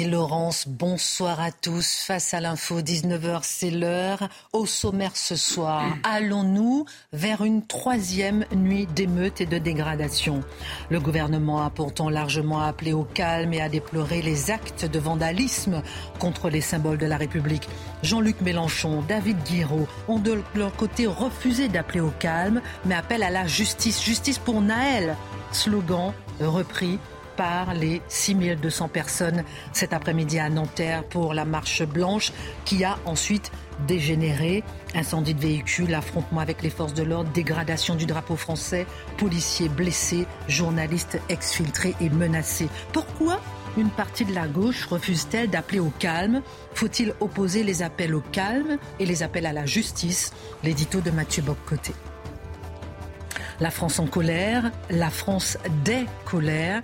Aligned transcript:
Laurence, 0.00 0.66
bonsoir 0.66 1.38
à 1.38 1.52
tous. 1.52 2.04
Face 2.06 2.32
à 2.32 2.40
l'info, 2.40 2.80
19h, 2.80 3.40
c'est 3.42 3.70
l'heure. 3.70 4.28
Au 4.54 4.64
sommaire 4.64 5.14
ce 5.16 5.36
soir, 5.36 5.84
allons-nous 6.02 6.86
vers 7.12 7.44
une 7.44 7.64
troisième 7.66 8.46
nuit 8.54 8.86
d'émeutes 8.86 9.42
et 9.42 9.46
de 9.46 9.58
dégradation 9.58 10.40
Le 10.88 10.98
gouvernement 10.98 11.62
a 11.62 11.68
pourtant 11.68 12.08
largement 12.08 12.62
appelé 12.62 12.94
au 12.94 13.04
calme 13.04 13.52
et 13.52 13.60
a 13.60 13.68
déploré 13.68 14.22
les 14.22 14.50
actes 14.50 14.86
de 14.86 14.98
vandalisme 14.98 15.82
contre 16.18 16.48
les 16.48 16.62
symboles 16.62 16.98
de 16.98 17.06
la 17.06 17.18
République. 17.18 17.68
Jean-Luc 18.02 18.40
Mélenchon, 18.40 19.04
David 19.06 19.42
Guiraud 19.44 19.86
ont 20.08 20.18
de 20.18 20.40
leur 20.54 20.74
côté 20.74 21.06
refusé 21.06 21.68
d'appeler 21.68 22.00
au 22.00 22.12
calme, 22.18 22.62
mais 22.86 22.94
appellent 22.94 23.22
à 23.22 23.30
la 23.30 23.46
justice. 23.46 24.02
Justice 24.02 24.38
pour 24.38 24.62
Naël. 24.62 25.16
Slogan 25.52 26.14
repris 26.40 26.98
par 27.36 27.74
les 27.74 28.02
6200 28.08 28.88
personnes 28.88 29.44
cet 29.72 29.92
après-midi 29.92 30.38
à 30.38 30.48
Nanterre 30.48 31.04
pour 31.04 31.34
la 31.34 31.44
marche 31.44 31.82
blanche 31.82 32.32
qui 32.64 32.84
a 32.84 32.98
ensuite 33.04 33.50
dégénéré. 33.86 34.62
Incendie 34.94 35.34
de 35.34 35.40
véhicules, 35.40 35.94
affrontement 35.94 36.40
avec 36.40 36.62
les 36.62 36.70
forces 36.70 36.94
de 36.94 37.02
l'ordre, 37.02 37.30
dégradation 37.30 37.94
du 37.94 38.06
drapeau 38.06 38.36
français, 38.36 38.86
policiers 39.16 39.68
blessés, 39.68 40.26
journalistes 40.48 41.18
exfiltrés 41.28 41.94
et 42.00 42.10
menacés. 42.10 42.68
Pourquoi 42.92 43.40
une 43.78 43.90
partie 43.90 44.26
de 44.26 44.34
la 44.34 44.46
gauche 44.46 44.86
refuse-t-elle 44.86 45.48
d'appeler 45.48 45.80
au 45.80 45.92
calme? 45.98 46.42
Faut-il 46.74 47.14
opposer 47.20 47.62
les 47.62 47.82
appels 47.82 48.14
au 48.14 48.20
calme 48.20 48.76
et 48.98 49.06
les 49.06 49.22
appels 49.22 49.46
à 49.46 49.52
la 49.52 49.64
justice? 49.64 50.32
L'édito 50.62 51.00
de 51.00 51.10
Mathieu 51.10 51.42
Boccoté. 51.42 51.94
La 53.60 53.70
France 53.70 53.98
en 53.98 54.06
colère, 54.06 54.70
la 54.90 55.08
France 55.08 55.56
des 55.84 56.04
colères 56.24 56.82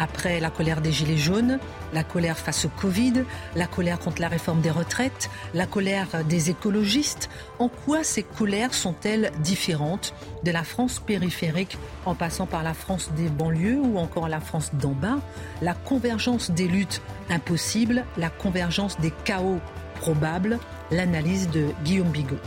après 0.00 0.40
la 0.40 0.50
colère 0.50 0.80
des 0.80 0.92
Gilets 0.92 1.18
jaunes, 1.18 1.58
la 1.92 2.02
colère 2.02 2.38
face 2.38 2.64
au 2.64 2.70
Covid, 2.70 3.24
la 3.54 3.66
colère 3.66 3.98
contre 3.98 4.22
la 4.22 4.28
réforme 4.28 4.62
des 4.62 4.70
retraites, 4.70 5.30
la 5.52 5.66
colère 5.66 6.24
des 6.24 6.48
écologistes. 6.48 7.28
En 7.58 7.68
quoi 7.68 8.02
ces 8.02 8.22
colères 8.22 8.72
sont-elles 8.72 9.30
différentes 9.40 10.14
de 10.42 10.50
la 10.50 10.64
France 10.64 11.00
périphérique 11.00 11.76
en 12.06 12.14
passant 12.14 12.46
par 12.46 12.62
la 12.62 12.72
France 12.72 13.10
des 13.14 13.28
banlieues 13.28 13.78
ou 13.78 13.98
encore 13.98 14.28
la 14.28 14.40
France 14.40 14.70
d'en 14.72 14.92
bas? 14.92 15.18
La 15.60 15.74
convergence 15.74 16.50
des 16.50 16.66
luttes 16.66 17.02
impossibles, 17.28 18.04
la 18.16 18.30
convergence 18.30 18.98
des 19.00 19.12
chaos 19.24 19.60
probables, 19.96 20.58
l'analyse 20.90 21.50
de 21.50 21.66
Guillaume 21.84 22.08
Bigot. 22.08 22.40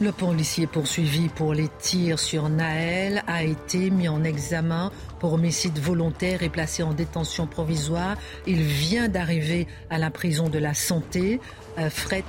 Le 0.00 0.12
policier 0.12 0.68
poursuivi 0.68 1.28
pour 1.28 1.54
les 1.54 1.66
tirs 1.80 2.20
sur 2.20 2.48
Naël 2.48 3.24
a 3.26 3.42
été 3.42 3.90
mis 3.90 4.06
en 4.06 4.22
examen 4.22 4.92
pour 5.18 5.34
homicide 5.34 5.78
volontaire 5.78 6.42
et 6.42 6.48
placé 6.48 6.82
en 6.82 6.92
détention 6.92 7.46
provisoire. 7.46 8.16
Il 8.46 8.62
vient 8.62 9.08
d'arriver 9.08 9.66
à 9.90 9.98
la 9.98 10.10
prison 10.10 10.48
de 10.48 10.58
la 10.58 10.74
santé. 10.74 11.40
Euh, 11.78 11.90
frais 11.90 12.24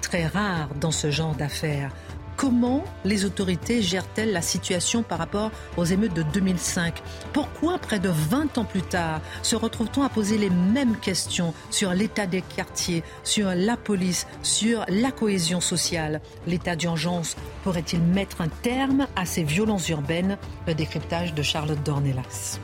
très 0.00 0.26
rare 0.26 0.68
dans 0.80 0.92
ce 0.92 1.10
genre 1.10 1.34
d'affaires. 1.34 1.90
Comment 2.36 2.84
les 3.04 3.24
autorités 3.24 3.80
gèrent-elles 3.80 4.32
la 4.32 4.42
situation 4.42 5.02
par 5.02 5.18
rapport 5.18 5.50
aux 5.76 5.84
émeutes 5.84 6.14
de 6.14 6.22
2005 6.22 7.00
Pourquoi, 7.32 7.78
près 7.78 8.00
de 8.00 8.08
20 8.08 8.58
ans 8.58 8.64
plus 8.64 8.82
tard, 8.82 9.20
se 9.42 9.54
retrouve-t-on 9.54 10.02
à 10.02 10.08
poser 10.08 10.36
les 10.36 10.50
mêmes 10.50 10.96
questions 10.96 11.54
sur 11.70 11.92
l'état 11.92 12.26
des 12.26 12.42
quartiers, 12.42 13.04
sur 13.22 13.54
la 13.54 13.76
police, 13.76 14.26
sur 14.42 14.84
la 14.88 15.12
cohésion 15.12 15.60
sociale? 15.60 16.20
L'état 16.46 16.76
d'urgence 16.76 17.36
pourrait-il 17.62 18.00
mettre 18.00 18.40
un 18.40 18.48
terme 18.48 19.06
à 19.14 19.26
ces 19.26 19.44
violences 19.44 19.88
urbaines? 19.88 20.36
Le 20.66 20.74
décryptage 20.74 21.34
de 21.34 21.42
Charlotte 21.42 21.82
Dornelas 21.84 22.58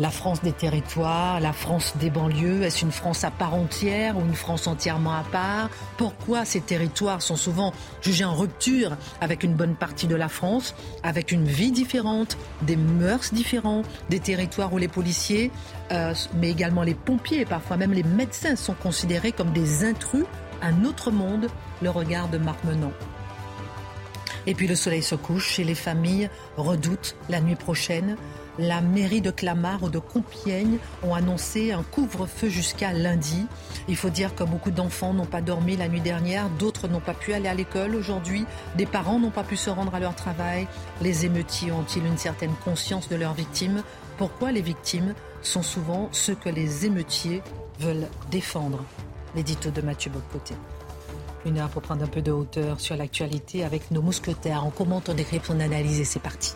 la 0.00 0.10
France 0.10 0.42
des 0.42 0.52
territoires, 0.52 1.40
la 1.40 1.52
France 1.52 1.94
des 2.00 2.10
banlieues 2.10 2.62
Est-ce 2.62 2.84
une 2.84 2.92
France 2.92 3.24
à 3.24 3.30
part 3.30 3.54
entière 3.54 4.16
ou 4.16 4.20
une 4.20 4.34
France 4.34 4.66
entièrement 4.66 5.14
à 5.14 5.22
part? 5.22 5.70
Pourquoi 5.96 6.44
ces 6.44 6.60
territoires 6.60 7.22
sont 7.22 7.36
souvent 7.36 7.72
jugés 8.02 8.24
en 8.24 8.34
rupture 8.34 8.96
avec 9.20 9.42
une 9.44 9.54
bonne 9.54 9.74
partie 9.74 10.06
de 10.06 10.16
la 10.16 10.28
France, 10.28 10.74
avec 11.02 11.32
une 11.32 11.44
vie 11.44 11.72
différente, 11.72 12.36
des 12.62 12.76
mœurs 12.76 13.32
différentes, 13.32 13.86
des 14.10 14.20
territoires 14.20 14.72
où 14.72 14.78
les 14.78 14.88
policiers, 14.88 15.50
euh, 15.92 16.14
mais 16.34 16.50
également 16.50 16.82
les 16.82 16.94
pompiers, 16.94 17.44
parfois 17.44 17.76
même 17.76 17.92
les 17.92 18.02
médecins 18.02 18.56
sont 18.56 18.74
considérés 18.74 19.32
comme 19.32 19.52
des 19.52 19.84
intrus, 19.84 20.24
un 20.62 20.84
autre 20.84 21.10
monde, 21.10 21.48
le 21.82 21.90
regard 21.90 22.28
de 22.28 22.38
Marc 22.38 22.62
Menon. 22.64 22.92
Et 24.46 24.54
puis 24.54 24.66
le 24.66 24.74
soleil 24.74 25.02
se 25.02 25.14
couche 25.14 25.58
et 25.58 25.64
les 25.64 25.74
familles 25.74 26.28
redoutent 26.56 27.16
la 27.28 27.40
nuit 27.40 27.56
prochaine 27.56 28.16
la 28.58 28.80
mairie 28.80 29.20
de 29.20 29.30
Clamart 29.30 29.82
ou 29.82 29.88
de 29.88 29.98
Compiègne 29.98 30.78
ont 31.02 31.14
annoncé 31.14 31.72
un 31.72 31.82
couvre-feu 31.82 32.48
jusqu'à 32.48 32.92
lundi. 32.92 33.46
Il 33.88 33.96
faut 33.96 34.10
dire 34.10 34.34
que 34.34 34.44
beaucoup 34.44 34.70
d'enfants 34.70 35.12
n'ont 35.12 35.26
pas 35.26 35.40
dormi 35.40 35.76
la 35.76 35.88
nuit 35.88 36.00
dernière, 36.00 36.48
d'autres 36.50 36.88
n'ont 36.88 37.00
pas 37.00 37.14
pu 37.14 37.32
aller 37.32 37.48
à 37.48 37.54
l'école 37.54 37.94
aujourd'hui, 37.94 38.46
des 38.76 38.86
parents 38.86 39.18
n'ont 39.18 39.30
pas 39.30 39.44
pu 39.44 39.56
se 39.56 39.70
rendre 39.70 39.94
à 39.94 40.00
leur 40.00 40.14
travail. 40.14 40.66
Les 41.02 41.26
émeutiers 41.26 41.72
ont-ils 41.72 42.04
une 42.04 42.18
certaine 42.18 42.54
conscience 42.64 43.08
de 43.08 43.16
leurs 43.16 43.34
victimes? 43.34 43.82
Pourquoi 44.18 44.52
les 44.52 44.62
victimes 44.62 45.14
sont 45.42 45.62
souvent 45.62 46.08
ceux 46.12 46.34
que 46.34 46.48
les 46.48 46.86
émeutiers 46.86 47.42
veulent 47.80 48.08
défendre? 48.30 48.84
L'édito 49.34 49.70
de 49.70 49.80
Mathieu 49.80 50.12
Bocoté. 50.12 50.54
Une 51.44 51.58
heure 51.58 51.68
pour 51.68 51.82
prendre 51.82 52.04
un 52.04 52.08
peu 52.08 52.22
de 52.22 52.30
hauteur 52.30 52.80
sur 52.80 52.96
l'actualité 52.96 53.64
avec 53.64 53.90
nos 53.90 54.00
mousquetaires. 54.00 54.64
On 54.64 54.70
commente, 54.70 55.08
on 55.08 55.14
décrypte, 55.14 55.50
on 55.50 55.58
analyse 55.58 56.00
et 56.00 56.04
c'est 56.04 56.20
parti. 56.20 56.54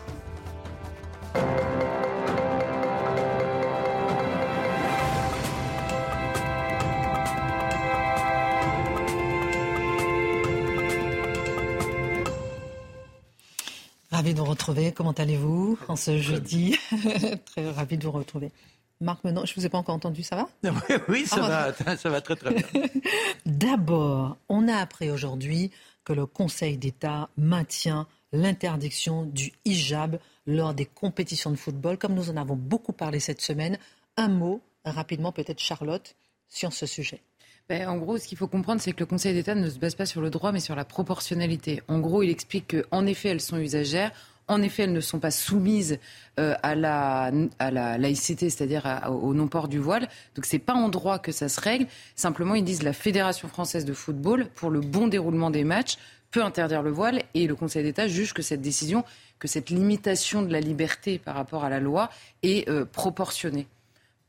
Ravi 14.19 14.33
de 14.33 14.39
vous 14.39 14.45
retrouver. 14.45 14.91
Comment 14.91 15.13
allez-vous 15.13 15.79
en 15.87 15.95
ce 15.95 16.17
jeudi 16.17 16.75
Très 17.45 17.71
ravi 17.71 17.97
de 17.97 18.03
vous 18.03 18.11
retrouver. 18.11 18.51
Marc 18.99 19.23
Menon, 19.23 19.45
je 19.45 19.53
ne 19.53 19.55
vous 19.55 19.65
ai 19.65 19.69
pas 19.69 19.77
encore 19.77 19.95
entendu, 19.95 20.23
ça 20.23 20.35
va 20.35 20.49
Oui, 21.07 21.25
ça, 21.25 21.37
ah, 21.41 21.71
va, 21.85 21.95
ça 21.95 22.09
va 22.09 22.19
très 22.19 22.35
très 22.35 22.53
bien. 22.53 22.65
D'abord, 23.45 24.35
on 24.49 24.67
a 24.67 24.75
appris 24.75 25.09
aujourd'hui 25.09 25.71
que 26.03 26.11
le 26.11 26.25
Conseil 26.25 26.77
d'État 26.77 27.29
maintient 27.37 28.07
l'interdiction 28.33 29.23
du 29.23 29.53
hijab 29.63 30.19
lors 30.47 30.73
des 30.73 30.85
compétitions 30.85 31.51
de 31.51 31.55
football, 31.55 31.97
comme 31.97 32.13
nous 32.13 32.29
en 32.29 32.37
avons 32.37 32.55
beaucoup 32.55 32.93
parlé 32.93 33.19
cette 33.19 33.41
semaine. 33.41 33.77
Un 34.17 34.29
mot, 34.29 34.61
rapidement 34.85 35.31
peut-être 35.31 35.59
Charlotte, 35.59 36.15
sur 36.47 36.73
ce 36.73 36.85
sujet. 36.85 37.21
Ben, 37.69 37.87
en 37.87 37.97
gros, 37.97 38.17
ce 38.17 38.27
qu'il 38.27 38.37
faut 38.37 38.47
comprendre, 38.47 38.81
c'est 38.81 38.93
que 38.93 38.99
le 38.99 39.05
Conseil 39.05 39.35
d'État 39.35 39.53
ne 39.53 39.69
se 39.69 39.77
base 39.77 39.93
pas 39.93 40.07
sur 40.07 40.21
le 40.21 40.31
droit, 40.31 40.51
mais 40.51 40.59
sur 40.59 40.75
la 40.75 40.85
proportionnalité. 40.85 41.83
En 41.87 41.99
gros, 41.99 42.23
il 42.23 42.31
explique 42.31 42.75
qu'en 42.75 43.05
effet, 43.05 43.29
elles 43.29 43.41
sont 43.41 43.57
usagères. 43.57 44.11
En 44.47 44.63
effet, 44.63 44.83
elles 44.83 44.93
ne 44.93 45.01
sont 45.01 45.19
pas 45.19 45.29
soumises 45.29 45.99
euh, 46.39 46.55
à, 46.63 46.73
la, 46.73 47.31
à 47.59 47.69
la 47.69 47.99
laïcité, 47.99 48.49
c'est-à-dire 48.49 49.07
au 49.07 49.35
non-port 49.35 49.67
du 49.67 49.77
voile. 49.77 50.09
Donc, 50.33 50.45
c'est 50.45 50.57
pas 50.57 50.73
en 50.73 50.89
droit 50.89 51.19
que 51.19 51.31
ça 51.31 51.47
se 51.47 51.61
règle. 51.61 51.85
Simplement, 52.15 52.55
ils 52.55 52.63
disent 52.63 52.81
la 52.81 52.93
Fédération 52.93 53.47
française 53.47 53.85
de 53.85 53.93
football, 53.93 54.47
pour 54.55 54.71
le 54.71 54.79
bon 54.81 55.07
déroulement 55.07 55.51
des 55.51 55.63
matchs, 55.63 55.99
peut 56.31 56.43
interdire 56.43 56.81
le 56.81 56.91
voile. 56.91 57.23
Et 57.33 57.47
le 57.47 57.55
Conseil 57.55 57.83
d'État 57.83 58.07
juge 58.07 58.33
que 58.33 58.41
cette 58.41 58.61
décision, 58.61 59.03
que 59.39 59.47
cette 59.47 59.69
limitation 59.69 60.41
de 60.41 60.51
la 60.51 60.59
liberté 60.59 61.19
par 61.19 61.35
rapport 61.35 61.63
à 61.63 61.69
la 61.69 61.79
loi 61.79 62.09
est 62.43 62.67
euh, 62.69 62.85
proportionnée. 62.85 63.67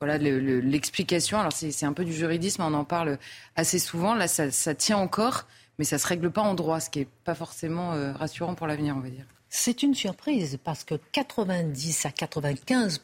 Voilà 0.00 0.16
l'explication. 0.16 1.38
Alors 1.38 1.52
c'est 1.52 1.84
un 1.84 1.92
peu 1.92 2.06
du 2.06 2.14
juridisme, 2.14 2.62
on 2.62 2.72
en 2.72 2.84
parle 2.84 3.18
assez 3.54 3.78
souvent. 3.78 4.14
Là, 4.14 4.28
ça, 4.28 4.74
tient 4.74 4.96
encore, 4.96 5.46
mais 5.78 5.84
ça 5.84 5.96
ne 5.96 6.00
se 6.00 6.06
règle 6.06 6.30
pas 6.30 6.40
en 6.40 6.54
droit, 6.54 6.80
ce 6.80 6.88
qui 6.88 7.00
n'est 7.00 7.08
pas 7.24 7.34
forcément 7.34 7.92
euh, 7.92 8.12
rassurant 8.12 8.54
pour 8.54 8.66
l'avenir, 8.66 8.96
on 8.96 9.00
va 9.00 9.10
dire. 9.10 9.26
C'est 9.50 9.82
une 9.82 9.94
surprise 9.94 10.58
parce 10.62 10.84
que 10.84 10.94
90 11.12 12.06
à 12.06 12.10
95 12.12 13.02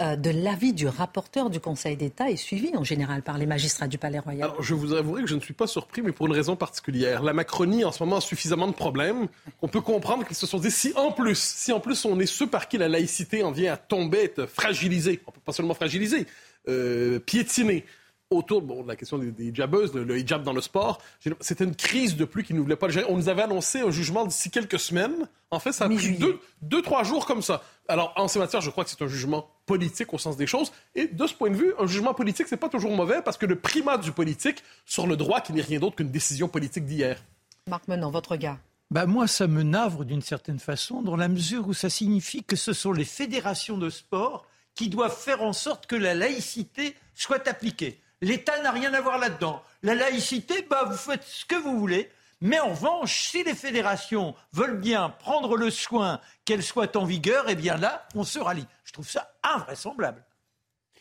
euh, 0.00 0.16
de 0.16 0.30
l'avis 0.30 0.72
du 0.72 0.86
rapporteur 0.86 1.50
du 1.50 1.60
Conseil 1.60 1.96
d'État 1.96 2.30
est 2.30 2.36
suivi 2.36 2.76
en 2.76 2.84
général 2.84 3.22
par 3.22 3.38
les 3.38 3.46
magistrats 3.46 3.88
du 3.88 3.98
Palais 3.98 4.18
Royal. 4.18 4.50
Alors, 4.50 4.62
je 4.62 4.74
vous 4.74 4.92
avouerai 4.92 5.22
que 5.22 5.28
je 5.28 5.34
ne 5.34 5.40
suis 5.40 5.54
pas 5.54 5.66
surpris, 5.66 6.02
mais 6.02 6.12
pour 6.12 6.26
une 6.26 6.32
raison 6.32 6.56
particulière. 6.56 7.22
La 7.22 7.32
Macronie, 7.32 7.84
en 7.84 7.92
ce 7.92 8.02
moment, 8.02 8.16
a 8.16 8.20
suffisamment 8.20 8.68
de 8.68 8.72
problèmes 8.72 9.28
qu'on 9.60 9.68
peut 9.68 9.80
comprendre 9.80 10.26
qu'ils 10.26 10.36
se 10.36 10.46
sont 10.46 10.58
dit 10.58 10.70
si 10.70 10.92
en 10.96 11.12
plus, 11.12 11.38
si 11.38 11.72
en 11.72 11.80
plus 11.80 12.04
on 12.04 12.18
est 12.20 12.26
ceux 12.26 12.46
par 12.46 12.68
qui 12.68 12.78
la 12.78 12.88
laïcité 12.88 13.42
en 13.42 13.50
vient 13.50 13.72
à 13.72 13.76
tomber, 13.76 14.24
être 14.24 14.46
fragilisée, 14.46 15.20
pas 15.44 15.52
seulement 15.52 15.74
fragilisée, 15.74 16.26
euh, 16.68 17.18
piétinée, 17.18 17.84
autour 18.30 18.62
de 18.62 18.88
la 18.88 18.96
question 18.96 19.18
des, 19.18 19.30
des 19.30 19.50
le, 19.50 20.18
hijab 20.18 20.42
dans 20.42 20.52
le 20.52 20.60
sport. 20.60 21.00
C'était 21.40 21.64
une 21.64 21.74
crise 21.74 22.16
de 22.16 22.24
plus 22.24 22.44
qui 22.44 22.52
ne 22.52 22.60
voulait 22.60 22.76
pas 22.76 22.86
le 22.86 22.92
gérer. 22.92 23.06
On 23.08 23.16
nous 23.16 23.28
avait 23.28 23.42
annoncé 23.42 23.80
un 23.80 23.90
jugement 23.90 24.26
d'ici 24.26 24.50
quelques 24.50 24.78
semaines. 24.78 25.28
En 25.50 25.60
fait, 25.60 25.72
ça 25.72 25.86
a 25.86 25.88
pris 25.88 26.18
deux, 26.60 26.82
trois 26.82 27.04
jours 27.04 27.24
comme 27.24 27.42
ça. 27.42 27.62
Alors, 27.88 28.12
en 28.16 28.28
ces 28.28 28.38
matières, 28.38 28.60
je 28.60 28.70
crois 28.70 28.84
que 28.84 28.90
c'est 28.90 29.00
un 29.02 29.08
jugement 29.08 29.48
politique 29.64 30.12
au 30.12 30.18
sens 30.18 30.36
des 30.36 30.46
choses. 30.46 30.72
Et 30.94 31.06
de 31.06 31.26
ce 31.26 31.34
point 31.34 31.50
de 31.50 31.56
vue, 31.56 31.72
un 31.78 31.86
jugement 31.86 32.12
politique, 32.12 32.48
c'est 32.48 32.58
pas 32.58 32.68
toujours 32.68 32.94
mauvais 32.94 33.22
parce 33.24 33.38
que 33.38 33.46
le 33.46 33.56
primat 33.56 33.96
du 33.96 34.12
politique 34.12 34.62
sur 34.84 35.06
le 35.06 35.16
droit, 35.16 35.40
qui 35.40 35.54
n'est 35.54 35.62
rien 35.62 35.78
d'autre 35.78 35.96
qu'une 35.96 36.10
décision 36.10 36.48
politique 36.48 36.84
d'hier. 36.84 37.22
Marc 37.66 37.88
Menon, 37.88 38.10
votre 38.10 38.36
gars. 38.36 38.58
Bah 38.90 39.06
moi, 39.06 39.26
ça 39.26 39.46
me 39.46 39.62
navre 39.62 40.04
d'une 40.04 40.22
certaine 40.22 40.58
façon, 40.58 41.02
dans 41.02 41.16
la 41.16 41.28
mesure 41.28 41.68
où 41.68 41.74
ça 41.74 41.90
signifie 41.90 42.42
que 42.42 42.56
ce 42.56 42.72
sont 42.72 42.92
les 42.92 43.04
fédérations 43.04 43.76
de 43.76 43.90
sport 43.90 44.46
qui 44.74 44.88
doivent 44.88 45.16
faire 45.16 45.42
en 45.42 45.52
sorte 45.52 45.86
que 45.86 45.96
la 45.96 46.14
laïcité 46.14 46.94
soit 47.14 47.46
appliquée. 47.48 48.00
L'État 48.20 48.60
n'a 48.62 48.72
rien 48.72 48.92
à 48.94 49.00
voir 49.00 49.18
là-dedans. 49.18 49.62
La 49.82 49.94
laïcité, 49.94 50.66
bah, 50.68 50.84
vous 50.84 50.96
faites 50.96 51.24
ce 51.24 51.44
que 51.44 51.54
vous 51.54 51.78
voulez. 51.78 52.10
Mais 52.40 52.60
en 52.60 52.70
revanche, 52.70 53.28
si 53.30 53.42
les 53.42 53.54
fédérations 53.54 54.34
veulent 54.52 54.78
bien 54.78 55.08
prendre 55.08 55.56
le 55.56 55.70
soin 55.70 56.20
qu'elles 56.44 56.62
soient 56.62 56.96
en 56.96 57.04
vigueur, 57.04 57.46
eh 57.48 57.56
bien 57.56 57.76
là, 57.76 58.06
on 58.14 58.22
se 58.22 58.38
rallie. 58.38 58.66
Je 58.84 58.92
trouve 58.92 59.08
ça 59.08 59.32
invraisemblable. 59.42 60.24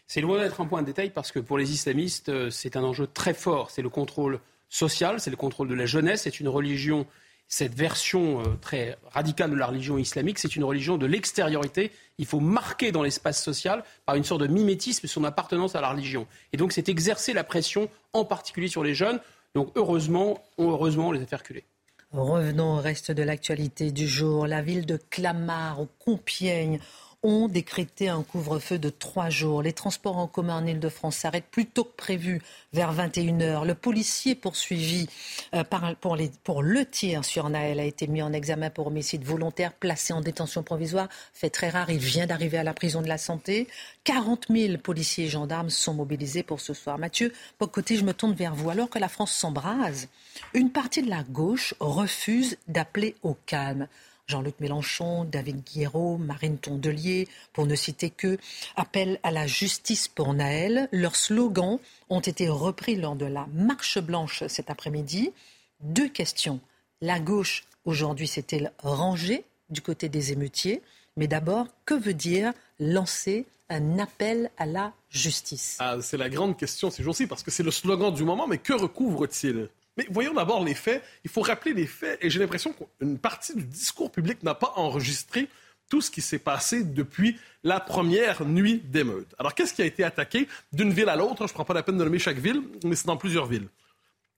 C'est 0.07 0.21
loin 0.21 0.39
d'être 0.39 0.61
un 0.61 0.65
point 0.65 0.81
de 0.81 0.87
détail 0.87 1.11
parce 1.11 1.31
que 1.31 1.39
pour 1.39 1.57
les 1.57 1.71
islamistes, 1.71 2.29
euh, 2.29 2.49
c'est 2.49 2.75
un 2.75 2.83
enjeu 2.83 3.07
très 3.07 3.33
fort. 3.33 3.69
C'est 3.71 3.81
le 3.81 3.89
contrôle 3.89 4.39
social, 4.69 5.19
c'est 5.19 5.29
le 5.29 5.35
contrôle 5.35 5.67
de 5.67 5.75
la 5.75 5.85
jeunesse, 5.85 6.23
c'est 6.23 6.39
une 6.39 6.47
religion 6.47 7.05
cette 7.47 7.73
version 7.73 8.41
euh, 8.41 8.55
très 8.59 8.97
radicale 9.11 9.51
de 9.51 9.55
la 9.55 9.67
religion 9.67 9.97
islamique, 9.97 10.39
c'est 10.39 10.55
une 10.55 10.63
religion 10.63 10.97
de 10.97 11.05
l'extériorité. 11.05 11.91
Il 12.17 12.25
faut 12.25 12.39
marquer 12.39 12.91
dans 12.91 13.03
l'espace 13.03 13.41
social 13.41 13.83
par 14.05 14.15
une 14.15 14.23
sorte 14.23 14.41
de 14.41 14.47
mimétisme 14.47 15.07
son 15.07 15.23
appartenance 15.23 15.75
à 15.75 15.81
la 15.81 15.89
religion. 15.89 16.27
Et 16.51 16.57
donc, 16.57 16.73
c'est 16.73 16.89
exercer 16.89 17.33
la 17.33 17.43
pression, 17.43 17.89
en 18.13 18.25
particulier 18.25 18.67
sur 18.67 18.83
les 18.83 18.93
jeunes. 18.93 19.19
Donc, 19.55 19.71
heureusement, 19.75 20.43
heureusement 20.57 21.09
on 21.09 21.11
les 21.11 21.21
a 21.21 21.25
fait 21.25 21.37
reculer. 21.37 21.63
Revenons 22.11 22.77
au 22.77 22.81
reste 22.81 23.11
de 23.11 23.23
l'actualité 23.23 23.91
du 23.91 24.07
jour. 24.07 24.47
La 24.47 24.61
ville 24.61 24.85
de 24.85 24.97
Clamart, 25.09 25.81
au 25.81 25.87
Compiègne, 25.99 26.79
ont 27.23 27.47
décrété 27.47 28.09
un 28.09 28.23
couvre-feu 28.23 28.77
de 28.77 28.89
trois 28.89 29.29
jours. 29.29 29.61
Les 29.61 29.73
transports 29.73 30.17
en 30.17 30.27
commun 30.27 30.57
en 30.57 30.65
Ile-de-France 30.65 31.17
s'arrêtent 31.17 31.49
plus 31.49 31.65
tôt 31.65 31.83
que 31.83 31.95
prévu, 31.95 32.41
vers 32.73 32.93
21h. 32.93 33.65
Le 33.65 33.73
policier 33.73 34.35
poursuivi 34.35 35.07
euh, 35.53 35.63
pour, 35.99 36.15
pour, 36.43 36.61
le 36.63 36.85
tir 36.85 37.25
sur 37.25 37.49
Naël 37.49 37.79
a 37.79 37.83
été 37.83 38.07
mis 38.07 38.21
en 38.21 38.33
examen 38.33 38.69
pour 38.69 38.87
homicide 38.87 39.23
volontaire, 39.23 39.73
placé 39.73 40.13
en 40.13 40.21
détention 40.21 40.63
provisoire. 40.63 41.09
Fait 41.33 41.49
très 41.49 41.69
rare, 41.69 41.89
il 41.89 41.99
vient 41.99 42.27
d'arriver 42.27 42.57
à 42.57 42.63
la 42.63 42.73
prison 42.73 43.01
de 43.01 43.07
la 43.07 43.17
santé. 43.17 43.67
40 44.03 44.45
000 44.49 44.77
policiers 44.77 45.25
et 45.25 45.29
gendarmes 45.29 45.69
sont 45.69 45.93
mobilisés 45.93 46.43
pour 46.43 46.59
ce 46.59 46.73
soir. 46.73 46.97
Mathieu 46.97 47.33
côté, 47.67 47.95
je 47.95 48.03
me 48.03 48.13
tourne 48.13 48.33
vers 48.33 48.55
vous. 48.55 48.69
Alors 48.69 48.89
que 48.89 48.99
la 48.99 49.09
France 49.09 49.31
s'embrase, 49.31 50.07
une 50.53 50.71
partie 50.71 51.01
de 51.01 51.09
la 51.09 51.23
gauche 51.23 51.73
refuse 51.79 52.57
d'appeler 52.67 53.15
au 53.23 53.35
calme. 53.45 53.87
Jean-Luc 54.27 54.59
Mélenchon, 54.59 55.23
David 55.23 55.63
Guiraud, 55.63 56.17
Marine 56.17 56.57
Tondelier, 56.57 57.29
pour 57.53 57.65
ne 57.65 57.75
citer 57.75 58.09
que, 58.09 58.37
appellent 58.75 59.19
à 59.23 59.31
la 59.31 59.47
justice 59.47 60.09
pour 60.09 60.33
Naël. 60.33 60.89
Leurs 60.91 61.15
slogans 61.15 61.79
ont 62.09 62.19
été 62.19 62.49
repris 62.49 62.97
lors 62.97 63.15
de 63.15 63.25
la 63.25 63.47
marche 63.53 63.99
blanche 63.99 64.43
cet 64.47 64.69
après-midi. 64.69 65.31
Deux 65.79 66.09
questions. 66.09 66.59
La 67.01 67.19
gauche, 67.19 67.63
aujourd'hui, 67.85 68.27
s'est-elle 68.27 68.73
rangée 68.79 69.45
du 69.69 69.81
côté 69.81 70.09
des 70.09 70.33
émeutiers? 70.33 70.81
Mais 71.15 71.27
d'abord, 71.27 71.67
que 71.85 71.93
veut 71.93 72.13
dire 72.13 72.51
lancer 72.79 73.45
un 73.69 73.97
appel 73.97 74.51
à 74.57 74.65
la 74.65 74.93
justice? 75.09 75.77
Ah, 75.79 75.97
C'est 76.01 76.17
la 76.17 76.29
grande 76.29 76.57
question 76.57 76.91
ces 76.91 77.01
jours-ci, 77.01 77.27
parce 77.27 77.43
que 77.43 77.51
c'est 77.51 77.63
le 77.63 77.71
slogan 77.71 78.13
du 78.13 78.23
moment, 78.23 78.47
mais 78.47 78.57
que 78.57 78.73
recouvre-t-il 78.73 79.69
mais 79.97 80.07
voyons 80.09 80.33
d'abord 80.33 80.63
les 80.63 80.75
faits. 80.75 81.03
Il 81.23 81.29
faut 81.29 81.41
rappeler 81.41 81.73
les 81.73 81.87
faits. 81.87 82.19
Et 82.21 82.29
j'ai 82.29 82.39
l'impression 82.39 82.73
qu'une 82.73 83.17
partie 83.17 83.55
du 83.55 83.63
discours 83.63 84.11
public 84.11 84.43
n'a 84.43 84.55
pas 84.55 84.73
enregistré 84.75 85.49
tout 85.89 86.01
ce 86.01 86.11
qui 86.11 86.21
s'est 86.21 86.39
passé 86.39 86.83
depuis 86.83 87.39
la 87.63 87.79
première 87.79 88.45
nuit 88.45 88.79
d'émeute. 88.85 89.33
Alors, 89.39 89.55
qu'est-ce 89.55 89.73
qui 89.73 89.81
a 89.81 89.85
été 89.85 90.03
attaqué 90.03 90.47
d'une 90.73 90.91
ville 90.91 91.09
à 91.09 91.15
l'autre? 91.15 91.47
Je 91.47 91.51
ne 91.51 91.53
prends 91.53 91.65
pas 91.65 91.73
la 91.73 91.83
peine 91.83 91.97
de 91.97 92.03
nommer 92.03 92.19
chaque 92.19 92.37
ville, 92.37 92.61
mais 92.83 92.95
c'est 92.95 93.07
dans 93.07 93.17
plusieurs 93.17 93.45
villes. 93.45 93.67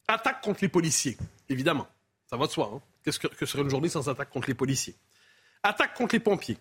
Attaque 0.07 0.41
contre 0.41 0.59
les 0.61 0.69
policiers, 0.69 1.17
évidemment. 1.49 1.87
Ça 2.29 2.37
va 2.37 2.47
de 2.47 2.51
soi. 2.51 2.71
Hein? 2.73 2.81
Qu'est-ce 3.03 3.19
que, 3.19 3.27
que 3.27 3.45
serait 3.45 3.63
une 3.63 3.69
journée 3.69 3.89
sans 3.89 4.07
attaque 4.09 4.29
contre 4.29 4.47
les 4.47 4.53
policiers? 4.53 4.95
Attaque 5.63 5.95
contre 5.95 6.15
les 6.15 6.19
pompiers. 6.19 6.57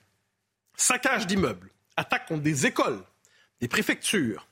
Saccage 0.77 1.27
d'immeubles. 1.27 1.71
Attaque 1.97 2.27
contre 2.27 2.43
des 2.43 2.67
écoles, 2.67 3.03
des 3.61 3.69
préfectures, 3.69 4.47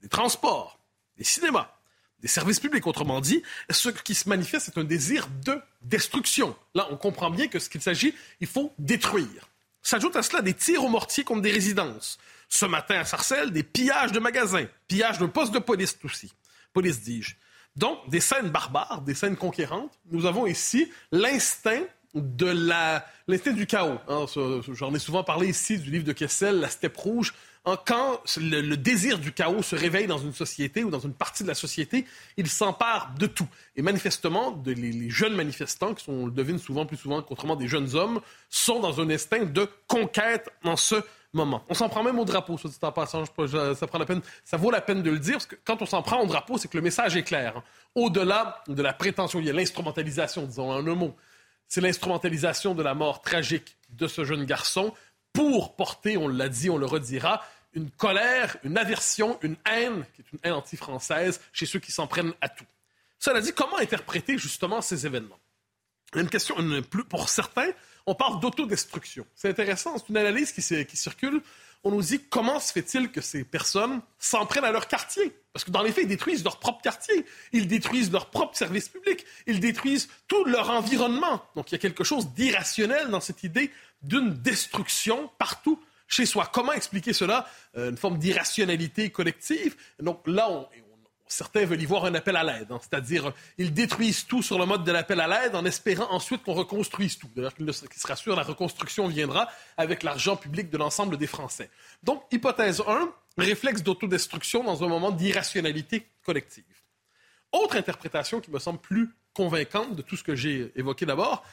des 0.00 0.08
transports, 0.08 0.78
des 1.16 1.24
cinémas 1.24 1.74
des 2.22 2.28
services 2.28 2.60
publics. 2.60 2.86
Autrement 2.86 3.20
dit, 3.20 3.42
ce 3.68 3.90
qui 3.90 4.14
se 4.14 4.28
manifeste, 4.28 4.66
c'est 4.66 4.78
un 4.78 4.84
désir 4.84 5.28
de 5.44 5.60
destruction. 5.82 6.56
Là, 6.74 6.88
on 6.90 6.96
comprend 6.96 7.30
bien 7.30 7.48
que 7.48 7.58
ce 7.58 7.68
qu'il 7.68 7.82
s'agit, 7.82 8.14
il 8.40 8.46
faut 8.46 8.72
détruire. 8.78 9.48
S'ajoute 9.82 10.16
à 10.16 10.22
cela 10.22 10.40
des 10.40 10.54
tirs 10.54 10.84
au 10.84 10.88
mortier 10.88 11.24
contre 11.24 11.42
des 11.42 11.50
résidences. 11.50 12.18
Ce 12.48 12.64
matin 12.64 13.00
à 13.00 13.04
Sarcelles, 13.04 13.50
des 13.50 13.64
pillages 13.64 14.12
de 14.12 14.20
magasins, 14.20 14.66
pillages 14.86 15.18
de 15.18 15.26
postes 15.26 15.52
de 15.52 15.58
police 15.58 15.98
aussi. 16.04 16.32
Police, 16.72 17.00
dis-je. 17.00 17.34
Donc, 17.74 18.08
des 18.08 18.20
scènes 18.20 18.50
barbares, 18.50 19.02
des 19.02 19.14
scènes 19.14 19.36
conquérantes. 19.36 19.98
Nous 20.10 20.26
avons 20.26 20.46
ici 20.46 20.90
l'instinct 21.10 21.82
de 22.14 22.46
la 22.46 23.04
l'instinct 23.28 23.52
du 23.52 23.66
chaos. 23.66 23.98
Hein. 24.08 24.26
J'en 24.72 24.94
ai 24.94 24.98
souvent 24.98 25.24
parlé 25.24 25.48
ici 25.48 25.78
du 25.78 25.90
livre 25.90 26.04
de 26.04 26.12
Kessel, 26.12 26.60
La 26.60 26.68
Steppe 26.68 26.96
rouge. 26.96 27.32
Hein, 27.64 27.78
quand 27.86 28.20
le, 28.38 28.74
désir 28.74 29.18
du 29.20 29.32
chaos 29.32 29.62
se 29.62 29.76
réveille 29.76 30.08
dans 30.08 30.18
une 30.18 30.32
société 30.32 30.82
ou 30.82 30.90
dans 30.90 30.98
une 30.98 31.14
partie 31.14 31.44
de 31.44 31.48
la 31.48 31.54
société, 31.54 32.06
il 32.36 32.48
s'empare 32.48 33.14
de 33.16 33.26
tout. 33.26 33.46
Et 33.76 33.82
manifestement, 33.82 34.60
les, 34.66 35.10
jeunes 35.10 35.34
manifestants, 35.34 35.94
qui 35.94 36.04
sont, 36.04 36.12
on 36.12 36.26
le 36.26 36.32
devine 36.32 36.58
souvent 36.58 36.86
plus 36.86 36.96
souvent 36.96 37.22
qu'autrement 37.22 37.54
des 37.54 37.68
jeunes 37.68 37.94
hommes, 37.94 38.20
sont 38.50 38.80
dans 38.80 39.00
un 39.00 39.08
instinct 39.10 39.44
de 39.44 39.68
conquête 39.86 40.50
en 40.64 40.76
ce 40.76 40.96
moment. 41.32 41.62
On 41.68 41.74
s'en 41.74 41.88
prend 41.88 42.02
même 42.02 42.18
au 42.18 42.24
drapeau. 42.24 42.58
Ça, 42.58 42.90
prend 42.90 43.98
la 43.98 44.06
peine, 44.06 44.22
ça 44.44 44.56
vaut 44.56 44.72
la 44.72 44.80
peine 44.80 45.02
de 45.02 45.10
le 45.10 45.20
dire, 45.20 45.34
parce 45.34 45.46
que 45.46 45.56
quand 45.64 45.80
on 45.82 45.86
s'en 45.86 46.02
prend 46.02 46.20
au 46.20 46.26
drapeau, 46.26 46.58
c'est 46.58 46.66
que 46.66 46.76
le 46.76 46.82
message 46.82 47.16
est 47.16 47.22
clair. 47.22 47.58
Hein. 47.58 47.62
Au-delà 47.94 48.64
de 48.66 48.82
la 48.82 48.92
prétention, 48.92 49.38
il 49.38 49.46
y 49.46 49.50
a 49.50 49.52
l'instrumentalisation, 49.52 50.46
disons 50.46 50.72
en 50.72 50.84
un 50.84 50.94
mot. 50.94 51.14
C'est 51.72 51.80
l'instrumentalisation 51.80 52.74
de 52.74 52.82
la 52.82 52.92
mort 52.92 53.22
tragique 53.22 53.78
de 53.88 54.06
ce 54.06 54.24
jeune 54.24 54.44
garçon 54.44 54.92
pour 55.32 55.74
porter, 55.74 56.18
on 56.18 56.28
l'a 56.28 56.50
dit, 56.50 56.68
on 56.68 56.76
le 56.76 56.84
redira, 56.84 57.42
une 57.72 57.90
colère, 57.90 58.58
une 58.62 58.76
aversion, 58.76 59.38
une 59.40 59.56
haine, 59.64 60.04
qui 60.14 60.20
est 60.20 60.32
une 60.34 60.38
haine 60.42 60.52
anti-française, 60.52 61.40
chez 61.50 61.64
ceux 61.64 61.78
qui 61.78 61.90
s'en 61.90 62.06
prennent 62.06 62.34
à 62.42 62.50
tout. 62.50 62.66
Cela 63.18 63.40
dit, 63.40 63.54
comment 63.54 63.78
interpréter 63.78 64.36
justement 64.36 64.82
ces 64.82 65.06
événements? 65.06 65.38
Une 66.14 66.28
question, 66.28 66.56
plus, 66.90 67.04
pour 67.04 67.30
certains, 67.30 67.70
on 68.06 68.14
parle 68.14 68.40
d'autodestruction. 68.40 69.26
C'est 69.34 69.48
intéressant, 69.48 69.96
c'est 69.98 70.08
une 70.08 70.16
analyse 70.16 70.52
qui, 70.52 70.62
circule. 70.62 71.42
On 71.84 71.90
nous 71.90 72.02
dit 72.02 72.20
comment 72.30 72.60
se 72.60 72.72
fait-il 72.72 73.10
que 73.10 73.20
ces 73.20 73.44
personnes 73.44 74.00
s'en 74.18 74.46
prennent 74.46 74.64
à 74.64 74.70
leur 74.70 74.86
quartier? 74.86 75.32
Parce 75.52 75.64
que 75.64 75.70
dans 75.70 75.82
les 75.82 75.90
faits, 75.92 76.04
ils 76.04 76.08
détruisent 76.08 76.44
leur 76.44 76.58
propre 76.58 76.80
quartier, 76.80 77.24
ils 77.52 77.66
détruisent 77.66 78.12
leur 78.12 78.30
propre 78.30 78.56
service 78.56 78.88
public, 78.88 79.24
ils 79.46 79.60
détruisent 79.60 80.08
tout 80.28 80.44
leur 80.44 80.70
environnement. 80.70 81.44
Donc 81.56 81.70
il 81.70 81.74
y 81.74 81.76
a 81.76 81.78
quelque 81.78 82.04
chose 82.04 82.28
d'irrationnel 82.34 83.08
dans 83.08 83.20
cette 83.20 83.42
idée 83.42 83.70
d'une 84.02 84.32
destruction 84.32 85.30
partout 85.38 85.80
chez 86.06 86.26
soi. 86.26 86.48
Comment 86.52 86.72
expliquer 86.72 87.12
cela? 87.12 87.48
Euh, 87.76 87.90
Une 87.90 87.96
forme 87.96 88.18
d'irrationalité 88.18 89.10
collective. 89.10 89.76
Donc 89.98 90.20
là, 90.26 90.68
certains 91.32 91.64
veulent 91.64 91.82
y 91.82 91.86
voir 91.86 92.04
un 92.04 92.14
appel 92.14 92.36
à 92.36 92.44
l'aide, 92.44 92.70
hein. 92.70 92.78
c'est-à-dire 92.80 93.32
ils 93.58 93.72
détruisent 93.72 94.26
tout 94.26 94.42
sur 94.42 94.58
le 94.58 94.66
mode 94.66 94.84
de 94.84 94.92
l'appel 94.92 95.20
à 95.20 95.26
l'aide 95.26 95.54
en 95.54 95.64
espérant 95.64 96.10
ensuite 96.10 96.42
qu'on 96.42 96.54
reconstruise 96.54 97.18
tout. 97.18 97.28
D'ailleurs, 97.34 97.54
qu'ils 97.54 97.72
se 97.72 98.06
rassurent, 98.06 98.36
la 98.36 98.42
reconstruction 98.42 99.08
viendra 99.08 99.48
avec 99.76 100.02
l'argent 100.02 100.36
public 100.36 100.70
de 100.70 100.78
l'ensemble 100.78 101.16
des 101.16 101.26
Français. 101.26 101.70
Donc, 102.02 102.22
hypothèse 102.30 102.82
1, 102.86 103.12
réflexe 103.38 103.82
d'autodestruction 103.82 104.62
dans 104.62 104.84
un 104.84 104.88
moment 104.88 105.10
d'irrationalité 105.10 106.06
collective. 106.24 106.64
Autre 107.52 107.76
interprétation 107.76 108.40
qui 108.40 108.50
me 108.50 108.58
semble 108.58 108.78
plus 108.78 109.10
convaincante 109.34 109.96
de 109.96 110.02
tout 110.02 110.16
ce 110.16 110.22
que 110.22 110.34
j'ai 110.34 110.72
évoqué 110.76 111.06
d'abord, 111.06 111.44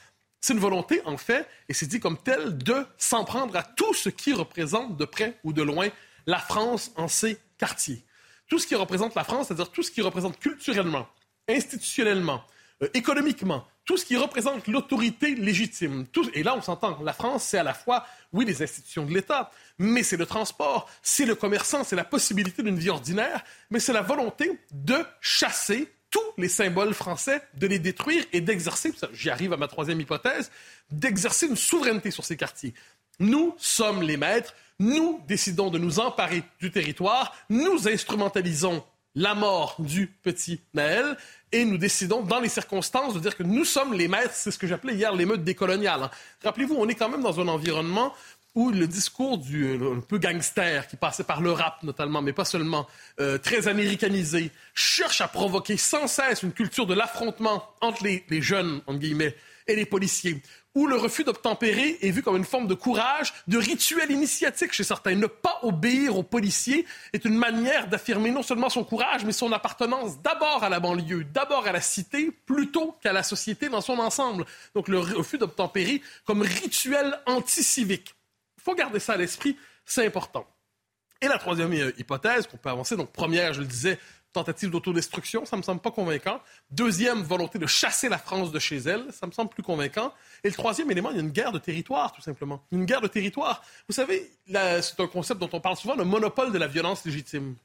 c'est 0.41 0.53
une 0.53 0.59
volonté, 0.59 1.01
en 1.05 1.17
fait, 1.17 1.47
et 1.67 1.73
c'est 1.73 1.87
dit 1.87 1.99
comme 1.99 2.17
tel, 2.17 2.57
de 2.57 2.85
s'en 2.97 3.25
prendre 3.25 3.55
à 3.55 3.63
tout 3.63 3.93
ce 3.93 4.09
qui 4.09 4.33
représente 4.33 4.95
de 4.97 5.05
près 5.05 5.37
ou 5.43 5.51
de 5.51 5.61
loin 5.61 5.89
la 6.25 6.39
France 6.39 6.91
en 6.95 7.07
ses 7.07 7.37
quartiers. 7.57 8.03
Tout 8.49 8.59
ce 8.59 8.67
qui 8.67 8.75
représente 8.75 9.15
la 9.15 9.23
France, 9.23 9.47
c'est-à-dire 9.47 9.71
tout 9.71 9.83
ce 9.83 9.91
qui 9.91 10.01
représente 10.01 10.37
culturellement, 10.39 11.07
institutionnellement, 11.47 12.43
euh, 12.83 12.89
économiquement, 12.93 13.65
tout 13.85 13.97
ce 13.97 14.05
qui 14.05 14.15
représente 14.17 14.67
l'autorité 14.67 15.35
légitime. 15.35 16.05
et 16.33 16.43
là, 16.43 16.55
on 16.55 16.61
s'entend, 16.61 17.01
la 17.01 17.13
France, 17.13 17.43
c'est 17.43 17.57
à 17.57 17.63
la 17.63 17.73
fois, 17.73 18.05
oui, 18.33 18.45
les 18.45 18.61
institutions 18.61 19.05
de 19.05 19.13
l'État, 19.13 19.51
mais 19.77 20.03
c'est 20.03 20.17
le 20.17 20.25
transport, 20.25 20.89
c'est 21.01 21.25
le 21.25 21.35
commerçant, 21.35 21.83
c'est 21.83 21.95
la 21.95 22.03
possibilité 22.03 22.61
d'une 22.63 22.77
vie 22.77 22.89
ordinaire, 22.89 23.43
mais 23.69 23.79
c'est 23.79 23.93
la 23.93 24.01
volonté 24.01 24.59
de 24.71 24.97
chasser 25.21 25.91
tous 26.11 26.21
les 26.37 26.49
symboles 26.49 26.93
français, 26.93 27.41
de 27.55 27.67
les 27.67 27.79
détruire 27.79 28.23
et 28.31 28.41
d'exercer, 28.41 28.93
j'y 29.11 29.29
arrive 29.29 29.53
à 29.53 29.57
ma 29.57 29.67
troisième 29.67 29.99
hypothèse, 29.99 30.51
d'exercer 30.91 31.47
une 31.47 31.55
souveraineté 31.55 32.11
sur 32.11 32.25
ces 32.25 32.37
quartiers. 32.37 32.73
Nous 33.19 33.55
sommes 33.57 34.01
les 34.01 34.17
maîtres, 34.17 34.55
nous 34.79 35.21
décidons 35.27 35.69
de 35.69 35.77
nous 35.77 35.99
emparer 35.99 36.43
du 36.59 36.71
territoire, 36.71 37.35
nous 37.49 37.87
instrumentalisons 37.87 38.83
la 39.15 39.35
mort 39.35 39.75
du 39.79 40.07
petit 40.07 40.61
Naël 40.73 41.17
et 41.51 41.65
nous 41.65 41.77
décidons, 41.77 42.21
dans 42.21 42.39
les 42.39 42.49
circonstances, 42.49 43.13
de 43.13 43.19
dire 43.19 43.35
que 43.35 43.43
nous 43.43 43.65
sommes 43.65 43.93
les 43.93 44.07
maîtres. 44.07 44.33
C'est 44.33 44.51
ce 44.51 44.59
que 44.59 44.67
j'appelais 44.67 44.93
hier 44.93 45.13
l'émeute 45.13 45.43
décoloniale. 45.43 46.03
Hein. 46.03 46.11
Rappelez-vous, 46.43 46.75
on 46.75 46.87
est 46.87 46.95
quand 46.95 47.09
même 47.09 47.23
dans 47.23 47.39
un 47.39 47.47
environnement 47.47 48.13
où 48.55 48.71
le 48.71 48.87
discours 48.87 49.37
du 49.37 49.65
euh, 49.65 49.97
un 49.97 49.99
peu 49.99 50.17
gangster, 50.17 50.87
qui 50.87 50.95
passait 50.95 51.23
par 51.23 51.41
le 51.41 51.51
rap 51.51 51.83
notamment, 51.83 52.21
mais 52.21 52.33
pas 52.33 52.45
seulement, 52.45 52.87
euh, 53.19 53.37
très 53.37 53.67
américanisé, 53.67 54.51
cherche 54.73 55.21
à 55.21 55.27
provoquer 55.27 55.77
sans 55.77 56.07
cesse 56.07 56.43
une 56.43 56.51
culture 56.51 56.85
de 56.85 56.93
l'affrontement 56.93 57.63
entre 57.81 58.03
les, 58.03 58.25
les 58.29 58.41
jeunes, 58.41 58.81
entre 58.87 58.99
guillemets, 58.99 59.35
et 59.67 59.75
les 59.75 59.85
policiers 59.85 60.41
où 60.75 60.87
le 60.87 60.95
refus 60.95 61.23
d'obtempérer 61.23 61.97
est 62.01 62.11
vu 62.11 62.21
comme 62.21 62.37
une 62.37 62.45
forme 62.45 62.67
de 62.67 62.73
courage, 62.73 63.33
de 63.47 63.57
rituel 63.57 64.11
initiatique 64.11 64.71
chez 64.71 64.83
certains. 64.83 65.15
Ne 65.15 65.27
pas 65.27 65.59
obéir 65.63 66.17
aux 66.17 66.23
policiers 66.23 66.85
est 67.13 67.25
une 67.25 67.35
manière 67.35 67.87
d'affirmer 67.87 68.31
non 68.31 68.43
seulement 68.43 68.69
son 68.69 68.83
courage, 68.83 69.25
mais 69.25 69.31
son 69.31 69.51
appartenance 69.51 70.21
d'abord 70.21 70.63
à 70.63 70.69
la 70.69 70.79
banlieue, 70.79 71.23
d'abord 71.23 71.65
à 71.67 71.71
la 71.71 71.81
cité, 71.81 72.31
plutôt 72.45 72.95
qu'à 73.01 73.13
la 73.13 73.23
société 73.23 73.69
dans 73.69 73.81
son 73.81 73.97
ensemble. 73.99 74.45
Donc 74.75 74.87
le 74.87 74.99
refus 74.99 75.37
d'obtempérer 75.37 76.01
comme 76.25 76.41
rituel 76.41 77.19
anti-civique. 77.25 78.15
Il 78.57 78.63
faut 78.63 78.75
garder 78.75 78.99
ça 78.99 79.13
à 79.13 79.17
l'esprit, 79.17 79.57
c'est 79.85 80.05
important. 80.05 80.45
Et 81.21 81.27
la 81.27 81.37
troisième 81.37 81.73
euh, 81.73 81.91
hypothèse 81.97 82.47
qu'on 82.47 82.57
peut 82.57 82.69
avancer, 82.69 82.95
donc 82.95 83.11
première, 83.11 83.53
je 83.53 83.59
le 83.59 83.67
disais, 83.67 83.99
tentative 84.33 84.69
d'autodestruction, 84.69 85.45
ça 85.45 85.57
me 85.57 85.61
semble 85.61 85.81
pas 85.81 85.91
convaincant. 85.91 86.39
Deuxième, 86.71 87.21
volonté 87.23 87.57
de 87.59 87.65
chasser 87.65 88.09
la 88.09 88.17
France 88.17 88.51
de 88.51 88.59
chez 88.59 88.77
elle, 88.77 89.11
ça 89.11 89.25
me 89.27 89.31
semble 89.31 89.49
plus 89.49 89.63
convaincant. 89.63 90.13
Et 90.43 90.49
le 90.49 90.53
troisième 90.53 90.91
élément, 90.91 91.09
il 91.09 91.15
y 91.15 91.19
a 91.19 91.23
une 91.23 91.31
guerre 91.31 91.51
de 91.51 91.59
territoire, 91.59 92.11
tout 92.11 92.21
simplement. 92.21 92.63
Une 92.71 92.85
guerre 92.85 93.01
de 93.01 93.07
territoire. 93.07 93.63
Vous 93.87 93.93
savez, 93.93 94.31
c'est 94.47 94.99
un 94.99 95.07
concept 95.07 95.39
dont 95.39 95.49
on 95.51 95.59
parle 95.59 95.77
souvent, 95.77 95.95
le 95.95 96.05
monopole 96.05 96.51
de 96.51 96.57
la 96.57 96.67
violence 96.67 97.03
légitime. 97.05 97.55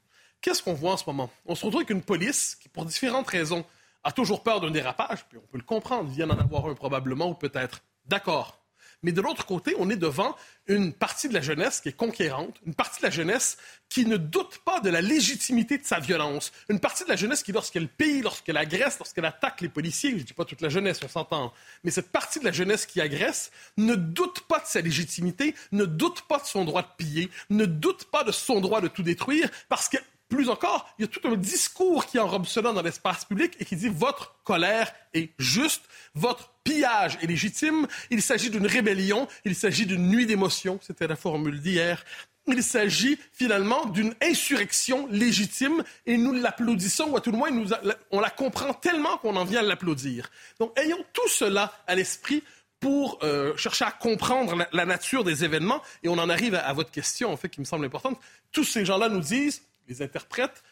Qu'est-ce 0.40 0.62
qu'on 0.62 0.74
voit 0.74 0.92
en 0.92 0.96
ce 0.96 1.04
moment? 1.06 1.30
On 1.46 1.54
se 1.54 1.64
retrouve 1.64 1.80
avec 1.80 1.90
une 1.90 2.02
police 2.02 2.54
qui, 2.54 2.68
pour 2.68 2.84
différentes 2.84 3.28
raisons, 3.28 3.64
a 4.02 4.12
toujours 4.12 4.42
peur 4.42 4.60
d'un 4.60 4.70
dérapage, 4.70 5.24
puis 5.26 5.38
on 5.38 5.46
peut 5.46 5.58
le 5.58 5.64
comprendre, 5.64 6.10
il 6.10 6.16
vient 6.16 6.26
d'en 6.26 6.38
avoir 6.38 6.66
un 6.66 6.74
probablement, 6.74 7.30
ou 7.30 7.34
peut-être. 7.34 7.80
D'accord. 8.06 8.60
Mais 9.04 9.12
de 9.12 9.20
l'autre 9.20 9.44
côté, 9.44 9.76
on 9.78 9.90
est 9.90 9.96
devant 9.96 10.34
une 10.66 10.94
partie 10.94 11.28
de 11.28 11.34
la 11.34 11.42
jeunesse 11.42 11.82
qui 11.82 11.90
est 11.90 11.96
conquérante, 11.96 12.56
une 12.66 12.74
partie 12.74 13.00
de 13.00 13.06
la 13.06 13.10
jeunesse 13.10 13.58
qui 13.90 14.06
ne 14.06 14.16
doute 14.16 14.58
pas 14.64 14.80
de 14.80 14.88
la 14.88 15.02
légitimité 15.02 15.76
de 15.76 15.84
sa 15.84 16.00
violence, 16.00 16.52
une 16.70 16.80
partie 16.80 17.04
de 17.04 17.10
la 17.10 17.16
jeunesse 17.16 17.42
qui, 17.42 17.52
lorsqu'elle 17.52 17.86
pille, 17.86 18.22
lorsqu'elle 18.22 18.56
agresse, 18.56 18.98
lorsqu'elle 18.98 19.26
attaque 19.26 19.60
les 19.60 19.68
policiers, 19.68 20.12
je 20.12 20.16
ne 20.16 20.20
dis 20.22 20.32
pas 20.32 20.46
toute 20.46 20.62
la 20.62 20.70
jeunesse, 20.70 21.00
on 21.04 21.08
s'entend, 21.08 21.52
mais 21.84 21.90
cette 21.90 22.10
partie 22.10 22.40
de 22.40 22.46
la 22.46 22.52
jeunesse 22.52 22.86
qui 22.86 23.02
agresse 23.02 23.52
ne 23.76 23.94
doute 23.94 24.40
pas 24.48 24.58
de 24.58 24.66
sa 24.66 24.80
légitimité, 24.80 25.54
ne 25.70 25.84
doute 25.84 26.22
pas 26.22 26.38
de 26.38 26.46
son 26.46 26.64
droit 26.64 26.80
de 26.80 26.88
piller, 26.96 27.30
ne 27.50 27.66
doute 27.66 28.04
pas 28.04 28.24
de 28.24 28.32
son 28.32 28.62
droit 28.62 28.80
de 28.80 28.88
tout 28.88 29.02
détruire, 29.02 29.50
parce 29.68 29.90
que 29.90 29.98
plus 30.28 30.48
encore, 30.48 30.88
il 30.98 31.02
y 31.02 31.04
a 31.04 31.08
tout 31.08 31.26
un 31.28 31.36
discours 31.36 32.06
qui 32.06 32.18
enrobe 32.18 32.46
cela 32.46 32.72
dans 32.72 32.82
l'espace 32.82 33.24
public 33.24 33.54
et 33.60 33.64
qui 33.64 33.76
dit 33.76 33.88
votre 33.88 34.36
colère 34.44 34.92
est 35.12 35.30
juste, 35.38 35.84
votre 36.14 36.50
pillage 36.64 37.18
est 37.22 37.26
légitime, 37.26 37.86
il 38.10 38.22
s'agit 38.22 38.50
d'une 38.50 38.66
rébellion, 38.66 39.28
il 39.44 39.54
s'agit 39.54 39.86
d'une 39.86 40.08
nuit 40.08 40.26
d'émotion, 40.26 40.78
c'était 40.82 41.06
la 41.06 41.16
formule 41.16 41.60
d'hier. 41.60 42.04
Il 42.46 42.62
s'agit 42.62 43.18
finalement 43.32 43.86
d'une 43.86 44.14
insurrection 44.20 45.06
légitime 45.10 45.82
et 46.04 46.18
nous 46.18 46.32
l'applaudissons, 46.32 47.08
ou 47.10 47.16
à 47.16 47.22
tout 47.22 47.30
le 47.30 47.38
moins 47.38 47.50
on 48.10 48.20
la 48.20 48.30
comprend 48.30 48.74
tellement 48.74 49.16
qu'on 49.18 49.36
en 49.36 49.44
vient 49.44 49.60
à 49.60 49.62
l'applaudir. 49.62 50.30
Donc 50.58 50.78
ayons 50.78 51.02
tout 51.14 51.28
cela 51.28 51.72
à 51.86 51.94
l'esprit 51.94 52.42
pour 52.80 53.18
euh, 53.22 53.56
chercher 53.56 53.86
à 53.86 53.92
comprendre 53.92 54.66
la, 54.70 54.84
nature 54.84 55.24
des 55.24 55.42
événements 55.42 55.80
et 56.02 56.08
on 56.08 56.18
en 56.18 56.28
arrive 56.28 56.54
à, 56.54 56.66
à 56.66 56.72
votre 56.74 56.90
question 56.90 57.32
en 57.32 57.36
fait 57.38 57.48
qui 57.48 57.60
me 57.60 57.64
semble 57.64 57.86
importante. 57.86 58.20
Tous 58.52 58.64
ces 58.64 58.84
gens-là 58.84 59.08
nous 59.08 59.20
disent 59.20 59.62
les 59.88 60.02
interprètes, 60.02 60.62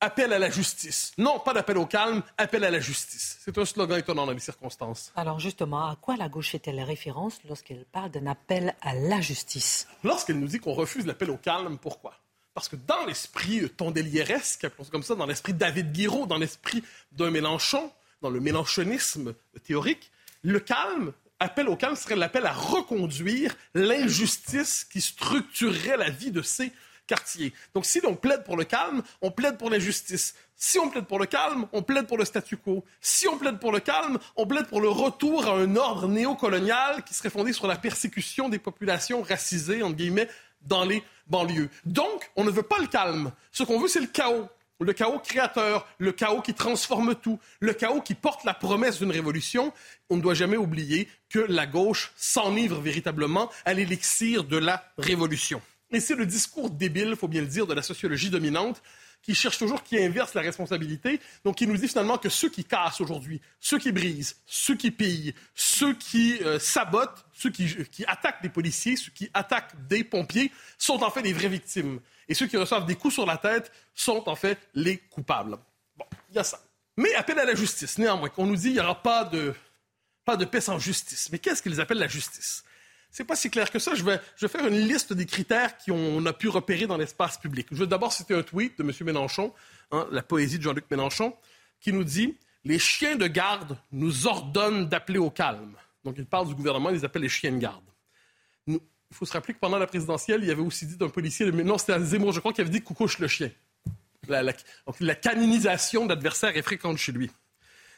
appel 0.00 0.32
à 0.32 0.38
la 0.38 0.50
justice. 0.50 1.12
Non, 1.18 1.38
pas 1.38 1.54
d'appel 1.54 1.78
au 1.78 1.86
calme, 1.86 2.22
appel 2.36 2.64
à 2.64 2.70
la 2.70 2.80
justice. 2.80 3.38
C'est 3.40 3.56
un 3.56 3.64
slogan 3.64 3.98
étonnant 3.98 4.26
dans 4.26 4.32
les 4.32 4.38
circonstances. 4.40 5.12
Alors 5.16 5.40
justement, 5.40 5.88
à 5.88 5.96
quoi 5.96 6.16
la 6.16 6.28
gauche 6.28 6.50
fait-elle 6.50 6.80
référence 6.80 7.38
lorsqu'elle 7.48 7.84
parle 7.86 8.10
d'un 8.10 8.26
appel 8.26 8.74
à 8.82 8.94
la 8.94 9.20
justice? 9.20 9.88
Lorsqu'elle 10.04 10.38
nous 10.38 10.48
dit 10.48 10.58
qu'on 10.58 10.74
refuse 10.74 11.06
l'appel 11.06 11.30
au 11.30 11.36
calme, 11.36 11.78
pourquoi? 11.78 12.14
Parce 12.54 12.68
que 12.68 12.76
dans 12.76 13.04
l'esprit 13.06 13.68
tondélieresque, 13.70 14.64
appelons 14.64 14.86
comme 14.90 15.02
ça, 15.02 15.14
dans 15.14 15.26
l'esprit 15.26 15.52
David 15.52 15.92
Guiraud, 15.92 16.26
dans 16.26 16.38
l'esprit 16.38 16.82
d'un 17.12 17.30
Mélenchon, 17.30 17.92
dans 18.22 18.30
le 18.30 18.40
mélenchonisme 18.40 19.34
théorique, 19.62 20.10
le 20.42 20.60
calme, 20.60 21.12
appel 21.38 21.68
au 21.68 21.76
calme 21.76 21.96
serait 21.96 22.16
l'appel 22.16 22.46
à 22.46 22.52
reconduire 22.52 23.54
l'injustice 23.74 24.84
qui 24.84 25.00
structurerait 25.00 25.98
la 25.98 26.08
vie 26.08 26.30
de 26.30 26.40
ces 26.42 26.72
Donc 27.74 27.86
si 27.86 28.00
l'on 28.00 28.14
plaide 28.14 28.44
pour 28.44 28.56
le 28.56 28.64
calme, 28.64 29.02
on 29.22 29.30
plaide 29.30 29.58
pour 29.58 29.70
l'injustice. 29.70 30.34
Si 30.56 30.78
on 30.78 30.88
plaide 30.88 31.06
pour 31.06 31.18
le 31.18 31.26
calme, 31.26 31.66
on 31.72 31.82
plaide 31.82 32.06
pour 32.06 32.18
le 32.18 32.24
statu 32.24 32.56
quo. 32.56 32.84
Si 33.00 33.28
on 33.28 33.36
plaide 33.36 33.58
pour 33.58 33.72
le 33.72 33.80
calme, 33.80 34.18
on 34.36 34.46
plaide 34.46 34.66
pour 34.66 34.80
le 34.80 34.88
retour 34.88 35.46
à 35.46 35.52
un 35.52 35.76
ordre 35.76 36.08
néocolonial 36.08 37.04
qui 37.04 37.14
serait 37.14 37.30
fondé 37.30 37.52
sur 37.52 37.66
la 37.66 37.76
persécution 37.76 38.48
des 38.48 38.58
populations 38.58 39.22
racisées, 39.22 39.82
entre 39.82 39.96
guillemets, 39.96 40.28
dans 40.62 40.84
les 40.84 41.02
banlieues. 41.26 41.68
Donc, 41.84 42.30
on 42.36 42.44
ne 42.44 42.50
veut 42.50 42.62
pas 42.62 42.78
le 42.78 42.86
calme. 42.86 43.32
Ce 43.52 43.62
qu'on 43.62 43.78
veut, 43.78 43.88
c'est 43.88 44.00
le 44.00 44.06
chaos. 44.06 44.48
Le 44.78 44.92
chaos 44.92 45.18
créateur, 45.18 45.86
le 45.98 46.12
chaos 46.12 46.42
qui 46.42 46.52
transforme 46.52 47.14
tout, 47.14 47.38
le 47.60 47.72
chaos 47.72 48.02
qui 48.02 48.14
porte 48.14 48.44
la 48.44 48.52
promesse 48.52 48.98
d'une 48.98 49.10
révolution. 49.10 49.72
On 50.10 50.16
ne 50.16 50.20
doit 50.20 50.34
jamais 50.34 50.58
oublier 50.58 51.08
que 51.30 51.38
la 51.38 51.66
gauche 51.66 52.12
s'enivre 52.14 52.80
véritablement 52.80 53.50
à 53.64 53.72
l'élixir 53.72 54.44
de 54.44 54.58
la 54.58 54.84
révolution. 54.98 55.62
Et 55.90 56.00
c'est 56.00 56.14
le 56.14 56.26
discours 56.26 56.70
débile, 56.70 57.08
il 57.10 57.16
faut 57.16 57.28
bien 57.28 57.42
le 57.42 57.46
dire, 57.46 57.66
de 57.66 57.74
la 57.74 57.82
sociologie 57.82 58.30
dominante 58.30 58.82
qui 59.22 59.34
cherche 59.34 59.58
toujours, 59.58 59.82
qui 59.82 59.98
inverse 59.98 60.34
la 60.34 60.40
responsabilité, 60.40 61.20
donc 61.44 61.56
qui 61.56 61.66
nous 61.66 61.76
dit 61.76 61.88
finalement 61.88 62.16
que 62.16 62.28
ceux 62.28 62.48
qui 62.48 62.64
cassent 62.64 63.00
aujourd'hui, 63.00 63.40
ceux 63.58 63.78
qui 63.78 63.90
brisent, 63.90 64.36
ceux 64.46 64.76
qui 64.76 64.92
pillent, 64.92 65.34
ceux 65.54 65.94
qui 65.94 66.38
euh, 66.42 66.60
sabotent, 66.60 67.24
ceux 67.32 67.50
qui, 67.50 68.04
attaquent 68.06 68.40
des 68.42 68.48
policiers, 68.48 68.96
ceux 68.96 69.10
qui 69.10 69.28
attaquent 69.34 69.74
des 69.88 70.04
pompiers, 70.04 70.52
sont 70.78 71.02
en 71.02 71.10
fait 71.10 71.22
les 71.22 71.32
vraies 71.32 71.48
victimes. 71.48 71.98
Et 72.28 72.34
ceux 72.34 72.46
qui 72.46 72.56
reçoivent 72.56 72.86
des 72.86 72.94
coups 72.94 73.14
sur 73.14 73.26
la 73.26 73.36
tête 73.36 73.72
sont 73.94 74.28
en 74.28 74.36
fait 74.36 74.58
les 74.74 74.98
coupables. 74.98 75.58
Bon, 75.96 76.06
il 76.30 76.36
y 76.36 76.38
a 76.38 76.44
ça. 76.44 76.60
Mais 76.96 77.12
appel 77.14 77.38
à 77.40 77.44
la 77.44 77.54
justice, 77.54 77.98
néanmoins, 77.98 78.28
qu'on 78.28 78.46
nous 78.46 78.56
dit 78.56 78.68
qu'il 78.68 78.74
n'y 78.74 78.80
aura 78.80 79.02
pas 79.02 79.24
de, 79.24 79.54
pas 80.24 80.36
de 80.36 80.44
paix 80.44 80.60
sans 80.60 80.78
justice. 80.78 81.30
Mais 81.32 81.40
qu'est-ce 81.40 81.62
qu'ils 81.62 81.80
appellent 81.80 81.98
la 81.98 82.08
justice? 82.08 82.64
C'est 83.16 83.24
pas 83.24 83.34
si 83.34 83.48
clair 83.48 83.70
que 83.70 83.78
ça. 83.78 83.94
Je 83.94 84.04
vais, 84.04 84.20
faire 84.46 84.66
une 84.66 84.78
liste 84.78 85.14
des 85.14 85.24
critères 85.24 85.78
qu'on 85.78 86.26
a 86.26 86.34
pu 86.34 86.50
repérer 86.50 86.86
dans 86.86 86.98
l'espace 86.98 87.38
public. 87.38 87.66
Je 87.70 87.78
vais 87.78 87.86
d'abord 87.86 88.12
citer 88.12 88.34
un 88.34 88.42
tweet 88.42 88.76
de 88.76 88.82
M. 88.82 88.92
Mélenchon, 89.06 89.54
hein, 89.90 90.06
la 90.12 90.22
poésie 90.22 90.58
de 90.58 90.62
Jean-Luc 90.62 90.84
Mélenchon, 90.90 91.34
qui 91.80 91.94
nous 91.94 92.04
dit 92.04 92.36
Les 92.66 92.78
chiens 92.78 93.16
de 93.16 93.26
garde 93.26 93.78
nous 93.90 94.26
ordonnent 94.26 94.86
d'appeler 94.86 95.18
au 95.18 95.30
calme. 95.30 95.72
Donc, 96.04 96.16
il 96.18 96.26
parle 96.26 96.48
du 96.48 96.54
gouvernement, 96.54 96.90
il 96.90 96.96
les 96.96 97.04
appelle 97.06 97.22
les 97.22 97.30
chiens 97.30 97.52
de 97.52 97.56
garde. 97.56 97.86
il 98.66 98.78
faut 99.12 99.24
se 99.24 99.32
rappeler 99.32 99.54
que 99.54 99.60
pendant 99.60 99.78
la 99.78 99.86
présidentielle, 99.86 100.42
il 100.42 100.48
y 100.48 100.50
avait 100.50 100.60
aussi 100.60 100.84
dit 100.84 100.98
d'un 100.98 101.08
policier, 101.08 101.50
non, 101.50 101.78
c'était 101.78 101.98
Zemmour, 101.98 102.32
je 102.32 102.40
crois, 102.40 102.52
qui 102.52 102.60
avait 102.60 102.68
dit 102.68 102.82
coucouche 102.82 103.18
le 103.18 103.28
chien. 103.28 103.50
La, 104.28 104.42
la, 104.42 104.52
la 105.00 105.14
canonisation 105.14 106.04
d'adversaires 106.04 106.54
est 106.54 106.60
fréquente 106.60 106.98
chez 106.98 107.12
lui. 107.12 107.30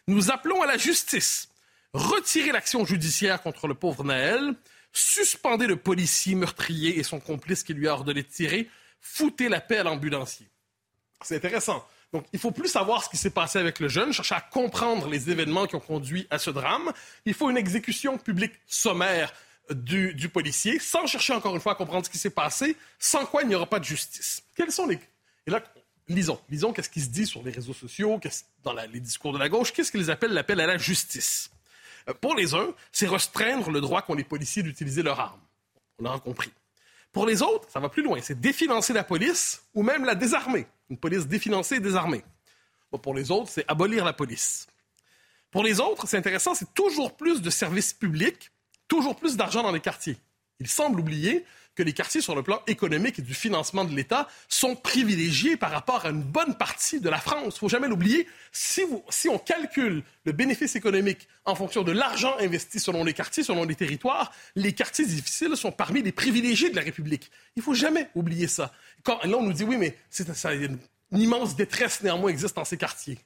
Nous 0.07 0.31
appelons 0.31 0.63
à 0.63 0.67
la 0.67 0.77
justice. 0.77 1.49
Retirer 1.93 2.53
l'action 2.53 2.85
judiciaire 2.85 3.43
contre 3.43 3.67
le 3.67 3.75
pauvre 3.75 4.05
Naël 4.05 4.55
suspendez 4.93 5.67
le 5.67 5.77
policier 5.77 6.35
meurtrier 6.35 6.99
et 6.99 7.03
son 7.03 7.21
complice 7.21 7.63
qui 7.63 7.75
lui 7.75 7.89
a 7.89 7.93
ordonné 7.93 8.23
de 8.23 8.29
tirer, 8.29 8.69
foutez 9.01 9.49
la 9.49 9.61
paix 9.61 9.79
à 9.79 9.83
l'ambulancier. 9.83 10.49
C'est 11.23 11.37
intéressant. 11.37 11.87
Donc, 12.13 12.25
il 12.33 12.39
faut 12.39 12.53
plus 12.53 12.69
savoir 12.69 13.05
ce 13.05 13.11
qui 13.11 13.17
s'est 13.17 13.31
passé 13.31 13.59
avec 13.59 13.81
le 13.81 13.89
jeune, 13.89 14.13
chercher 14.13 14.35
à 14.35 14.41
comprendre 14.41 15.09
les 15.09 15.31
événements 15.31 15.67
qui 15.67 15.77
ont 15.77 15.81
conduit 15.81 16.27
à 16.31 16.39
ce 16.39 16.51
drame. 16.51 16.93
Il 17.27 17.35
faut 17.35 17.51
une 17.51 17.59
exécution 17.59 18.17
publique 18.17 18.55
sommaire 18.67 19.33
du, 19.71 20.29
policier, 20.31 20.79
sans 20.79 21.07
chercher 21.07 21.35
encore 21.35 21.55
une 21.55 21.61
fois 21.61 21.73
à 21.73 21.75
comprendre 21.75 22.07
ce 22.07 22.11
qui 22.11 22.19
s'est 22.19 22.31
passé, 22.31 22.77
sans 22.99 23.27
quoi 23.27 23.43
il 23.43 23.49
n'y 23.49 23.55
aura 23.55 23.67
pas 23.67 23.79
de 23.79 23.85
justice. 23.85 24.43
Quels 24.57 24.73
sont 24.73 24.87
les... 24.87 24.99
Et 25.47 25.51
là, 25.51 25.63
lisons. 26.09 26.41
Lisons 26.49 26.73
qu'est-ce 26.73 26.89
qui 26.89 27.03
se 27.03 27.11
dit 27.11 27.27
sur 27.27 27.43
les 27.43 27.51
réseaux 27.51 27.75
sociaux, 27.75 28.19
dans 28.63 28.73
les 28.73 29.01
discours 29.01 29.35
de 29.35 29.39
la 29.39 29.51
gauche, 29.51 29.73
qu'est-ce 29.73 29.93
qu'ils 29.93 30.11
appellent 30.11 30.33
l'appel 30.33 30.61
à 30.61 30.67
la 30.67 30.79
justice? 30.79 31.51
Pour 32.15 32.35
les 32.35 32.55
uns, 32.55 32.75
c'est 32.93 33.07
restreindre 33.07 33.71
le 33.71 33.81
droit 33.81 34.03
qu'ont 34.03 34.15
les 34.15 34.25
policiers 34.25 34.63
d'utiliser 34.63 35.03
leurs 35.03 35.21
armes. 35.21 35.41
On 35.99 36.05
l'aura 36.05 36.21
compris. 36.21 36.53
Pour 37.13 37.27
les 37.27 37.43
autres, 37.43 37.69
ça 37.71 37.81
va 37.81 37.89
plus 37.89 38.03
loin. 38.03 38.21
C'est 38.23 38.41
définancer 38.41 38.93
la 38.93 39.05
police 39.05 39.63
ou 39.75 39.83
même 39.83 40.05
la 40.05 40.15
désarmer. 40.15 40.67
Une 40.91 40.97
police 40.97 41.27
définancée 41.27 41.77
et 41.77 41.81
désarmée. 41.81 42.23
pour 43.03 43.15
les 43.15 43.31
autres, 43.31 43.51
c'est 43.51 43.65
abolir 43.69 44.05
la 44.05 44.13
police. 44.13 44.67
Pour 45.51 45.63
les 45.63 45.81
autres, 45.81 46.07
c'est 46.07 46.17
intéressant, 46.17 46.55
c'est 46.55 46.73
toujours 46.75 47.17
plus 47.17 47.41
de 47.41 47.51
services 47.51 47.93
publics, 47.93 48.51
toujours 48.87 49.17
plus 49.17 49.37
d'argent 49.37 49.63
dans 49.63 49.73
les 49.73 49.81
quartiers. 49.81 50.17
Il 50.61 50.69
semble 50.69 51.01
oublier 51.01 51.45
que 51.79 51.85
les 51.85 51.93
quartiers, 51.93 52.21
sur 52.21 52.35
le 52.35 52.43
plan 52.43 52.61
économique 52.67 53.21
et 53.21 53.23
du 53.23 53.35
financement 53.35 53.85
de 53.85 53.95
l'État, 53.95 54.27
sont 54.49 54.75
privilégiés 54.75 55.57
par 55.57 55.71
rapport 55.71 56.07
à 56.07 56.09
une 56.09 56.23
bonne 56.23 56.57
partie 56.57 57.01
de 57.01 57.09
la 57.09 57.19
France. 57.19 57.45
Il 57.45 57.47
ne 57.47 57.53
faut 57.53 57.69
jamais 57.69 57.87
l'oublier. 57.87 58.27
Si, 58.51 58.83
on 59.31 59.39
calcule 59.39 60.03
le 60.25 60.33
bénéfice 60.33 60.75
économique 60.75 61.29
en 61.45 61.55
fonction 61.55 61.85
de 61.85 61.93
l'argent 61.93 62.35
investi 62.41 62.81
selon 62.81 63.05
les 63.05 63.15
quartiers, 63.15 63.45
selon 63.45 63.63
les 63.65 63.77
territoires, 63.77 64.33
les 64.57 64.73
quartiers 64.73 65.07
difficiles 65.07 65.57
sont 65.57 65.71
parmi 65.71 66.03
les 66.03 66.11
privilégiés 66.11 66.69
de 66.69 66.75
la 66.75 66.83
République. 66.83 67.31
Il 67.55 67.61
ne 67.61 67.63
faut 67.63 67.75
jamais 67.75 68.11
oublier 68.17 68.49
ça. 68.49 68.73
Quand, 69.05 69.23
là, 69.23 69.37
on 69.37 69.45
nous 69.45 69.53
dit, 69.53 69.63
oui, 69.63 69.77
mais 69.77 69.97
c'est, 70.11 70.27
une 70.57 70.81
immense 71.13 71.55
détresse 71.55 72.03
néanmoins 72.03 72.31
existe 72.31 72.57
dans 72.57 72.65
ces 72.65 72.77
quartiers. 72.77 73.21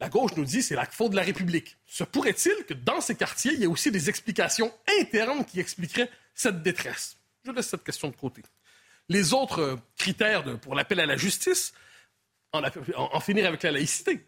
La 0.00 0.08
gauche 0.08 0.32
nous 0.38 0.46
dit 0.46 0.62
c'est 0.62 0.76
la 0.76 0.86
faute 0.86 1.10
de 1.10 1.16
la 1.16 1.22
République. 1.22 1.76
Se 1.86 2.04
pourrait-il 2.04 2.64
que 2.66 2.72
dans 2.72 3.02
ces 3.02 3.16
quartiers, 3.16 3.52
il 3.52 3.60
y 3.60 3.64
ait 3.64 3.66
aussi 3.66 3.90
des 3.90 4.08
explications 4.08 4.72
internes 4.98 5.44
qui 5.44 5.60
expliqueraient 5.60 6.10
cette 6.34 6.62
détresse? 6.62 7.18
Je 7.44 7.50
laisse 7.50 7.68
cette 7.68 7.84
question 7.84 8.08
de 8.08 8.16
côté. 8.16 8.42
Les 9.08 9.32
autres 9.32 9.78
critères 9.96 10.44
pour 10.60 10.74
l'appel 10.74 11.00
à 11.00 11.06
la 11.06 11.16
justice, 11.16 11.72
en, 12.52 13.20
finir 13.20 13.46
avec 13.46 13.62
la 13.62 13.72
laïcité. 13.72 14.24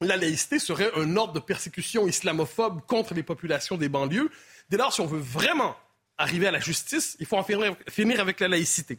La 0.00 0.16
laïcité 0.16 0.58
serait 0.58 0.90
un 0.96 1.16
ordre 1.16 1.34
de 1.34 1.40
persécution 1.40 2.06
islamophobe 2.06 2.80
contre 2.86 3.14
les 3.14 3.22
populations 3.22 3.76
des 3.76 3.88
banlieues. 3.88 4.30
Dès 4.70 4.76
lors, 4.76 4.92
si 4.92 5.00
on 5.00 5.06
veut 5.06 5.20
vraiment 5.20 5.76
arriver 6.16 6.46
à 6.46 6.50
la 6.50 6.60
justice, 6.60 7.16
il 7.20 7.26
faut 7.26 7.36
en 7.36 7.44
finir 7.44 8.20
avec 8.20 8.40
la 8.40 8.48
laïcité. 8.48 8.98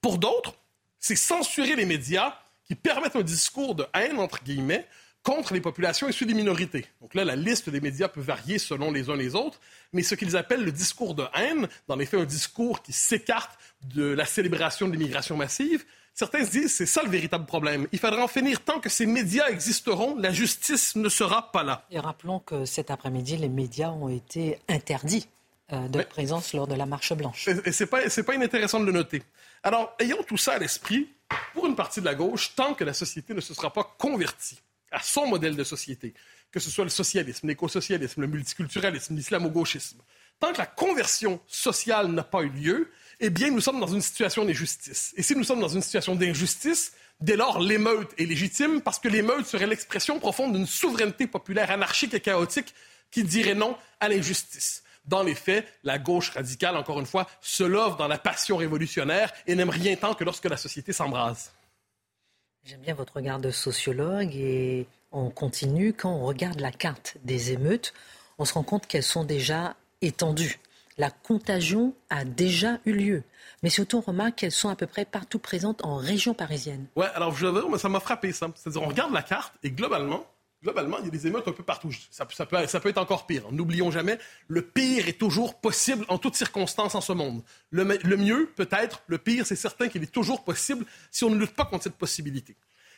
Pour 0.00 0.18
d'autres, 0.18 0.54
c'est 0.98 1.16
censurer 1.16 1.76
les 1.76 1.86
médias 1.86 2.38
qui 2.64 2.74
permettent 2.74 3.16
un 3.16 3.22
discours 3.22 3.74
de 3.74 3.86
haine, 3.94 4.18
entre 4.18 4.42
guillemets, 4.42 4.86
contre 5.22 5.52
les 5.52 5.60
populations 5.60 6.08
issues 6.08 6.26
des 6.26 6.34
minorités. 6.34 6.86
Donc 7.00 7.14
là, 7.14 7.24
la 7.24 7.36
liste 7.36 7.68
des 7.70 7.80
médias 7.80 8.08
peut 8.08 8.20
varier 8.20 8.58
selon 8.58 8.90
les 8.90 9.10
uns 9.10 9.16
les 9.16 9.34
autres, 9.34 9.60
mais 9.92 10.02
ce 10.02 10.14
qu'ils 10.14 10.36
appellent 10.36 10.64
le 10.64 10.72
discours 10.72 11.14
de 11.14 11.24
haine, 11.34 11.68
dans 11.86 11.96
les 11.96 12.06
faits 12.06 12.20
un 12.20 12.24
discours 12.24 12.82
qui 12.82 12.92
s'écarte 12.92 13.58
de 13.94 14.04
la 14.04 14.24
célébration 14.24 14.88
de 14.88 14.92
l'immigration 14.92 15.36
massive, 15.36 15.84
certains 16.14 16.44
se 16.44 16.50
disent 16.50 16.74
c'est 16.74 16.86
ça 16.86 17.02
le 17.02 17.10
véritable 17.10 17.46
problème. 17.46 17.86
Il 17.92 17.98
faudra 17.98 18.22
en 18.22 18.28
finir 18.28 18.64
tant 18.64 18.80
que 18.80 18.88
ces 18.88 19.06
médias 19.06 19.48
existeront, 19.48 20.16
la 20.16 20.32
justice 20.32 20.96
ne 20.96 21.08
sera 21.08 21.52
pas 21.52 21.62
là. 21.62 21.84
Et 21.90 22.00
rappelons 22.00 22.40
que 22.40 22.64
cet 22.64 22.90
après-midi, 22.90 23.36
les 23.36 23.48
médias 23.48 23.90
ont 23.90 24.08
été 24.08 24.58
interdits 24.68 25.28
euh, 25.72 25.88
de 25.88 26.02
présence 26.02 26.54
lors 26.54 26.66
de 26.66 26.74
la 26.74 26.86
marche 26.86 27.12
blanche. 27.12 27.48
Et, 27.64 27.72
c'est 27.72 27.86
pas, 27.86 28.00
pas 28.08 28.34
inintéressant 28.34 28.80
de 28.80 28.86
le 28.86 28.92
noter. 28.92 29.22
Alors, 29.62 29.94
ayons 29.98 30.22
tout 30.22 30.38
ça 30.38 30.54
à 30.54 30.58
l'esprit, 30.58 31.08
pour 31.52 31.66
une 31.66 31.76
partie 31.76 32.00
de 32.00 32.06
la 32.06 32.14
gauche, 32.14 32.54
tant 32.56 32.72
que 32.72 32.84
la 32.84 32.94
société 32.94 33.34
ne 33.34 33.40
se 33.40 33.52
sera 33.52 33.70
pas 33.72 33.84
convertie 33.98 34.58
à 34.90 35.02
son 35.02 35.26
modèle 35.26 35.56
de 35.56 35.64
société, 35.64 36.14
que 36.50 36.60
ce 36.60 36.70
soit 36.70 36.84
le 36.84 36.90
socialisme, 36.90 37.46
l'écosocialisme, 37.48 38.20
le 38.20 38.26
multiculturalisme, 38.26 39.14
l'islamo-gauchisme. 39.14 39.98
Tant 40.40 40.52
que 40.52 40.58
la 40.58 40.66
conversion 40.66 41.40
sociale 41.46 42.08
n'a 42.08 42.22
pas 42.22 42.42
eu 42.42 42.48
lieu, 42.48 42.90
eh 43.20 43.30
bien, 43.30 43.50
nous 43.50 43.60
sommes 43.60 43.80
dans 43.80 43.88
une 43.88 44.00
situation 44.00 44.44
d'injustice. 44.44 45.12
Et 45.16 45.22
si 45.22 45.34
nous 45.34 45.44
sommes 45.44 45.60
dans 45.60 45.68
une 45.68 45.82
situation 45.82 46.14
d'injustice, 46.14 46.92
dès 47.20 47.36
lors, 47.36 47.58
l'émeute 47.58 48.12
est 48.18 48.24
légitime 48.24 48.80
parce 48.80 49.00
que 49.00 49.08
l'émeute 49.08 49.46
serait 49.46 49.66
l'expression 49.66 50.20
profonde 50.20 50.54
d'une 50.54 50.66
souveraineté 50.66 51.26
populaire 51.26 51.70
anarchique 51.70 52.14
et 52.14 52.20
chaotique 52.20 52.72
qui 53.10 53.24
dirait 53.24 53.54
non 53.54 53.76
à 53.98 54.08
l'injustice. 54.08 54.84
Dans 55.04 55.22
les 55.22 55.34
faits, 55.34 55.66
la 55.84 55.98
gauche 55.98 56.30
radicale, 56.30 56.76
encore 56.76 57.00
une 57.00 57.06
fois, 57.06 57.26
se 57.40 57.64
love 57.64 57.96
dans 57.96 58.08
la 58.08 58.18
passion 58.18 58.58
révolutionnaire 58.58 59.32
et 59.46 59.54
n'aime 59.54 59.70
rien 59.70 59.96
tant 59.96 60.14
que 60.14 60.22
lorsque 60.22 60.44
la 60.44 60.58
société 60.58 60.92
s'embrase. 60.92 61.50
J'aime 62.68 62.80
bien 62.80 62.92
votre 62.92 63.16
regard 63.16 63.38
de 63.38 63.50
sociologue 63.50 64.36
et 64.36 64.86
on 65.10 65.30
continue. 65.30 65.94
Quand 65.94 66.12
on 66.12 66.26
regarde 66.26 66.60
la 66.60 66.70
carte 66.70 67.16
des 67.24 67.52
émeutes, 67.52 67.94
on 68.36 68.44
se 68.44 68.52
rend 68.52 68.62
compte 68.62 68.86
qu'elles 68.86 69.02
sont 69.02 69.24
déjà 69.24 69.74
étendues. 70.02 70.60
La 70.98 71.10
contagion 71.10 71.94
a 72.10 72.26
déjà 72.26 72.78
eu 72.84 72.92
lieu. 72.92 73.22
Mais 73.62 73.70
surtout, 73.70 73.96
on 73.96 74.00
remarque 74.02 74.34
qu'elles 74.34 74.52
sont 74.52 74.68
à 74.68 74.76
peu 74.76 74.86
près 74.86 75.06
partout 75.06 75.38
présentes 75.38 75.82
en 75.82 75.96
région 75.96 76.34
parisienne. 76.34 76.84
Ouais, 76.94 77.08
alors 77.14 77.34
je 77.34 77.46
dire, 77.46 77.70
mais 77.70 77.78
ça 77.78 77.88
m'a 77.88 78.00
frappé 78.00 78.32
ça. 78.32 78.48
C'est-à-dire, 78.54 78.82
on 78.82 78.88
regarde 78.88 79.14
la 79.14 79.22
carte 79.22 79.54
et 79.62 79.70
globalement, 79.70 80.26
globalement, 80.62 80.98
il 80.98 81.04
y 81.04 81.08
a 81.08 81.10
des 81.10 81.26
émeutes 81.26 81.46
un 81.46 81.52
peu 81.52 81.62
partout. 81.62 81.90
Ça, 82.10 82.26
peut, 82.26 82.34
ça 82.66 82.80
peut, 82.80 82.88
être 82.88 82.98
encore 82.98 83.26
pire. 83.26 83.50
N'oublions 83.52 83.90
jamais, 83.90 84.18
le 84.48 84.62
pire 84.62 85.08
est 85.08 85.18
toujours 85.18 85.60
possible 85.60 86.04
en 86.08 86.18
toutes 86.18 86.34
circonstances 86.34 86.94
en 86.94 87.00
ce 87.00 87.12
monde. 87.12 87.42
Le, 87.70 87.84
mieux, 88.16 88.50
peut-être, 88.56 89.02
le 89.06 89.18
pire, 89.18 89.46
c'est 89.46 89.56
certain 89.56 89.88
qu'il 89.88 90.02
est 90.02 90.12
toujours 90.12 90.44
possible 90.44 90.84
si 91.10 91.24
on 91.24 91.30
ne 91.30 91.38
lutte 91.38 91.54
pas 91.54 91.64
contre 91.64 91.84
cette 91.84 91.96
possibilité. 91.96 92.56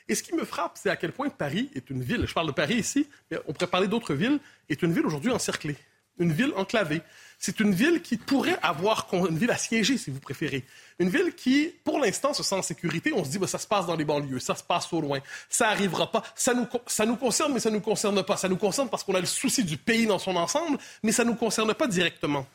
Et 0.08 0.14
ce 0.14 0.22
qui 0.22 0.34
me 0.34 0.44
frappe, 0.44 0.78
c'est 0.80 0.90
à 0.90 0.96
quel 0.96 1.12
point 1.12 1.28
Paris 1.28 1.70
est 1.74 1.90
une 1.90 2.02
ville, 2.02 2.26
je 2.26 2.34
parle 2.34 2.48
de 2.48 2.52
Paris 2.52 2.74
ici, 2.74 3.08
mais 3.30 3.38
on 3.46 3.52
pourrait 3.52 3.68
parler 3.68 3.86
d'autres 3.86 4.14
villes, 4.14 4.40
est 4.68 4.82
une 4.82 4.92
ville 4.92 5.06
aujourd'hui 5.06 5.30
encerclée, 5.30 5.76
une 6.18 6.32
ville 6.32 6.52
enclavée. 6.56 7.02
C'est 7.42 7.58
une 7.58 7.72
ville 7.72 8.02
qui 8.02 8.18
pourrait 8.18 8.58
avoir 8.60 9.06
une 9.12 9.38
ville 9.38 9.50
assiégée, 9.50 9.96
si 9.96 10.10
vous 10.10 10.20
préférez. 10.20 10.62
Une 10.98 11.08
ville 11.08 11.34
qui, 11.34 11.72
pour 11.84 11.98
l'instant, 11.98 12.34
se 12.34 12.42
sent 12.42 12.56
en 12.56 12.60
sécurité. 12.60 13.14
On 13.14 13.24
se 13.24 13.30
dit, 13.30 13.38
bah, 13.38 13.46
ça 13.46 13.58
se 13.58 13.66
passe 13.66 13.86
dans 13.86 13.96
les 13.96 14.04
banlieues, 14.04 14.40
ça 14.40 14.54
se 14.54 14.62
passe 14.62 14.92
au 14.92 15.00
loin, 15.00 15.20
ça 15.48 15.68
n'arrivera 15.68 16.12
pas. 16.12 16.22
Ça 16.34 16.52
nous, 16.52 16.66
ça 16.86 17.06
nous 17.06 17.16
concerne, 17.16 17.54
mais 17.54 17.60
ça 17.60 17.70
ne 17.70 17.76
nous 17.76 17.80
concerne 17.80 18.22
pas. 18.22 18.36
Ça 18.36 18.46
nous 18.46 18.58
concerne 18.58 18.90
parce 18.90 19.04
qu'on 19.04 19.14
a 19.14 19.20
le 19.20 19.26
souci 19.26 19.64
du 19.64 19.78
pays 19.78 20.04
dans 20.04 20.18
son 20.18 20.36
ensemble, 20.36 20.76
mais 21.02 21.12
ça 21.12 21.24
ne 21.24 21.30
nous 21.30 21.36
concerne 21.36 21.72
pas 21.72 21.86
directement. 21.86 22.46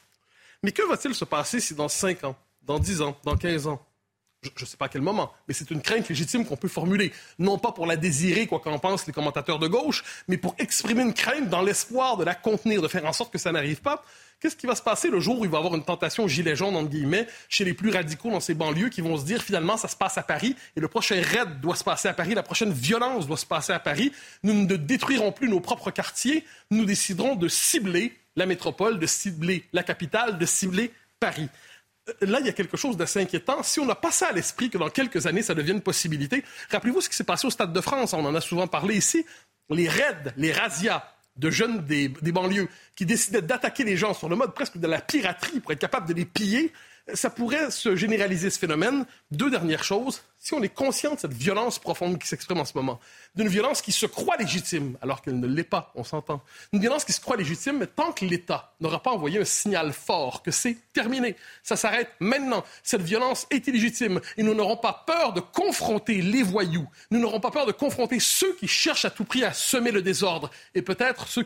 Mais 0.62 0.72
que 0.72 0.84
va-t-il 0.88 1.16
se 1.16 1.26
passer 1.26 1.60
si 1.60 1.74
dans 1.74 1.90
5 1.90 2.24
ans, 2.24 2.36
dans 2.62 2.78
10 2.78 3.02
ans, 3.02 3.18
dans 3.24 3.36
15 3.36 3.66
ans, 3.66 3.84
je 4.56 4.64
ne 4.64 4.68
sais 4.68 4.78
pas 4.78 4.86
à 4.86 4.90
quel 4.90 5.02
moment, 5.02 5.32
mais 5.48 5.54
c'est 5.54 5.72
une 5.72 5.82
crainte 5.82 6.10
légitime 6.10 6.46
qu'on 6.46 6.58
peut 6.58 6.68
formuler. 6.68 7.12
Non 7.40 7.58
pas 7.58 7.72
pour 7.72 7.86
la 7.86 7.98
désirer, 7.98 8.48
quoi 8.48 8.60
qu'en 8.60 8.80
pensent 8.80 9.08
les 9.08 9.14
commentateurs 9.14 9.60
de 9.60 9.68
gauche, 9.68 10.04
mais 10.28 10.38
pour 10.38 10.56
exprimer 10.58 11.02
une 11.02 11.14
crainte 11.14 11.50
dans 11.50 11.62
l'espoir 11.62 12.18
de 12.18 12.24
la 12.24 12.36
contenir, 12.36 12.82
de 12.82 12.88
faire 12.88 13.06
en 13.06 13.14
sorte 13.14 13.32
que 13.32 13.40
ça 13.40 13.52
n'arrive 13.52 13.82
pas. 13.82 14.04
Qu'est-ce 14.40 14.56
qui 14.56 14.68
va 14.68 14.76
se 14.76 14.82
passer 14.82 15.10
le 15.10 15.20
jour 15.20 15.40
où 15.40 15.46
il 15.46 15.50
va 15.50 15.58
y 15.58 15.60
avoir 15.60 15.76
une 15.76 15.84
tentation 15.84 16.28
gilet 16.28 16.56
jaune, 16.56 16.76
entre 16.76 16.90
guillemets, 16.90 17.26
chez 17.48 17.64
les 17.64 17.74
plus 17.74 17.90
radicaux 17.90 18.30
dans 18.30 18.42
ces 18.42 18.54
banlieues 18.54 18.90
qui 18.90 19.02
vont 19.02 19.18
se 19.18 19.24
dire 19.24 19.42
finalement 19.42 19.78
ça 19.78 19.88
se 19.88 19.96
passe 19.96 20.18
à 20.18 20.24
Paris 20.24 20.56
et 20.76 20.80
le 20.80 20.88
prochain 20.88 21.22
raid 21.22 21.62
doit 21.62 21.76
se 21.76 21.84
passer 21.84 22.10
à 22.10 22.14
Paris, 22.14 22.36
la 22.36 22.44
prochaine 22.44 22.72
violence 22.72 23.28
doit 23.28 23.38
se 23.38 23.46
passer 23.46 23.74
à 23.74 23.80
Paris. 23.80 24.12
Nous 24.44 24.54
ne 24.54 24.76
détruirons 24.76 25.32
plus 25.32 25.50
nos 25.50 25.62
propres 25.62 25.90
quartiers, 25.90 26.46
nous 26.70 26.86
déciderons 26.86 27.36
de 27.36 27.48
cibler 27.48 28.14
la 28.36 28.46
métropole, 28.46 29.00
de 29.00 29.08
cibler 29.08 29.64
la 29.72 29.84
capitale, 29.84 30.38
de 30.38 30.46
cibler 30.46 30.92
Paris. 31.20 31.48
Euh, 32.10 32.14
là, 32.22 32.40
il 32.40 32.46
y 32.46 32.50
a 32.50 32.54
quelque 32.54 32.78
chose 32.78 32.98
d'assez 32.98 33.20
inquiétant. 33.20 33.64
Si 33.64 33.80
on 33.80 33.86
n'a 33.86 33.96
pas 33.96 34.12
ça 34.12 34.28
à 34.28 34.32
l'esprit 34.32 34.70
que 34.70 34.78
dans 34.78 34.90
quelques 34.90 35.28
années, 35.28 35.42
ça 35.42 35.56
devienne 35.56 35.78
une 35.78 35.82
possibilité, 35.82 36.44
rappelez-vous 36.72 37.02
ce 37.02 37.10
qui 37.10 37.16
s'est 37.16 37.24
passé 37.24 37.48
au 37.48 37.50
Stade 37.50 37.74
de 37.74 37.82
France. 37.82 38.14
On 38.14 38.26
en 38.26 38.36
a 38.36 38.42
souvent 38.42 38.68
parlé 38.68 38.96
ici. 38.96 39.26
Les 39.70 39.90
raids, 39.90 40.34
les 40.38 40.52
razzias 40.52 41.04
de 41.38 41.50
jeunes 41.50 41.86
des, 41.86 42.08
des 42.08 42.32
banlieues 42.32 42.70
qui 42.96 43.06
décidaient 43.06 43.42
d'attaquer 43.42 43.84
les 43.84 43.98
gens 43.98 44.14
sur 44.14 44.30
le 44.30 44.36
mode 44.36 44.54
presque 44.54 44.78
de 44.78 44.88
la 44.88 45.02
piraterie 45.02 45.60
pour 45.60 45.72
être 45.72 45.80
capable 45.80 46.08
de 46.08 46.14
les 46.14 46.26
piller 46.26 46.72
ça 47.14 47.30
pourrait 47.30 47.70
se 47.70 47.96
généraliser 47.96 48.50
ce 48.50 48.58
phénomène. 48.58 49.06
Deux 49.32 49.52
dernières 49.52 49.84
choses. 49.84 50.24
Si 50.40 50.54
on 50.54 50.62
est 50.64 50.70
conscient 50.70 51.14
de 51.16 51.20
cette 51.20 51.34
violence 51.34 51.80
profonde 51.80 52.20
qui 52.20 52.28
s'exprime 52.28 52.60
en 52.60 52.66
ce 52.66 52.74
moment, 52.76 53.00
d'une 53.36 53.48
violence 53.48 53.82
qui 53.82 53.92
se 53.92 54.06
croit 54.06 54.38
légitime 54.38 54.98
alors 55.02 55.22
qu'elle 55.22 55.40
ne 55.40 55.48
l'est 55.48 55.64
pas, 55.64 55.92
on 55.96 56.04
s'entend, 56.04 56.44
une 56.72 56.80
violence 56.80 57.04
qui 57.04 57.14
se 57.14 57.20
croit 57.20 57.36
légitime, 57.36 57.80
mais 57.80 57.88
tant 57.88 58.12
que 58.12 58.26
l'État 58.26 58.74
n'aura 58.80 59.02
pas 59.02 59.12
envoyé 59.12 59.40
un 59.40 59.46
signal 59.46 59.92
fort 59.92 60.44
que 60.44 60.52
c'est 60.52 60.78
terminé, 60.94 61.36
ça 61.64 61.76
s'arrête 61.76 62.10
maintenant, 62.20 62.64
cette 62.84 63.02
violence 63.02 63.48
est 63.50 63.68
illégitime 63.68 64.22
et 64.38 64.44
nous 64.44 64.54
n'aurons 64.54 64.78
pas 64.78 65.04
peur 65.08 65.34
de 65.34 65.40
confronter 65.40 66.22
les 66.22 66.44
voyous, 66.44 66.88
nous 67.10 67.20
n'aurons 67.20 67.40
pas 67.40 67.52
peur 67.52 67.66
de 67.66 67.72
confronter 67.72 68.20
ceux 68.20 68.54
qui 68.56 68.68
cherchent 68.68 69.06
à 69.06 69.10
tout 69.10 69.26
prix 69.26 69.44
à 69.44 69.54
semer 69.54 69.92
le 69.92 70.04
désordre 70.04 70.52
et 70.76 70.84
peut-être 70.84 71.28
ceux 71.28 71.44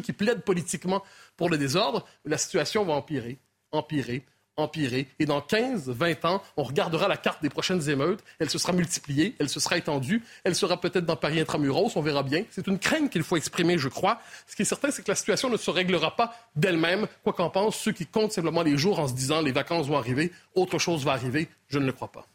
qui 0.00 0.12
plaident 0.12 0.42
politiquement 0.42 1.02
pour 1.36 1.50
le 1.50 1.58
désordre, 1.58 2.04
la 2.24 2.38
situation 2.38 2.84
va 2.84 2.94
empirer, 2.94 3.38
empirer, 3.70 4.24
empirer. 4.56 5.08
Et 5.18 5.26
dans 5.26 5.40
15, 5.40 5.88
20 5.88 6.24
ans, 6.24 6.42
on 6.56 6.62
regardera 6.62 7.08
la 7.08 7.16
carte 7.16 7.42
des 7.42 7.48
prochaines 7.48 7.88
émeutes. 7.88 8.22
Elle 8.38 8.50
se 8.50 8.58
sera 8.58 8.72
multipliée, 8.72 9.34
elle 9.38 9.48
se 9.48 9.60
sera 9.60 9.78
étendue. 9.78 10.22
Elle 10.44 10.54
sera 10.54 10.80
peut-être 10.80 11.06
dans 11.06 11.16
Paris 11.16 11.40
intramuros, 11.40 11.96
on 11.96 12.02
verra 12.02 12.22
bien. 12.22 12.44
C'est 12.50 12.66
une 12.66 12.78
crainte 12.78 13.10
qu'il 13.10 13.22
faut 13.22 13.36
exprimer, 13.36 13.78
je 13.78 13.88
crois. 13.88 14.20
Ce 14.46 14.56
qui 14.56 14.62
est 14.62 14.66
certain, 14.66 14.90
c'est 14.90 15.02
que 15.02 15.10
la 15.10 15.16
situation 15.16 15.50
ne 15.50 15.56
se 15.56 15.70
réglera 15.70 16.16
pas 16.16 16.34
d'elle-même, 16.56 17.06
quoi 17.22 17.32
qu'en 17.32 17.50
pensent 17.50 17.76
ceux 17.76 17.92
qui 17.92 18.06
comptent 18.06 18.32
simplement 18.32 18.62
les 18.62 18.76
jours 18.76 18.98
en 18.98 19.08
se 19.08 19.14
disant 19.14 19.40
les 19.40 19.52
vacances 19.52 19.86
vont 19.86 19.96
arriver, 19.96 20.32
autre 20.54 20.78
chose 20.78 21.04
va 21.04 21.12
arriver. 21.12 21.48
Je 21.68 21.78
ne 21.78 21.86
le 21.86 21.92
crois 21.92 22.12
pas. 22.12 22.26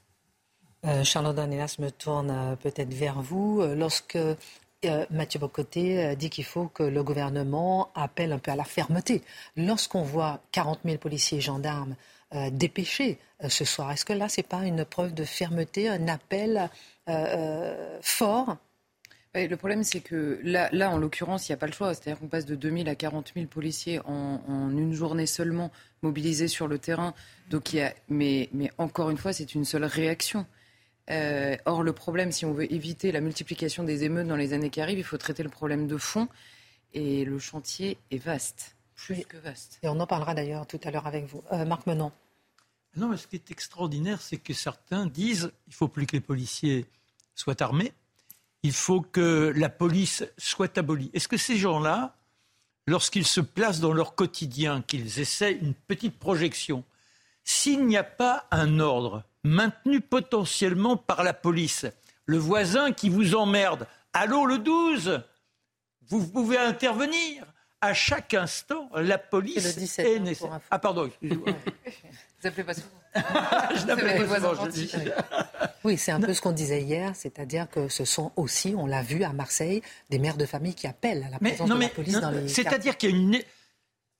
Euh, 0.85 1.03
Charlotte 1.03 1.35
Danélas 1.35 1.77
me 1.79 1.89
tourne 1.89 2.29
euh, 2.29 2.55
peut-être 2.55 2.93
vers 2.93 3.21
vous. 3.21 3.61
Euh, 3.61 3.75
lorsque 3.75 4.17
Mathieu 5.09 5.39
Bocoté 5.39 6.15
dit 6.15 6.29
qu'il 6.29 6.43
faut 6.43 6.67
que 6.67 6.83
le 6.83 7.03
gouvernement 7.03 7.89
appelle 7.95 8.31
un 8.31 8.39
peu 8.39 8.51
à 8.51 8.55
la 8.55 8.63
fermeté. 8.63 9.23
Lorsqu'on 9.55 10.03
voit 10.03 10.41
40 10.51 10.81
000 10.85 10.97
policiers 10.97 11.39
et 11.39 11.41
gendarmes 11.41 11.95
euh, 12.35 12.49
dépêchés 12.51 13.17
euh, 13.43 13.49
ce 13.49 13.65
soir, 13.65 13.91
est-ce 13.91 14.05
que 14.05 14.13
là, 14.13 14.29
ce 14.29 14.41
n'est 14.41 14.47
pas 14.47 14.65
une 14.65 14.83
preuve 14.85 15.13
de 15.13 15.23
fermeté, 15.23 15.87
un 15.87 16.07
appel 16.07 16.69
euh, 17.09 17.97
fort? 18.01 18.57
Le 19.33 19.55
problème, 19.55 19.83
c'est 19.83 19.99
que 19.99 20.39
là, 20.43 20.91
en 20.91 20.97
l'occurrence, 20.97 21.47
il 21.47 21.51
n'y 21.51 21.53
a 21.53 21.57
pas 21.57 21.67
le 21.67 21.71
choix. 21.71 21.93
C'est-à-dire 21.93 22.19
qu'on 22.19 22.27
passe 22.27 22.45
de 22.45 22.55
2 22.55 22.77
000 22.77 22.89
à 22.89 22.95
40 22.95 23.33
000 23.35 23.45
policiers 23.45 23.99
en, 24.05 24.71
une 24.71 24.93
journée 24.93 25.27
seulement 25.27 25.71
mobilisés 26.01 26.47
sur 26.47 26.67
le 26.67 26.79
terrain. 26.79 27.13
Donc, 27.51 27.71
il 27.71 27.77
y 27.77 27.81
a, 27.83 27.93
mais 28.09 28.49
encore 28.79 29.11
une 29.11 29.17
fois, 29.17 29.33
c'est 29.33 29.53
une 29.53 29.63
seule 29.63 29.85
réaction. 29.85 30.47
Euh, 31.09 31.55
or, 31.65 31.83
le 31.83 31.93
problème, 31.93 32.31
si 32.31 32.45
on 32.45 32.53
veut 32.53 32.71
éviter 32.71 33.11
la 33.11 33.21
multiplication 33.21 33.83
des 33.83 34.03
émeutes 34.03 34.27
dans 34.27 34.35
les 34.35 34.53
années 34.53 34.69
qui 34.69 34.81
arrivent, 34.81 34.99
il 34.99 35.03
faut 35.03 35.17
traiter 35.17 35.43
le 35.43 35.49
problème 35.49 35.87
de 35.87 35.97
fond. 35.97 36.27
et 36.93 37.25
le 37.25 37.37
chantier 37.37 37.97
est 38.11 38.17
vaste, 38.17 38.75
plus 38.95 39.23
que 39.25 39.37
vaste. 39.37 39.79
Et 39.83 39.87
on 39.87 39.99
en 39.99 40.07
parlera 40.07 40.33
d'ailleurs 40.33 40.65
tout 40.65 40.79
à 40.83 40.91
l'heure 40.91 41.05
avec 41.05 41.25
vous. 41.25 41.43
Euh, 41.51 41.65
Marc 41.65 41.85
Menon. 41.85 42.11
Non, 42.95 43.09
mais 43.09 43.17
ce 43.17 43.27
qui 43.27 43.35
est 43.35 43.51
extraordinaire, 43.51 44.21
c'est 44.21 44.37
que 44.37 44.53
certains 44.53 45.05
disent 45.05 45.51
il 45.67 45.73
faut 45.73 45.87
plus 45.87 46.07
que 46.07 46.13
les 46.13 46.21
policiers 46.21 46.85
soient 47.35 47.61
armés, 47.61 47.93
il 48.63 48.73
faut 48.73 49.01
que 49.01 49.53
la 49.55 49.69
police 49.69 50.25
soit 50.37 50.77
abolie. 50.77 51.11
Est-ce 51.13 51.27
que 51.27 51.37
ces 51.37 51.57
gens-là, 51.57 52.15
lorsqu'ils 52.87 53.27
se 53.27 53.41
placent 53.41 53.81
dans 53.81 53.93
leur 53.93 54.15
quotidien, 54.15 54.81
qu'ils 54.81 55.19
essaient 55.19 55.53
une 55.53 55.75
petite 55.75 56.17
projection, 56.17 56.83
s'il 57.43 57.85
n'y 57.85 57.97
a 57.97 58.03
pas 58.03 58.47
un 58.49 58.79
ordre 58.79 59.23
maintenu 59.47 60.01
potentiellement 60.01 60.97
par 60.97 61.23
la 61.23 61.33
police, 61.33 61.85
le 62.25 62.37
voisin 62.37 62.91
qui 62.91 63.09
vous 63.09 63.35
emmerde, 63.35 63.87
allô 64.13 64.45
le 64.45 64.59
12, 64.59 65.23
vous 66.09 66.27
pouvez 66.27 66.57
intervenir. 66.57 67.45
À 67.79 67.93
chaque 67.93 68.33
instant, 68.33 68.89
la 68.95 69.19
police 69.19 69.63
le 69.63 69.79
17, 69.79 70.05
est 70.07 70.15
hein, 70.17 70.19
nécessaire. 70.21 70.59
Ah, 70.71 70.79
pardon, 70.79 71.05
excusez-moi. 71.05 71.49
Vous 72.41 72.47
appelez 72.47 72.63
pas 72.63 72.73
souvent. 72.73 72.87
je 73.75 73.85
n'appelle 73.85 74.19
les 74.19 74.25
pas 74.25 74.35
souvent, 74.35 74.65
je 74.65 74.69
dis. 74.71 74.91
Oui, 75.83 75.95
c'est 75.95 76.11
un 76.11 76.19
peu 76.19 76.33
ce 76.33 76.41
qu'on 76.41 76.53
disait 76.53 76.81
hier, 76.81 77.15
c'est-à-dire 77.15 77.69
que 77.69 77.87
ce 77.87 78.03
sont 78.03 78.31
aussi, 78.35 78.73
on 78.75 78.87
l'a 78.87 79.03
vu 79.03 79.23
à 79.23 79.31
Marseille, 79.31 79.83
des 80.09 80.17
mères 80.17 80.37
de 80.37 80.47
famille 80.47 80.73
qui 80.73 80.87
appellent 80.87 81.23
à 81.27 81.29
la 81.29 81.37
Mais 81.39 81.49
présence 81.51 81.69
non, 81.69 81.75
de 81.75 81.79
mais 81.79 81.85
la 81.85 81.93
police 81.93 82.19
dans 82.19 82.31
les 82.31 82.37
quartiers. 82.47 82.63
c'est-à-dire 82.63 82.97
qu'il 82.97 83.11
y 83.11 83.13
a 83.13 83.15
une. 83.15 83.39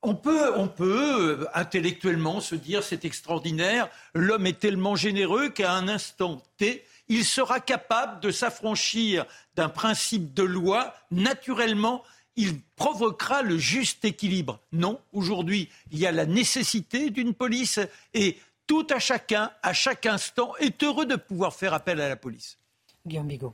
On 0.07 0.15
peut, 0.15 0.53
on 0.55 0.69
peut 0.69 1.41
euh, 1.41 1.45
intellectuellement 1.53 2.39
se 2.39 2.55
dire 2.55 2.81
c'est 2.81 3.03
extraordinaire, 3.03 3.89
l'homme 4.13 4.47
est 4.47 4.57
tellement 4.57 4.95
généreux 4.95 5.49
qu'à 5.49 5.73
un 5.73 5.89
instant 5.89 6.41
T, 6.55 6.85
il 7.09 7.25
sera 7.25 7.59
capable 7.59 8.21
de 8.21 8.31
s'affranchir 8.31 9.25
d'un 9.55 9.67
principe 9.67 10.33
de 10.33 10.43
loi. 10.43 10.93
Naturellement, 11.11 12.05
il 12.37 12.61
provoquera 12.77 13.41
le 13.41 13.57
juste 13.57 14.05
équilibre. 14.05 14.61
Non, 14.71 15.01
aujourd'hui, 15.11 15.67
il 15.91 15.99
y 15.99 16.07
a 16.07 16.13
la 16.13 16.25
nécessité 16.25 17.09
d'une 17.09 17.33
police 17.33 17.81
et 18.13 18.37
tout 18.65 18.87
à 18.89 18.99
chacun, 18.99 19.51
à 19.61 19.73
chaque 19.73 20.05
instant, 20.05 20.55
est 20.61 20.83
heureux 20.83 21.05
de 21.05 21.17
pouvoir 21.17 21.53
faire 21.53 21.73
appel 21.73 21.99
à 21.99 22.07
la 22.07 22.15
police. 22.15 22.57
Guillaume 23.05 23.27
Bigot. 23.27 23.53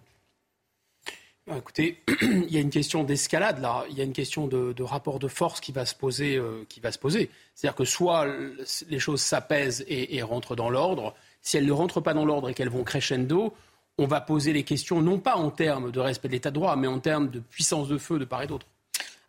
Écoutez, 1.51 2.01
il 2.21 2.51
y 2.51 2.57
a 2.57 2.61
une 2.61 2.69
question 2.69 3.03
d'escalade 3.03 3.59
là, 3.59 3.83
il 3.89 3.97
y 3.97 4.01
a 4.01 4.05
une 4.05 4.13
question 4.13 4.47
de, 4.47 4.83
rapport 4.83 5.19
de 5.19 5.27
force 5.27 5.59
qui 5.59 5.71
va 5.71 5.85
se 5.85 5.93
poser. 5.93 6.37
euh, 6.37 6.65
poser. 7.01 7.29
C'est-à-dire 7.53 7.75
que 7.75 7.85
soit 7.85 8.27
les 8.89 8.99
choses 8.99 9.21
s'apaisent 9.21 9.83
et 9.87 10.21
rentrent 10.23 10.55
dans 10.55 10.69
l'ordre. 10.69 11.13
Si 11.41 11.57
elles 11.57 11.65
ne 11.65 11.71
rentrent 11.73 11.99
pas 11.99 12.13
dans 12.13 12.25
l'ordre 12.25 12.49
et 12.49 12.53
qu'elles 12.53 12.69
vont 12.69 12.85
crescendo, 12.85 13.53
on 13.97 14.07
va 14.07 14.21
poser 14.21 14.53
les 14.53 14.63
questions 14.63 15.01
non 15.01 15.19
pas 15.19 15.35
en 15.35 15.51
termes 15.51 15.91
de 15.91 15.99
respect 15.99 16.29
de 16.29 16.33
l'état 16.33 16.49
de 16.49 16.55
droit, 16.55 16.75
mais 16.75 16.87
en 16.87 16.99
termes 16.99 17.29
de 17.29 17.39
puissance 17.39 17.87
de 17.87 17.97
feu 17.97 18.17
de 18.17 18.25
part 18.25 18.41
et 18.41 18.47
d'autre. 18.47 18.65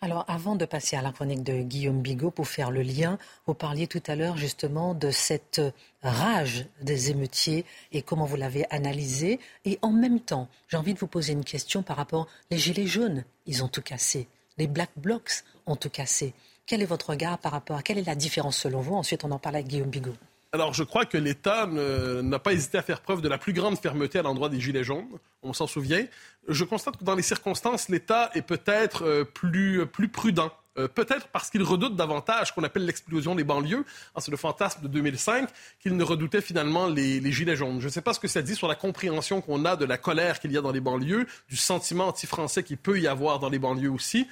Alors, 0.04 0.26
avant 0.28 0.54
de 0.54 0.66
passer 0.66 0.96
à 0.96 1.00
la 1.00 1.12
chronique 1.12 1.42
de 1.42 1.62
Guillaume 1.62 2.02
Bigot 2.02 2.30
pour 2.30 2.46
faire 2.46 2.70
le 2.70 2.82
lien, 2.82 3.16
vous 3.46 3.54
parliez 3.54 3.86
tout 3.86 4.02
à 4.06 4.14
l'heure 4.14 4.36
justement 4.36 4.92
de 4.92 5.10
cette 5.10 5.62
rage 6.02 6.66
des 6.82 7.10
émeutiers 7.10 7.64
et 7.90 8.02
comment 8.02 8.26
vous 8.26 8.36
l'avez 8.36 8.66
analysé. 8.68 9.40
Et 9.64 9.78
en 9.80 9.92
même 9.92 10.20
temps, 10.20 10.50
j'ai 10.68 10.76
envie 10.76 10.92
de 10.92 10.98
vous 10.98 11.06
poser 11.06 11.32
une 11.32 11.42
question 11.42 11.82
par 11.82 11.96
rapport 11.96 12.28
les 12.50 12.58
gilets 12.58 12.86
jaunes, 12.86 13.24
ils 13.46 13.64
ont 13.64 13.68
tout 13.68 13.80
cassé. 13.80 14.28
Les 14.58 14.66
black 14.66 14.90
blocs 14.94 15.42
ont 15.64 15.74
tout 15.74 15.88
cassé. 15.88 16.34
Quel 16.66 16.82
est 16.82 16.84
votre 16.84 17.08
regard 17.08 17.38
par 17.38 17.52
rapport 17.52 17.78
à 17.78 17.82
quelle 17.82 17.96
est 17.96 18.06
la 18.06 18.14
différence 18.14 18.58
selon 18.58 18.82
vous? 18.82 18.96
Ensuite, 18.96 19.24
on 19.24 19.30
en 19.30 19.38
parle 19.38 19.54
avec 19.54 19.68
Guillaume 19.68 19.88
Bigot. 19.88 20.16
Alors, 20.54 20.72
je 20.72 20.84
crois 20.84 21.04
que 21.04 21.18
l'État 21.18 21.66
n'a 21.66 22.38
pas 22.38 22.52
hésité 22.52 22.78
à 22.78 22.82
faire 22.82 23.00
preuve 23.00 23.20
de 23.20 23.28
la 23.28 23.38
plus 23.38 23.52
grande 23.52 23.76
fermeté 23.76 24.20
à 24.20 24.22
l'endroit 24.22 24.48
des 24.48 24.60
Gilets 24.60 24.84
jaunes. 24.84 25.08
On 25.42 25.52
s'en 25.52 25.66
souvient. 25.66 26.06
Je 26.46 26.62
constate 26.62 26.96
que 26.96 27.02
dans 27.02 27.16
les 27.16 27.24
circonstances, 27.24 27.88
l'État 27.88 28.30
est 28.36 28.42
peut-être 28.42 29.04
euh, 29.04 29.24
plus, 29.24 29.84
plus 29.84 30.06
prudent. 30.06 30.52
Euh, 30.78 30.86
peut-être 30.86 31.26
parce 31.26 31.50
qu'il 31.50 31.64
redoute 31.64 31.96
davantage 31.96 32.54
qu'on 32.54 32.62
appelle 32.62 32.84
l'explosion 32.84 33.34
des 33.34 33.42
banlieues. 33.42 33.84
Ah, 34.14 34.20
C'est 34.20 34.30
le 34.30 34.36
fantasme 34.36 34.80
de 34.82 34.86
2005 34.86 35.48
qu'il 35.80 35.96
ne 35.96 36.04
redoutait 36.04 36.40
finalement 36.40 36.86
les, 36.86 37.18
les 37.18 37.32
Gilets 37.32 37.56
jaunes. 37.56 37.80
Je 37.80 37.86
ne 37.86 37.90
sais 37.90 38.02
pas 38.02 38.14
ce 38.14 38.20
que 38.20 38.28
ça 38.28 38.40
dit 38.40 38.54
sur 38.54 38.68
la 38.68 38.76
compréhension 38.76 39.40
qu'on 39.40 39.64
a 39.64 39.74
de 39.74 39.84
la 39.84 39.98
colère 39.98 40.38
qu'il 40.38 40.52
y 40.52 40.56
a 40.56 40.60
dans 40.60 40.70
les 40.70 40.80
banlieues, 40.80 41.26
du 41.48 41.56
sentiment 41.56 42.06
anti-français 42.06 42.62
qu'il 42.62 42.76
peut 42.76 43.00
y 43.00 43.08
avoir 43.08 43.40
dans 43.40 43.48
les 43.48 43.58
banlieues 43.58 43.90
aussi. 43.90 44.28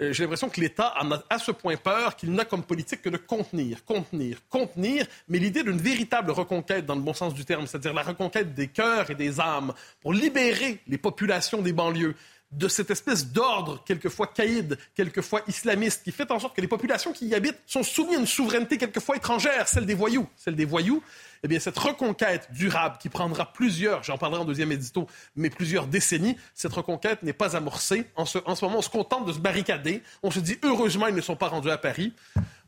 Euh, 0.00 0.12
j'ai 0.12 0.24
l'impression 0.24 0.50
que 0.50 0.60
l'État 0.60 0.92
en 1.00 1.10
a 1.10 1.22
à 1.30 1.38
ce 1.38 1.50
point 1.50 1.76
peur 1.76 2.16
qu'il 2.16 2.32
n'a 2.32 2.44
comme 2.44 2.62
politique 2.62 3.00
que 3.00 3.08
de 3.08 3.16
contenir, 3.16 3.82
contenir, 3.84 4.38
contenir, 4.50 5.06
mais 5.28 5.38
l'idée 5.38 5.62
d'une 5.62 5.78
véritable 5.78 6.32
reconquête 6.32 6.84
dans 6.84 6.94
le 6.94 7.00
bon 7.00 7.14
sens 7.14 7.32
du 7.32 7.46
terme, 7.46 7.66
c'est-à-dire 7.66 7.94
la 7.94 8.02
reconquête 8.02 8.52
des 8.52 8.68
cœurs 8.68 9.10
et 9.10 9.14
des 9.14 9.40
âmes 9.40 9.72
pour 10.02 10.12
libérer 10.12 10.80
les 10.86 10.98
populations 10.98 11.62
des 11.62 11.72
banlieues 11.72 12.14
de 12.56 12.68
cette 12.68 12.90
espèce 12.90 13.28
d'ordre 13.32 13.82
quelquefois 13.84 14.26
caïd, 14.26 14.78
quelquefois 14.94 15.42
islamiste, 15.46 16.02
qui 16.02 16.10
fait 16.10 16.30
en 16.30 16.38
sorte 16.38 16.56
que 16.56 16.60
les 16.60 16.68
populations 16.68 17.12
qui 17.12 17.26
y 17.26 17.34
habitent 17.34 17.60
sont 17.66 17.82
soumises 17.82 18.16
à 18.16 18.20
une 18.20 18.26
souveraineté 18.26 18.78
quelquefois 18.78 19.16
étrangère, 19.16 19.68
celle 19.68 19.86
des 19.86 19.94
voyous. 19.94 20.26
Celle 20.36 20.56
des 20.56 20.64
voyous, 20.64 21.02
eh 21.42 21.48
bien, 21.48 21.60
cette 21.60 21.78
reconquête 21.78 22.48
durable 22.52 22.96
qui 22.98 23.08
prendra 23.08 23.52
plusieurs, 23.52 24.02
j'en 24.02 24.16
parlerai 24.16 24.40
en 24.40 24.44
deuxième 24.44 24.72
édito, 24.72 25.06
mais 25.36 25.50
plusieurs 25.50 25.86
décennies, 25.86 26.36
cette 26.54 26.72
reconquête 26.72 27.22
n'est 27.22 27.34
pas 27.34 27.56
amorcée. 27.56 28.06
En 28.16 28.24
ce, 28.24 28.38
en 28.46 28.54
ce 28.54 28.64
moment, 28.64 28.78
on 28.78 28.82
se 28.82 28.90
contente 28.90 29.26
de 29.26 29.32
se 29.32 29.38
barricader. 29.38 30.02
On 30.22 30.30
se 30.30 30.40
dit, 30.40 30.58
heureusement, 30.62 31.06
ils 31.08 31.14
ne 31.14 31.20
sont 31.20 31.36
pas 31.36 31.48
rendus 31.48 31.70
à 31.70 31.78
Paris. 31.78 32.14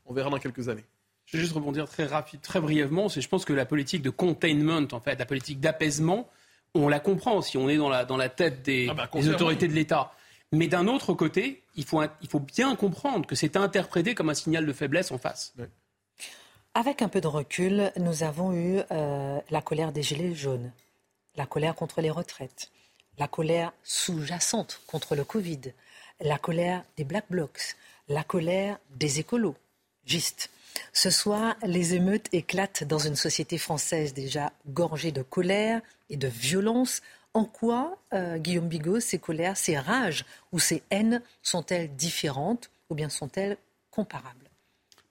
On 0.05 0.13
verra 0.13 0.29
dans 0.29 0.39
quelques 0.39 0.69
années. 0.69 0.85
Je 1.25 1.37
vais 1.37 1.43
juste 1.43 1.55
rebondir 1.55 1.89
très 1.89 2.09
très 2.41 2.61
brièvement. 2.61 3.09
Je 3.09 3.27
pense 3.29 3.45
que 3.45 3.53
la 3.53 3.67
politique 3.67 4.03
de 4.03 4.11
containment, 4.11 4.89
en 4.93 5.01
fait, 5.01 5.19
la 5.19 5.27
politique 5.27 5.61
d'apaisement, 5.61 6.29
on 6.75 6.89
la 6.89 7.01
comprend 7.01 7.43
si 7.43 7.57
on 7.57 7.69
est 7.69 7.77
dans 7.77 7.89
la, 7.89 8.05
dans 8.05 8.17
la 8.17 8.29
tête 8.29 8.63
des, 8.63 8.89
Ah 8.91 8.95
bah, 8.95 9.11
des 9.13 9.29
autorités 9.29 9.69
de 9.69 9.75
l'État. 9.75 10.13
Mais 10.53 10.67
d'un 10.67 10.87
autre 10.87 11.13
côté, 11.15 11.63
il 11.77 11.85
faut, 11.85 12.03
il 12.23 12.29
faut 12.29 12.41
bien 12.41 12.75
comprendre 12.75 13.27
que 13.27 13.35
c'est 13.35 13.57
interprété 13.57 14.15
comme 14.15 14.31
un 14.31 14.35
signal 14.35 14.65
de 14.65 14.73
faiblesse 14.73 15.11
en 15.11 15.19
face. 15.19 15.55
Avec 16.75 17.03
un 17.03 17.09
peu 17.09 17.21
de 17.21 17.27
recul, 17.27 17.93
nous 17.97 18.23
avons 18.23 18.55
eu 18.55 18.81
euh, 18.91 19.41
la 19.51 19.61
colère 19.61 19.93
des 19.93 20.03
Gilets 20.03 20.35
jaunes, 20.35 20.73
la 21.37 21.45
colère 21.45 21.75
contre 21.75 22.01
les 22.01 22.11
retraites, 22.11 22.71
la 23.19 23.29
colère 23.29 23.73
sous-jacente 23.83 24.81
contre 24.87 25.17
le 25.17 25.25
Covid, 25.25 25.61
la 26.21 26.39
colère 26.39 26.83
des 26.97 27.05
Black 27.05 27.27
Blocs, 27.31 27.77
la 28.09 28.25
colère 28.25 28.79
des 28.91 29.21
écolos. 29.21 29.57
Juste. 30.05 30.51
Ce 30.93 31.11
soir, 31.11 31.57
les 31.65 31.95
émeutes 31.95 32.29
éclatent 32.33 32.85
dans 32.85 32.99
une 32.99 33.17
société 33.17 33.59
française 33.59 34.15
déjà 34.15 34.53
gorgée 34.69 35.13
de 35.13 35.23
colère 35.23 35.81
et 36.11 36.17
de 36.17 36.29
violence. 36.29 37.03
En 37.35 37.45
quoi, 37.45 37.99
euh, 38.15 38.39
Guillaume 38.39 38.69
Bigot, 38.69 39.01
ces 39.01 39.19
colères, 39.19 39.57
ces 39.57 39.79
rages 39.79 40.25
ou 40.53 40.59
ces 40.59 40.83
haines 40.91 41.23
sont-elles 41.43 41.95
différentes 41.95 42.71
ou 42.91 42.95
bien 42.95 43.09
sont-elles 43.09 43.59
comparables? 43.91 44.51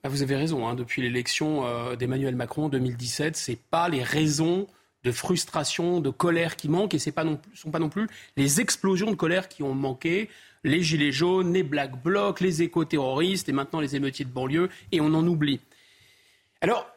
Ah, 0.04 0.10
Vous 0.10 0.22
avez 0.24 0.36
raison. 0.36 0.68
hein, 0.68 0.74
depuis 0.76 1.02
l'élection 1.02 1.66
euh, 1.66 1.96
d'Emmanuel 1.96 2.36
Macron 2.36 2.66
en 2.66 2.70
2017, 2.70 3.36
c'est 3.36 3.60
pas 3.70 3.88
les 3.90 4.04
raisons 4.04 4.68
de 5.04 5.12
frustration, 5.12 6.02
de 6.02 6.10
colère 6.10 6.56
qui 6.56 6.70
manquent, 6.70 6.96
et 6.96 7.00
ce 7.00 7.10
ne 7.12 7.36
sont 7.54 7.72
pas 7.72 7.80
non 7.80 7.90
plus 7.90 8.08
les 8.36 8.60
explosions 8.62 9.12
de 9.12 9.16
colère 9.16 9.48
qui 9.48 9.64
ont 9.64 9.74
manqué. 9.74 10.30
Les 10.64 10.82
gilets 10.82 11.12
jaunes, 11.12 11.54
les 11.54 11.64
black 11.64 12.02
blocs, 12.04 12.42
les 12.42 12.62
éco-terroristes, 12.64 13.48
et 13.48 13.54
maintenant 13.54 13.80
les 13.80 13.96
émeutiers 13.96 14.26
de 14.26 14.32
banlieue, 14.32 14.70
et 14.92 15.00
on 15.00 15.14
en 15.14 15.26
oublie. 15.26 15.62
Alors, 16.62 16.90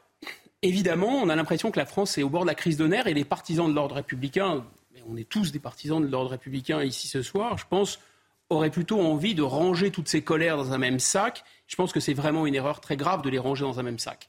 évidemment, 0.62 1.20
on 1.23 1.29
a 1.29 1.37
l'impression 1.37 1.70
que 1.70 1.79
la 1.79 1.87
France 1.87 2.18
est 2.18 2.23
au 2.23 2.29
bord 2.29 2.42
de 2.42 2.49
la 2.49 2.55
crise 2.55 2.77
de 2.77 2.87
nerfs, 2.87 3.07
et 3.07 3.14
les 3.14 3.25
partisans 3.25 3.68
de 3.68 3.75
l'ordre 3.75 3.94
républicain, 3.96 4.64
mais 4.92 5.03
on 5.09 5.16
est 5.16 5.29
tous 5.29 5.53
des 5.53 5.59
partisans 5.59 6.01
de 6.01 6.11
l'ordre 6.11 6.31
républicain 6.31 6.83
ici 6.83 7.09
ce 7.09 7.23
soir, 7.23 7.59
je 7.59 7.64
pense, 7.68 7.99
auraient 8.51 8.70
plutôt 8.70 9.01
envie 9.01 9.35
de 9.35 9.42
ranger 9.42 9.90
toutes 9.90 10.09
ces 10.09 10.23
colères 10.23 10.57
dans 10.57 10.73
un 10.73 10.79
même 10.79 10.99
sac. 10.99 11.44
Je 11.66 11.77
pense 11.77 11.92
que 11.92 12.01
c'est 12.01 12.14
vraiment 12.14 12.46
une 12.46 12.55
erreur 12.55 12.81
très 12.81 12.96
grave 12.96 13.23
de 13.23 13.31
les 13.31 13.38
ranger 13.38 13.64
dans 13.64 13.79
un 13.79 13.85
même 13.85 13.99
sac. 13.99 14.29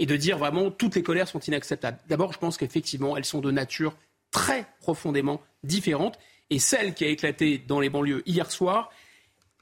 Et 0.00 0.06
de 0.06 0.16
dire 0.16 0.38
vraiment 0.38 0.70
toutes 0.70 0.96
les 0.96 1.02
colères 1.02 1.28
sont 1.28 1.40
inacceptables. 1.40 1.98
D'abord, 2.08 2.32
je 2.32 2.38
pense 2.38 2.56
qu'effectivement, 2.56 3.16
elles 3.16 3.24
sont 3.24 3.40
de 3.40 3.50
nature 3.50 3.94
très 4.32 4.66
profondément 4.80 5.40
différente. 5.62 6.18
Et 6.50 6.58
celle 6.58 6.94
qui 6.94 7.04
a 7.04 7.08
éclaté 7.08 7.58
dans 7.58 7.78
les 7.78 7.90
banlieues 7.90 8.22
hier 8.26 8.50
soir, 8.50 8.90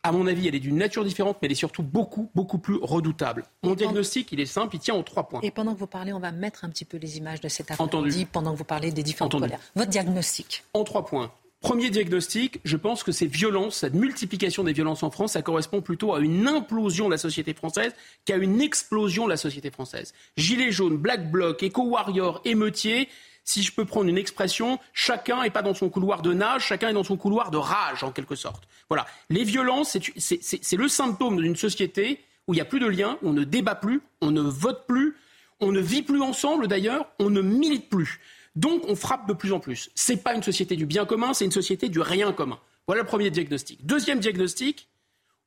à 0.03 0.13
mon 0.13 0.27
avis, 0.27 0.49
elle 0.49 0.55
est 0.55 0.61
d'une 0.61 0.77
nature 0.77 1.05
différente, 1.05 1.39
mais 1.41 1.47
elle 1.47 1.53
est 1.53 1.57
surtout 1.57 1.83
beaucoup, 1.83 2.31
beaucoup 2.35 2.59
plus 2.59 2.77
redoutable. 2.81 3.45
Mon 3.63 3.75
diagnostic, 3.75 4.31
il 4.33 4.41
est 4.41 4.47
simple, 4.47 4.77
il 4.77 4.81
tient 4.81 4.95
en 4.95 5.03
trois 5.03 5.29
points. 5.29 5.41
Et 5.43 5.51
pendant 5.51 5.75
que 5.75 5.79
vous 5.79 5.87
parlez, 5.87 6.13
on 6.13 6.21
va 6.21 6.33
mettre 6.33 6.65
un 6.65 6.69
petit 6.71 6.85
peu 6.85 6.97
les 6.97 7.19
images 7.19 7.41
de 7.41 7.49
cet 7.49 7.71
après-midi 7.71 8.25
pendant 8.27 8.53
que 8.53 8.59
vous 8.59 8.65
parlez 8.65 8.91
des 8.93 9.03
différentes 9.03 9.35
Entendu. 9.35 9.51
colères. 9.51 9.61
Votre 9.75 9.91
diagnostic 9.91 10.65
En 10.75 10.85
trois 10.85 11.05
points. 11.05 11.33
Premier 11.61 11.91
diagnostic, 11.91 12.61
je 12.65 12.77
pense 12.77 13.03
que 13.03 13.11
ces 13.11 13.27
violences, 13.27 13.79
cette 13.79 13.95
multiplication 13.95 14.63
des 14.63 14.73
violences 14.73 15.03
en 15.03 15.11
France, 15.11 15.33
ça 15.33 15.43
correspond 15.43 15.81
plutôt 15.83 16.15
à 16.15 16.21
une 16.21 16.47
implosion 16.47 17.07
de 17.07 17.11
la 17.11 17.19
société 17.19 17.53
française 17.53 17.93
qu'à 18.25 18.37
une 18.37 18.61
explosion 18.61 19.25
de 19.25 19.31
la 19.31 19.37
société 19.37 19.73
française. 19.73 20.15
Gilets 20.37 20.71
jaunes, 20.71 20.97
Black 20.97 21.33
Bloc, 21.33 21.65
Eco-Warrior, 21.65 22.43
émeutiers, 22.45 23.09
si 23.49 23.63
je 23.63 23.73
peux 23.73 23.87
prendre 23.87 24.11
une 24.11 24.19
expression, 24.19 24.79
chacun 24.93 25.43
n'est 25.43 25.49
pas 25.51 25.63
dans 25.63 25.73
son 25.73 25.89
couloir 25.89 26.21
de 26.21 26.35
nage, 26.35 26.67
chacun 26.67 26.91
est 26.91 26.93
dans 26.93 27.03
son 27.03 27.17
couloir 27.17 27.51
de 27.51 27.57
rage, 27.57 28.05
en 28.05 28.13
quelque 28.13 28.35
sorte. 28.35 28.69
Voilà. 28.91 29.07
Les 29.31 29.43
violences, 29.43 29.97
c'est- 30.19 30.77
le 30.77 30.87
symptôme 30.89 31.41
d'une 31.41 31.57
société 31.57 32.21
où 32.47 32.53
il 32.53 32.57
n'y 32.57 32.61
a 32.61 32.67
plus 32.67 32.79
de 32.79 32.87
lien, 32.87 33.17
où 33.23 33.31
on 33.31 33.33
ne 33.33 33.45
débat 33.45 33.75
plus, 33.75 34.03
on 34.21 34.31
ne 34.33 34.43
vote 34.43 34.87
plus, 34.87 35.17
on 35.61 35.73
ne 35.73 35.81
vit 35.81 36.03
plus 36.03 36.21
ensemble 36.21 36.69
d'ailleurs, 36.69 37.07
on 37.19 37.31
ne 37.31 37.41
milite 37.41 37.89
plus. 37.89 38.21
Donc 38.55 38.83
on 38.87 38.95
frappe 38.95 39.27
de 39.27 39.33
plus 39.33 39.53
en 39.55 39.61
plus. 39.61 39.89
C'est 39.95 40.23
pas 40.23 40.35
une 40.35 40.43
société 40.43 40.77
du 40.77 40.85
bien 40.85 41.07
commun, 41.07 41.33
c'est 41.33 41.47
une 41.47 41.51
société 41.53 41.89
du 41.89 42.01
rien 42.01 42.33
commun. 42.35 42.59
Voilà 42.87 43.01
le 43.03 43.09
premier 43.09 43.31
diagnostic. 43.31 43.87
Deuxième 43.87 44.21
diagnostic, 44.21 44.89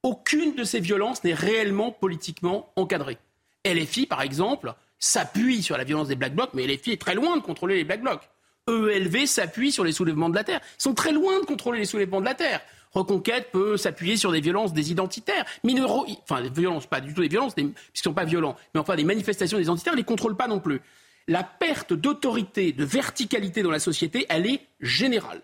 aucune 0.02 0.56
de 0.56 0.64
ces 0.64 0.80
violences 0.80 1.24
n'est 1.24 1.36
réellement 1.36 1.92
politiquement 1.92 2.74
encadrée. 2.76 3.20
LFI, 3.64 4.08
par 4.08 4.24
exemple, 4.24 4.74
s'appuie 5.02 5.62
sur 5.62 5.78
la 5.78 5.84
violence 5.84 6.08
des 6.08 6.16
Black 6.16 6.34
Blocs, 6.34 6.52
mais 6.54 6.66
LFI 6.66 6.92
est 6.92 7.02
très 7.02 7.16
loin 7.16 7.36
de 7.36 7.42
contrôler 7.42 7.76
les 7.76 7.84
Black 7.84 8.02
Blocs. 8.02 8.22
EELV 8.70 9.26
s'appuie 9.26 9.72
sur 9.72 9.84
les 9.84 9.92
soulèvements 9.92 10.30
de 10.30 10.36
la 10.36 10.44
terre. 10.44 10.62
Ils 10.80 10.84
sont 10.84 10.94
très 10.94 11.12
loin 11.12 11.40
de 11.40 11.46
contrôler 11.46 11.80
les 11.80 11.86
soulèvements 11.86 12.22
de 12.22 12.26
la 12.26 12.36
terre. 12.36 12.62
Reconquête 12.94 13.52
peut 13.52 13.78
s'appuyer 13.78 14.16
sur 14.16 14.32
des 14.32 14.42
violences 14.42 14.74
des 14.74 14.92
identitaires. 14.92 15.46
Minero... 15.64 16.06
Enfin, 16.24 16.42
des 16.42 16.50
violences, 16.50 16.86
pas 16.86 17.02
du 17.02 17.14
tout 17.14 17.22
des 17.22 17.28
violences, 17.28 17.56
puisqu'ils 17.56 17.74
ne 17.74 18.04
sont 18.04 18.14
pas 18.14 18.26
violents, 18.26 18.56
mais 18.74 18.80
enfin 18.80 18.96
des 18.96 19.04
manifestations 19.04 19.58
des 19.58 19.64
identitaires, 19.64 19.94
ils 19.94 19.98
ne 19.98 20.02
les 20.02 20.06
contrôlent 20.06 20.38
pas 20.38 20.48
non 20.48 20.60
plus. 20.60 20.82
La 21.28 21.44
perte 21.44 21.94
d'autorité, 21.94 22.72
de 22.72 22.84
verticalité 22.84 23.64
dans 23.64 23.72
la 23.72 23.80
société, 23.80 24.26
elle 24.30 24.46
est 24.46 24.62
générale. 24.82 25.42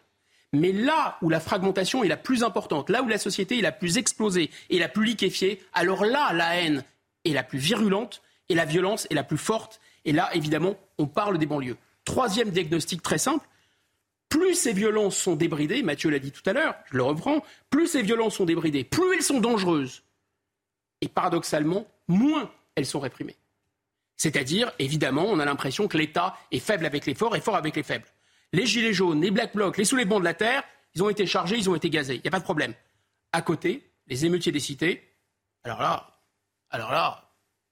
Mais 0.54 0.72
là 0.72 1.18
où 1.22 1.30
la 1.30 1.40
fragmentation 1.40 2.04
est 2.04 2.08
la 2.08 2.18
plus 2.18 2.44
importante, 2.44 2.90
là 2.90 3.02
où 3.02 3.08
la 3.08 3.18
société 3.18 3.58
est 3.58 3.62
la 3.62 3.72
plus 3.72 3.98
explosée 3.98 4.50
et 4.70 4.80
la 4.80 4.88
plus 4.88 5.06
liquéfiée, 5.06 5.62
alors 5.74 6.06
là, 6.06 6.34
la 6.34 6.56
haine 6.56 6.84
est 7.26 7.34
la 7.34 7.44
plus 7.44 7.60
virulente 7.60 8.22
et 8.50 8.56
la 8.56 8.66
violence 8.66 9.08
est 9.10 9.14
la 9.14 9.24
plus 9.24 9.38
forte. 9.38 9.80
Et 10.06 10.12
là, 10.12 10.30
évidemment, 10.34 10.76
on 10.98 11.08
parle 11.08 11.38
des 11.38 11.46
banlieues. 11.46 11.78
Troisième 12.06 12.50
diagnostic 12.50 13.02
très 13.02 13.18
simple, 13.18 13.46
plus 14.30 14.56
ces 14.56 14.74
violences 14.74 15.18
sont 15.18 15.36
débridées, 15.36 15.84
Mathieu 15.84 16.10
l'a 16.10 16.20
dit 16.20 16.32
tout 16.32 16.48
à 16.50 16.54
l'heure, 16.54 16.76
je 16.92 16.98
le 16.98 17.04
reprends, 17.04 17.44
plus 17.70 17.88
ces 17.88 18.02
violences 18.02 18.36
sont 18.36 18.46
débridées, 18.46 18.84
plus 18.84 19.16
elles 19.16 19.24
sont 19.24 19.40
dangereuses. 19.40 20.04
Et 21.02 21.08
paradoxalement, 21.08 21.88
moins 22.08 22.52
elles 22.76 22.86
sont 22.86 23.00
réprimées. 23.00 23.38
C'est-à-dire, 24.18 24.72
évidemment, 24.80 25.26
on 25.28 25.40
a 25.40 25.46
l'impression 25.46 25.88
que 25.88 25.98
l'État 25.98 26.36
est 26.52 26.60
faible 26.60 26.86
avec 26.86 27.06
les 27.06 27.14
forts 27.14 27.36
et 27.36 27.42
fort 27.42 27.56
avec 27.56 27.76
les 27.76 27.84
faibles. 27.84 28.08
Les 28.52 28.66
gilets 28.66 28.94
jaunes, 28.94 29.22
les 29.22 29.32
black 29.32 29.54
blocs, 29.54 29.78
les 29.78 29.86
soulèvements 29.86 30.20
de 30.20 30.26
la 30.26 30.34
terre, 30.34 30.64
ils 30.96 31.04
ont 31.04 31.10
été 31.10 31.28
chargés, 31.28 31.58
ils 31.58 31.70
ont 31.70 31.76
été 31.76 31.90
gazés. 31.90 32.16
Il 32.16 32.22
n'y 32.22 32.28
a 32.28 32.32
pas 32.32 32.40
de 32.40 32.44
problème. 32.44 32.74
À 33.32 33.42
côté, 33.42 33.92
les 34.08 34.26
émeutiers 34.26 34.52
des 34.52 34.60
cités, 34.60 35.04
alors 35.64 35.80
là, 35.80 36.22
alors 36.72 36.92
là, 36.92 37.27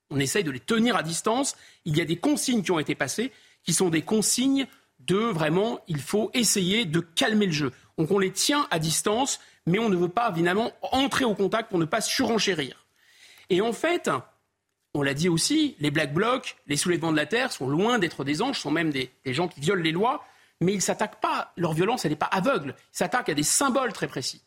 on 0.09 0.19
essaye 0.19 0.43
de 0.43 0.51
les 0.51 0.59
tenir 0.59 0.95
à 0.95 1.03
distance. 1.03 1.55
Il 1.85 1.97
y 1.97 2.01
a 2.01 2.05
des 2.05 2.17
consignes 2.17 2.63
qui 2.63 2.71
ont 2.71 2.79
été 2.79 2.95
passées 2.95 3.31
qui 3.65 3.73
sont 3.73 3.89
des 3.89 4.03
consignes 4.03 4.67
de 4.99 5.17
vraiment, 5.17 5.81
il 5.87 5.99
faut 5.99 6.31
essayer 6.33 6.85
de 6.85 6.99
calmer 6.99 7.47
le 7.47 7.51
jeu. 7.51 7.71
Donc 7.97 8.11
on 8.11 8.19
les 8.19 8.31
tient 8.31 8.67
à 8.71 8.79
distance, 8.79 9.39
mais 9.65 9.79
on 9.79 9.89
ne 9.89 9.95
veut 9.95 10.09
pas 10.09 10.29
évidemment 10.29 10.71
entrer 10.81 11.25
au 11.25 11.35
contact 11.35 11.69
pour 11.69 11.79
ne 11.79 11.85
pas 11.85 12.01
surenchérir. 12.01 12.85
Et 13.49 13.61
en 13.61 13.73
fait, 13.73 14.09
on 14.93 15.01
l'a 15.01 15.13
dit 15.13 15.29
aussi, 15.29 15.75
les 15.79 15.91
Black 15.91 16.13
Blocs, 16.13 16.55
les 16.67 16.77
soulèvements 16.77 17.11
de 17.11 17.17
la 17.17 17.25
Terre 17.25 17.51
sont 17.51 17.67
loin 17.67 17.99
d'être 17.99 18.23
des 18.23 18.41
anges, 18.41 18.59
sont 18.59 18.71
même 18.71 18.91
des, 18.91 19.11
gens 19.25 19.47
qui 19.47 19.59
violent 19.59 19.83
les 19.83 19.91
lois, 19.91 20.23
mais 20.61 20.71
ils 20.71 20.77
ne 20.77 20.81
s'attaquent 20.81 21.19
pas, 21.19 21.51
leur 21.57 21.73
violence, 21.73 22.05
elle 22.05 22.11
n'est 22.11 22.17
pas 22.17 22.25
aveugle, 22.27 22.75
ils 22.77 22.97
s'attaquent 22.97 23.29
à 23.29 23.33
des 23.33 23.43
symboles 23.43 23.93
très 23.93 24.07
précis. 24.07 24.41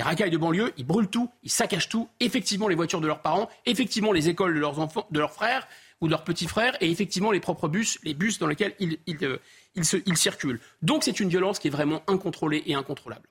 Les 0.00 0.04
racailles 0.04 0.30
de 0.30 0.38
banlieue, 0.38 0.72
ils 0.78 0.86
brûlent 0.86 1.10
tout, 1.10 1.28
ils 1.42 1.50
saccagent 1.50 1.90
tout, 1.90 2.08
effectivement 2.20 2.68
les 2.68 2.74
voitures 2.74 3.02
de 3.02 3.06
leurs 3.06 3.20
parents, 3.20 3.50
effectivement 3.66 4.12
les 4.12 4.30
écoles 4.30 4.54
de 4.54 4.58
leurs 4.58 4.78
enfants, 4.78 5.06
de 5.10 5.20
leurs 5.20 5.34
frères, 5.34 5.68
ou 6.00 6.06
de 6.06 6.10
leurs 6.10 6.24
petits 6.24 6.46
frères, 6.46 6.74
et 6.80 6.90
effectivement 6.90 7.30
les 7.30 7.40
propres 7.40 7.68
bus, 7.68 7.98
les 8.02 8.14
bus 8.14 8.38
dans 8.38 8.46
lesquels 8.46 8.74
ils, 8.78 8.96
euh, 9.22 9.36
circulent. 10.14 10.58
Donc 10.80 11.04
c'est 11.04 11.20
une 11.20 11.28
violence 11.28 11.58
qui 11.58 11.68
est 11.68 11.70
vraiment 11.70 12.02
incontrôlée 12.06 12.62
et 12.64 12.72
incontrôlable. 12.72 13.28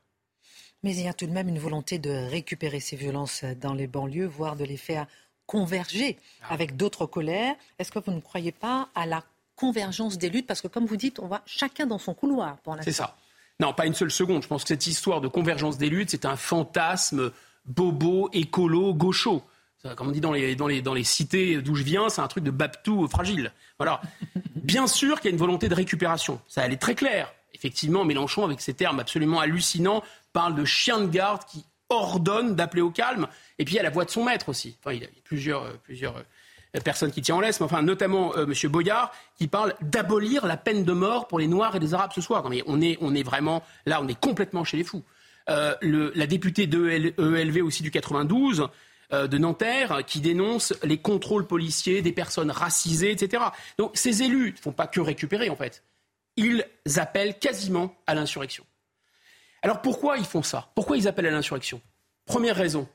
Mais 0.83 0.95
il 0.95 1.01
y 1.01 1.07
a 1.07 1.13
tout 1.13 1.25
de 1.25 1.31
même 1.31 1.49
une 1.49 1.57
volonté 1.57 1.97
de 1.97 2.11
récupérer 2.11 2.79
ces 2.79 2.95
violences 2.95 3.43
dans 3.59 3.73
les 3.73 3.87
banlieues, 3.87 4.27
voire 4.27 4.55
de 4.55 4.63
les 4.63 4.77
faire 4.77 5.07
converger 5.47 6.17
ah. 6.43 6.53
avec 6.53 6.77
d'autres 6.77 7.07
colères. 7.07 7.55
Est-ce 7.79 7.91
que 7.91 7.97
vous 7.97 8.11
ne 8.11 8.21
croyez 8.21 8.51
pas 8.51 8.89
à 8.93 9.07
la 9.07 9.23
convergence 9.55 10.19
des 10.19 10.29
luttes? 10.29 10.45
Parce 10.45 10.61
que 10.61 10.67
comme 10.67 10.85
vous 10.85 10.97
dites, 10.97 11.17
on 11.17 11.27
va 11.27 11.41
chacun 11.47 11.87
dans 11.87 11.97
son 11.97 12.13
couloir 12.13 12.57
pour 12.57 12.77
C'est 12.83 12.91
ça. 12.91 13.17
Non, 13.59 13.73
pas 13.73 13.85
une 13.85 13.93
seule 13.93 14.11
seconde. 14.11 14.43
Je 14.43 14.47
pense 14.47 14.63
que 14.63 14.69
cette 14.69 14.87
histoire 14.87 15.21
de 15.21 15.27
convergence 15.27 15.77
des 15.77 15.89
luttes, 15.89 16.09
c'est 16.11 16.25
un 16.25 16.37
fantasme 16.37 17.31
bobo, 17.65 18.29
écolo, 18.31 18.93
gaucho. 18.93 19.43
Comme 19.95 20.09
on 20.09 20.11
dit 20.11 20.21
dans 20.21 20.33
les, 20.33 20.55
dans 20.55 20.67
les, 20.67 20.81
dans 20.81 20.93
les 20.93 21.05
cités 21.05 21.61
d'où 21.61 21.75
je 21.75 21.83
viens, 21.83 22.09
c'est 22.09 22.21
un 22.21 22.27
truc 22.27 22.43
de 22.43 22.51
Baptou 22.51 23.07
fragile. 23.07 23.53
Voilà. 23.77 24.01
Bien 24.55 24.87
sûr 24.87 25.21
qu'il 25.21 25.29
y 25.29 25.31
a 25.31 25.33
une 25.33 25.39
volonté 25.39 25.69
de 25.69 25.75
récupération. 25.75 26.41
Ça, 26.47 26.65
elle 26.65 26.73
est 26.73 26.81
très 26.81 26.95
claire. 26.95 27.33
Effectivement, 27.53 28.03
Mélenchon, 28.05 28.43
avec 28.43 28.61
ses 28.61 28.73
termes 28.73 28.99
absolument 28.99 29.39
hallucinants, 29.39 30.03
parle 30.33 30.55
de 30.55 30.65
chien 30.65 30.99
de 30.99 31.07
garde 31.07 31.43
qui 31.45 31.65
ordonne 31.89 32.55
d'appeler 32.55 32.81
au 32.81 32.91
calme. 32.91 33.27
Et 33.57 33.65
puis, 33.65 33.75
il 33.75 33.77
y 33.77 33.79
a 33.79 33.83
la 33.83 33.89
voix 33.89 34.05
de 34.05 34.09
son 34.09 34.23
maître 34.23 34.49
aussi. 34.49 34.77
Enfin, 34.79 34.93
il 34.93 35.01
y 35.01 35.05
a 35.05 35.09
plusieurs, 35.23 35.63
euh, 35.63 35.73
plusieurs 35.83 36.17
euh, 36.75 36.79
personnes 36.81 37.11
qui 37.11 37.21
tiennent 37.21 37.37
en 37.37 37.41
laisse, 37.41 37.59
mais 37.59 37.65
enfin, 37.65 37.81
notamment 37.81 38.35
euh, 38.35 38.45
M. 38.45 38.71
Boyard, 38.71 39.11
qui 39.37 39.47
parle 39.47 39.73
d'abolir 39.81 40.45
la 40.45 40.57
peine 40.57 40.83
de 40.83 40.93
mort 40.93 41.27
pour 41.27 41.39
les 41.39 41.47
Noirs 41.47 41.75
et 41.75 41.79
les 41.79 41.93
Arabes 41.93 42.11
ce 42.13 42.21
soir. 42.21 42.49
mais 42.49 42.63
on 42.67 42.81
est, 42.81 43.23
vraiment, 43.23 43.63
là, 43.85 43.99
on 44.01 44.07
est 44.07 44.19
complètement 44.19 44.63
chez 44.63 44.77
les 44.77 44.83
fous. 44.83 45.03
le, 45.47 46.11
la 46.15 46.27
députée 46.27 46.67
de 46.67 47.13
ELV 47.17 47.63
aussi 47.63 47.83
du 47.83 47.91
92, 47.91 48.69
euh, 49.11 49.27
de 49.27 49.39
Nanterre 49.39 50.05
qui 50.05 50.19
dénonce 50.21 50.71
les 50.83 50.99
contrôles 50.99 51.47
policiers 51.47 52.03
des 52.03 52.11
personnes 52.11 52.51
racisées, 52.51 53.09
etc. 53.09 53.43
Donc 53.79 53.93
ces 53.95 54.21
élus 54.21 54.51
ne 54.51 54.57
font 54.57 54.71
pas 54.71 54.85
que 54.85 55.01
récupérer, 55.01 55.49
en 55.49 55.55
fait. 55.55 55.83
Ils 56.37 56.63
appellent 56.95 57.39
quasiment 57.39 57.95
à 58.05 58.13
l'insurrection. 58.13 58.63
Alors 59.63 59.81
pourquoi 59.81 60.19
ils 60.19 60.25
font 60.25 60.43
ça? 60.43 60.69
Pourquoi 60.75 60.95
ils 60.95 61.07
appellent 61.07 61.25
à 61.25 61.31
l'insurrection? 61.31 61.81
Première 62.27 62.55
raison, 62.55 62.87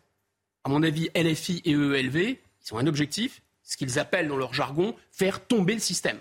à 0.62 0.68
mon 0.68 0.84
avis, 0.84 1.10
LFI 1.16 1.62
et 1.64 1.72
EELV, 1.72 2.16
ils 2.16 2.74
ont 2.74 2.78
un 2.78 2.86
objectif, 2.86 3.42
ce 3.64 3.76
qu'ils 3.76 3.98
appellent 3.98 4.28
dans 4.28 4.36
leur 4.36 4.54
jargon, 4.54 4.94
faire 5.10 5.44
tomber 5.44 5.74
le 5.74 5.80
système. 5.80 6.20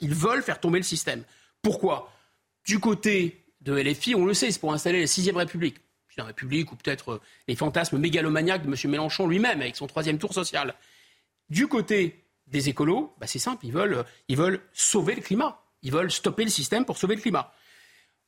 Ils 0.00 0.14
veulent 0.14 0.42
faire 0.42 0.60
tomber 0.60 0.78
le 0.78 0.84
système. 0.84 1.22
Pourquoi? 1.60 2.10
Du 2.64 2.80
côté 2.80 3.44
de 3.60 3.76
LFI, 3.76 4.14
on 4.14 4.24
le 4.24 4.34
sait, 4.34 4.50
c'est 4.50 4.60
pour 4.60 4.72
installer 4.72 5.00
la 5.00 5.06
sixième 5.06 5.36
République 5.36 5.76
la 6.16 6.24
République 6.24 6.72
ou 6.72 6.76
peut-être 6.76 7.12
euh, 7.12 7.20
les 7.48 7.56
fantasmes 7.56 7.98
mégalomaniaques 7.98 8.64
de 8.64 8.68
M. 8.68 8.90
Mélenchon 8.90 9.26
lui-même 9.26 9.60
avec 9.60 9.76
son 9.76 9.86
troisième 9.86 10.18
tour 10.18 10.32
social. 10.32 10.74
Du 11.48 11.68
côté 11.68 12.24
des 12.46 12.68
écolos, 12.68 13.14
bah, 13.18 13.26
c'est 13.26 13.38
simple, 13.38 13.66
ils 13.66 13.72
veulent, 13.72 13.94
euh, 13.94 14.02
ils 14.28 14.36
veulent 14.36 14.60
sauver 14.72 15.14
le 15.14 15.22
climat. 15.22 15.60
Ils 15.82 15.92
veulent 15.92 16.10
stopper 16.10 16.44
le 16.44 16.50
système 16.50 16.84
pour 16.84 16.98
sauver 16.98 17.16
le 17.16 17.20
climat. 17.20 17.52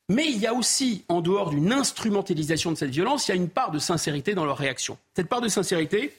Mais 0.08 0.26
il 0.26 0.38
y 0.38 0.46
a 0.46 0.54
aussi, 0.54 1.04
en 1.08 1.20
dehors 1.20 1.50
d'une 1.50 1.72
instrumentalisation 1.72 2.72
de 2.72 2.76
cette 2.76 2.90
violence, 2.90 3.28
il 3.28 3.30
y 3.30 3.32
a 3.32 3.36
une 3.36 3.50
part 3.50 3.70
de 3.70 3.78
sincérité 3.78 4.34
dans 4.34 4.44
leur 4.44 4.56
réaction. 4.56 4.96
Cette 5.14 5.28
part 5.28 5.40
de 5.40 5.48
sincérité, 5.48 6.16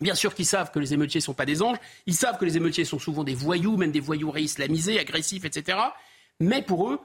bien 0.00 0.14
sûr 0.14 0.34
qu'ils 0.34 0.46
savent 0.46 0.70
que 0.70 0.78
les 0.78 0.94
émeutiers 0.94 1.18
ne 1.18 1.24
sont 1.24 1.34
pas 1.34 1.46
des 1.46 1.62
anges, 1.62 1.78
ils 2.06 2.14
savent 2.14 2.38
que 2.38 2.44
les 2.44 2.56
émeutiers 2.56 2.84
sont 2.84 2.98
souvent 2.98 3.24
des 3.24 3.34
voyous, 3.34 3.76
même 3.76 3.92
des 3.92 4.00
voyous 4.00 4.30
réislamisés, 4.30 4.98
agressifs, 4.98 5.44
etc. 5.44 5.78
Mais 6.40 6.62
pour 6.62 6.90
eux, 6.90 7.00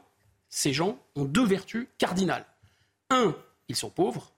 ces 0.49 0.73
gens 0.73 0.97
ont 1.15 1.25
deux 1.25 1.45
vertus 1.45 1.88
cardinales. 1.97 2.45
Un, 3.10 3.36
ils 3.67 3.75
sont 3.75 3.89
pauvres, 3.89 4.31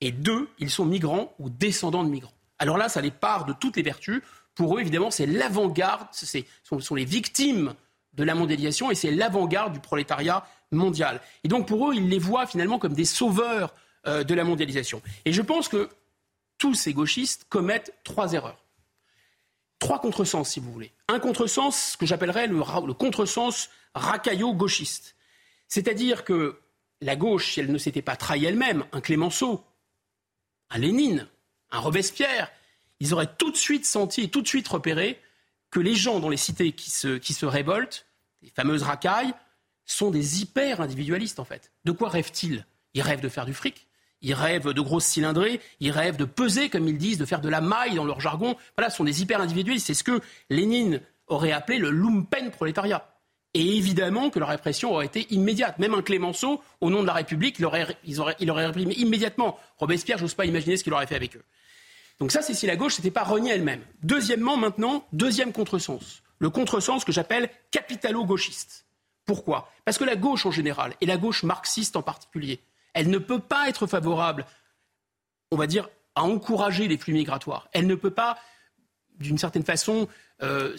et 0.00 0.12
deux, 0.12 0.48
ils 0.58 0.70
sont 0.70 0.84
migrants 0.84 1.32
ou 1.38 1.48
descendants 1.50 2.04
de 2.04 2.10
migrants. 2.10 2.32
Alors 2.58 2.76
là, 2.76 2.88
ça 2.88 3.00
les 3.00 3.10
part 3.10 3.46
de 3.46 3.52
toutes 3.52 3.76
les 3.76 3.82
vertus. 3.82 4.22
Pour 4.54 4.76
eux, 4.76 4.80
évidemment, 4.80 5.10
c'est 5.10 5.26
l'avant-garde, 5.26 6.06
ce 6.12 6.26
sont, 6.62 6.94
les 6.94 7.04
victimes 7.04 7.74
de 8.12 8.22
la 8.22 8.34
mondialisation 8.34 8.90
et 8.90 8.94
c'est 8.94 9.10
l'avant-garde 9.10 9.72
du 9.72 9.80
prolétariat 9.80 10.46
mondial. 10.70 11.20
Et 11.42 11.48
donc 11.48 11.66
pour 11.66 11.90
eux, 11.90 11.94
ils 11.94 12.08
les 12.08 12.18
voient 12.18 12.46
finalement 12.46 12.78
comme 12.78 12.92
des 12.92 13.04
sauveurs 13.04 13.74
euh, 14.06 14.22
de 14.22 14.34
la 14.34 14.44
mondialisation. 14.44 15.02
Et 15.24 15.32
je 15.32 15.42
pense 15.42 15.68
que 15.68 15.88
tous 16.64 16.72
ces 16.72 16.94
gauchistes 16.94 17.44
commettent 17.50 17.92
trois 18.04 18.32
erreurs. 18.32 18.64
Trois 19.78 20.00
contresens, 20.00 20.48
si 20.48 20.60
vous 20.60 20.72
voulez. 20.72 20.92
Un 21.08 21.20
contresens 21.20 21.94
que 21.98 22.06
j'appellerais 22.06 22.46
le, 22.46 22.94
contresens 22.94 23.68
racaillot-gauchiste. 23.94 25.14
C'est-à-dire 25.68 26.24
que 26.24 26.58
la 27.02 27.16
gauche, 27.16 27.52
si 27.52 27.60
elle 27.60 27.70
ne 27.70 27.76
s'était 27.76 28.00
pas 28.00 28.16
trahie 28.16 28.46
elle-même, 28.46 28.86
un 28.92 29.02
Clémenceau, 29.02 29.62
un 30.70 30.78
Lénine, 30.78 31.28
un 31.70 31.80
Robespierre, 31.80 32.50
ils 32.98 33.12
auraient 33.12 33.36
tout 33.36 33.50
de 33.50 33.58
suite 33.58 33.84
senti 33.84 34.22
et 34.22 34.30
tout 34.30 34.40
de 34.40 34.48
suite 34.48 34.68
repéré 34.68 35.20
que 35.70 35.80
les 35.80 35.94
gens 35.94 36.18
dans 36.18 36.30
les 36.30 36.38
cités 36.38 36.72
qui 36.72 36.88
se, 36.88 37.18
qui 37.18 37.34
se 37.34 37.44
révoltent, 37.44 38.06
les 38.40 38.48
fameuses 38.48 38.84
racailles, 38.84 39.34
sont 39.84 40.10
des 40.10 40.40
hyper-individualistes 40.40 41.40
en 41.40 41.44
fait. 41.44 41.72
De 41.84 41.92
quoi 41.92 42.08
rêvent-ils? 42.08 42.64
Ils 42.94 43.02
rêvent 43.02 43.20
de 43.20 43.28
faire 43.28 43.44
du 43.44 43.52
fric, 43.52 43.83
ils 44.24 44.34
rêvent 44.34 44.72
de 44.72 44.80
grosses 44.80 45.04
cylindrées, 45.04 45.60
ils 45.80 45.90
rêvent 45.90 46.16
de 46.16 46.24
peser, 46.24 46.70
comme 46.70 46.88
ils 46.88 46.98
disent, 46.98 47.18
de 47.18 47.26
faire 47.26 47.42
de 47.42 47.48
la 47.48 47.60
maille 47.60 47.94
dans 47.94 48.06
leur 48.06 48.20
jargon. 48.20 48.56
Voilà, 48.76 48.90
ce 48.90 48.96
sont 48.96 49.04
des 49.04 49.22
hyper-individualistes. 49.22 49.86
C'est 49.86 49.94
ce 49.94 50.02
que 50.02 50.20
Lénine 50.48 51.00
aurait 51.26 51.52
appelé 51.52 51.78
le 51.78 51.90
lumpen 51.90 52.50
prolétariat. 52.50 53.06
Et 53.52 53.76
évidemment 53.76 54.30
que 54.30 54.40
la 54.40 54.46
répression 54.46 54.92
aurait 54.92 55.06
été 55.06 55.32
immédiate. 55.32 55.78
Même 55.78 55.94
un 55.94 56.02
Clémenceau, 56.02 56.62
au 56.80 56.90
nom 56.90 57.02
de 57.02 57.06
la 57.06 57.12
République, 57.12 57.58
il 57.58 57.66
aurait, 57.66 58.66
réprimé 58.66 58.94
immédiatement. 58.94 59.58
Robespierre, 59.76 60.18
j'ose 60.18 60.34
pas 60.34 60.46
imaginer 60.46 60.76
ce 60.78 60.82
qu'il 60.82 60.92
aurait 60.94 61.06
fait 61.06 61.16
avec 61.16 61.36
eux. 61.36 61.42
Donc 62.18 62.32
ça, 62.32 62.40
c'est 62.40 62.54
si 62.54 62.66
la 62.66 62.76
gauche 62.76 62.94
s'était 62.94 63.10
pas 63.10 63.24
reniée 63.24 63.52
elle-même. 63.52 63.82
Deuxièmement, 64.02 64.56
maintenant, 64.56 65.06
deuxième 65.12 65.52
contresens. 65.52 66.22
Le 66.38 66.48
contresens 66.48 67.04
que 67.04 67.12
j'appelle 67.12 67.50
capitalo-gauchiste. 67.70 68.86
Pourquoi? 69.26 69.70
Parce 69.84 69.98
que 69.98 70.04
la 70.04 70.16
gauche 70.16 70.46
en 70.46 70.50
général, 70.50 70.94
et 71.00 71.06
la 71.06 71.16
gauche 71.16 71.42
marxiste 71.42 71.96
en 71.96 72.02
particulier, 72.02 72.60
elle 72.94 73.10
ne 73.10 73.18
peut 73.18 73.40
pas 73.40 73.68
être 73.68 73.86
favorable, 73.86 74.46
on 75.50 75.56
va 75.56 75.66
dire, 75.66 75.88
à 76.14 76.22
encourager 76.22 76.88
les 76.88 76.96
flux 76.96 77.12
migratoires. 77.12 77.68
Elle 77.72 77.86
ne 77.86 77.94
peut 77.94 78.10
pas, 78.10 78.38
d'une 79.18 79.38
certaine 79.38 79.64
façon, 79.64 80.08
euh, 80.42 80.76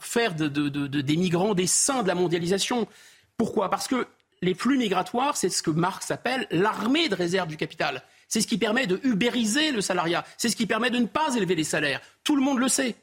faire 0.00 0.34
des 0.34 1.16
migrants 1.16 1.54
des 1.54 1.66
saints 1.66 2.02
de 2.02 2.08
la 2.08 2.14
mondialisation. 2.14 2.86
Pourquoi? 3.36 3.70
Parce 3.70 3.88
que 3.88 4.06
les 4.42 4.54
flux 4.54 4.78
migratoires, 4.78 5.36
c'est 5.36 5.50
ce 5.50 5.62
que 5.62 5.70
Marx 5.70 6.10
appelle 6.10 6.46
l'armée 6.50 7.08
de 7.08 7.14
réserve 7.14 7.48
du 7.48 7.56
capital. 7.56 8.02
C'est 8.28 8.40
ce 8.40 8.46
qui 8.46 8.58
permet 8.58 8.86
de 8.86 9.00
ubériser 9.02 9.72
le 9.72 9.80
salariat. 9.80 10.24
C'est 10.38 10.48
ce 10.48 10.56
qui 10.56 10.66
permet 10.66 10.90
de 10.90 10.98
ne 10.98 11.06
pas 11.06 11.34
élever 11.34 11.56
les 11.56 11.64
salaires. 11.64 12.00
Tout 12.24 12.36
le 12.36 12.42
monde 12.42 12.58
le 12.58 12.68
sait. 12.68 12.94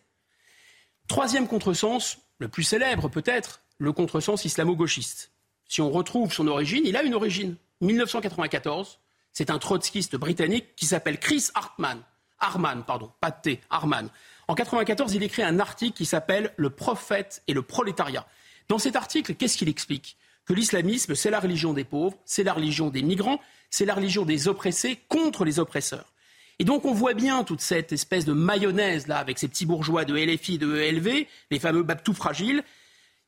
Troisième 1.08 1.48
contresens, 1.48 2.18
le 2.40 2.48
plus 2.48 2.64
célèbre 2.64 3.10
peut-être, 3.10 3.62
le 3.78 3.92
contresens 3.92 4.46
islamo-gauchiste. 4.46 5.32
Si 5.68 5.82
on 5.82 5.92
retrouve 5.92 6.34
son 6.34 6.48
origine, 6.48 6.84
il 6.86 6.96
a 6.96 7.04
une 7.04 7.14
origine. 7.14 7.58
1994, 7.82 9.00
c'est 9.34 9.50
un 9.50 9.60
trotskiste 9.60 10.16
britannique 10.16 10.76
qui 10.76 10.86
s'appelle 10.86 11.20
Chris 11.20 11.48
Hartman. 11.54 12.02
Harman, 12.40 12.84
pardon, 12.86 13.12
pas 13.20 13.32
de 13.32 13.42
T, 13.42 13.62
Harman. 13.70 14.10
En 14.48 14.54
1994, 14.54 15.14
il 15.16 15.24
écrit 15.24 15.44
un 15.44 15.60
article 15.60 15.98
qui 15.98 16.06
s'appelle 16.06 16.54
Le 16.58 16.70
prophète 16.70 17.44
et 17.48 17.54
le 17.54 17.62
prolétariat. 17.62 18.28
Dans 18.70 18.78
cet 18.78 18.96
article, 18.96 19.36
qu'est-ce 19.36 19.58
qu'il 19.58 19.70
explique? 19.70 20.18
Que 20.46 20.54
l'islamisme, 20.54 21.16
c'est 21.16 21.30
la 21.30 21.40
religion 21.40 21.74
des 21.74 21.84
pauvres, 21.84 22.18
c'est 22.26 22.44
la 22.44 22.54
religion 22.54 22.90
des 22.90 23.02
migrants, 23.02 23.42
c'est 23.70 23.86
la 23.86 23.96
religion 23.96 24.24
des 24.26 24.48
oppressés 24.48 25.00
contre 25.10 25.46
les 25.46 25.60
oppresseurs. 25.60 26.14
Et 26.60 26.64
donc 26.64 26.86
on 26.86 26.94
voit 26.94 27.14
bien 27.14 27.44
toute 27.44 27.62
cette 27.62 27.92
espèce 27.92 28.26
de 28.26 28.34
mayonnaise 28.34 29.08
là 29.08 29.18
avec 29.18 29.38
ces 29.38 29.48
petits 29.48 29.66
bourgeois 29.66 30.06
de 30.06 30.16
LFI, 30.16 30.58
de 30.58 30.76
ELV, 30.76 31.28
les 31.52 31.60
fameux 31.60 31.84
babtou 31.84 32.14
fragiles. 32.14 32.64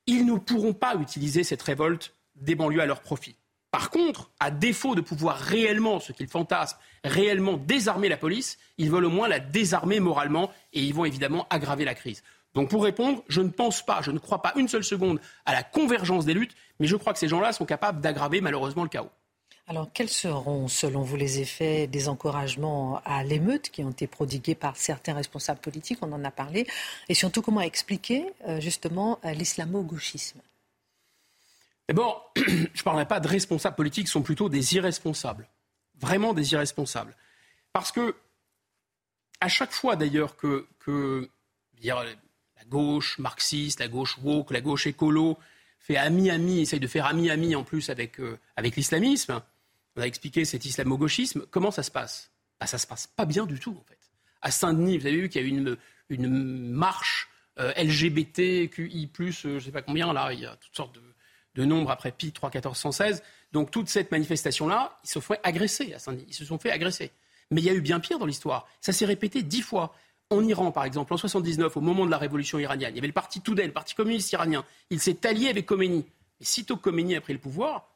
Ils 0.08 0.26
ne 0.26 0.38
pourront 0.38 0.74
pas 0.74 0.96
utiliser 0.96 1.44
cette 1.44 1.62
révolte 1.62 2.16
des 2.36 2.56
banlieues 2.56 2.82
à 2.82 2.86
leur 2.88 3.02
profit. 3.02 3.36
Par 3.72 3.92
contre, 3.92 4.32
à 4.40 4.50
défaut 4.50 4.96
de 4.96 5.02
pouvoir 5.02 5.38
réellement, 5.38 6.00
ce 6.00 6.12
qu'ils 6.12 6.28
fantasment, 6.28 6.80
réellement 7.04 7.58
désarmer 7.58 8.10
la 8.10 8.18
police, 8.18 8.58
ils 8.78 8.90
veulent 8.90 9.06
au 9.06 9.12
moins 9.12 9.28
la 9.28 9.40
désarmer 9.40 10.00
moralement 10.00 10.52
et 10.74 10.82
ils 10.82 10.94
vont 10.94 11.06
évidemment 11.06 11.46
aggraver 11.50 11.86
la 11.86 11.94
crise. 11.94 12.24
Donc 12.56 12.70
pour 12.70 12.84
répondre, 12.84 13.24
je 13.28 13.42
ne 13.42 13.50
pense 13.50 13.86
pas, 13.86 14.02
je 14.02 14.12
ne 14.12 14.18
crois 14.18 14.42
pas 14.42 14.54
une 14.56 14.68
seule 14.68 14.84
seconde 14.84 15.20
à 15.46 15.54
la 15.54 15.62
convergence 15.62 16.26
des 16.26 16.34
luttes, 16.34 16.56
mais 16.80 16.88
je 16.88 16.96
crois 16.96 17.14
que 17.14 17.20
ces 17.20 17.28
gens-là 17.28 17.54
sont 17.54 17.66
capables 17.66 18.02
d'aggraver 18.02 18.42
malheureusement 18.42 18.84
le 18.84 18.90
chaos. 18.90 19.12
Alors, 19.68 19.88
quels 19.94 20.10
seront, 20.10 20.68
selon 20.68 21.04
vous, 21.04 21.16
les 21.16 21.42
effets 21.42 21.86
des 21.86 22.10
encouragements 22.10 23.02
à 23.06 23.24
l'émeute 23.24 23.70
qui 23.70 23.84
ont 23.84 23.92
été 23.92 24.08
prodigués 24.08 24.56
par 24.56 24.76
certains 24.76 25.14
responsables 25.14 25.60
politiques 25.60 26.00
On 26.02 26.12
en 26.12 26.24
a 26.26 26.32
parlé. 26.32 26.66
Et 27.08 27.14
surtout, 27.14 27.44
comment 27.44 27.62
expliquer 27.62 28.26
euh, 28.48 28.60
justement 28.60 29.20
euh, 29.26 29.32
l'islamo-gauchisme? 29.34 30.40
D'abord, 31.90 32.32
je 32.38 32.44
ne 32.44 32.84
parlerai 32.84 33.08
pas 33.08 33.20
de 33.20 33.28
responsables 33.28 33.76
politiques, 33.76 34.08
sont 34.10 34.22
plutôt 34.22 34.48
des 34.48 34.76
irresponsables. 34.76 35.50
Vraiment 36.00 36.36
des 36.36 36.54
irresponsables. 36.54 37.16
Parce 37.74 37.92
que, 37.92 38.16
à 39.42 39.48
chaque 39.50 39.72
fois 39.72 39.96
d'ailleurs 39.96 40.36
que, 40.38 40.68
la 41.82 42.64
gauche 42.68 43.18
marxiste, 43.18 43.80
la 43.80 43.88
gauche 43.88 44.20
woke, 44.22 44.52
la 44.52 44.62
gauche 44.62 44.86
écolo 44.86 45.40
fait 45.80 45.98
ami-ami, 45.98 46.60
essaye 46.60 46.80
de 46.80 46.86
faire 46.86 47.08
ami-ami 47.08 47.56
en 47.56 47.64
plus 47.64 47.90
avec, 47.90 48.20
euh, 48.20 48.38
l'islamisme, 48.62 49.42
on 49.96 50.02
a 50.02 50.06
expliqué 50.06 50.46
cet 50.46 50.66
islamo-gauchisme, 50.66 51.48
comment 51.50 51.72
ça 51.72 51.82
se 51.82 51.90
passe? 51.90 52.32
Bah, 52.60 52.68
Ça 52.68 52.78
se 52.78 52.86
passe 52.86 53.08
pas 53.08 53.26
bien 53.26 53.48
du 53.48 53.60
tout 53.60 53.76
en 53.76 53.84
fait. 53.90 53.98
À 54.44 54.52
Saint-Denis, 54.52 55.00
vous 55.00 55.08
avez 55.08 55.22
vu 55.22 55.30
qu'il 55.30 55.42
y 55.42 55.46
a 55.46 55.48
eu 55.48 55.52
une, 55.52 55.78
une 56.10 56.70
marche 56.70 57.30
euh, 57.58 57.74
LGBTQI, 57.76 59.10
euh, 59.20 59.32
je 59.32 59.48
ne 59.50 59.60
sais 59.60 59.72
pas 59.72 59.82
combien, 59.82 60.14
là, 60.14 60.32
il 60.34 60.42
y 60.42 60.46
a 60.46 60.56
toutes 60.56 60.76
sortes 60.76 60.94
de 60.94 61.09
de 61.56 61.66
nombre 61.66 61.92
après 61.92 62.12
Pi 62.12 62.32
3, 62.32 62.50
14, 62.50 62.78
116. 62.78 63.24
Donc 63.52 63.72
toute 63.72 63.90
cette 63.90 64.12
manifestation-là, 64.12 65.00
ils 65.04 65.10
se 65.10 65.20
à. 65.94 66.14
Ils 66.28 66.34
se 66.34 66.46
sont 66.46 66.58
fait 66.58 66.72
agresser. 66.72 67.12
Mais 67.52 67.62
il 67.62 67.66
y 67.66 67.70
a 67.70 67.74
eu 67.74 67.82
bien 67.82 68.00
pire 68.00 68.20
dans 68.20 68.26
l'histoire. 68.26 68.68
Ça 68.82 68.94
s'est 68.94 69.06
répété 69.06 69.42
dix 69.44 69.62
fois. 69.62 69.94
En 70.30 70.44
Iran, 70.44 70.72
par 70.72 70.86
exemple, 70.86 71.12
en 71.14 71.18
79, 71.18 71.76
au 71.76 71.82
moment 71.82 72.06
de 72.06 72.12
la 72.12 72.20
révolution 72.20 72.60
iranienne, 72.60 72.92
il 72.94 72.98
y 72.98 73.00
avait 73.00 73.08
le 73.08 73.14
parti 73.14 73.42
Toudel, 73.42 73.68
le 73.68 73.74
parti 73.74 73.96
communiste 73.96 74.32
iranien. 74.32 74.64
Il 74.92 75.00
s'est 75.00 75.26
allié 75.26 75.50
avec 75.50 75.66
Khomeini. 75.66 76.06
Et 76.40 76.46
sitôt 76.46 76.78
Khomeini 76.78 77.16
a 77.16 77.22
pris 77.22 77.34
le 77.34 77.40
pouvoir, 77.40 77.90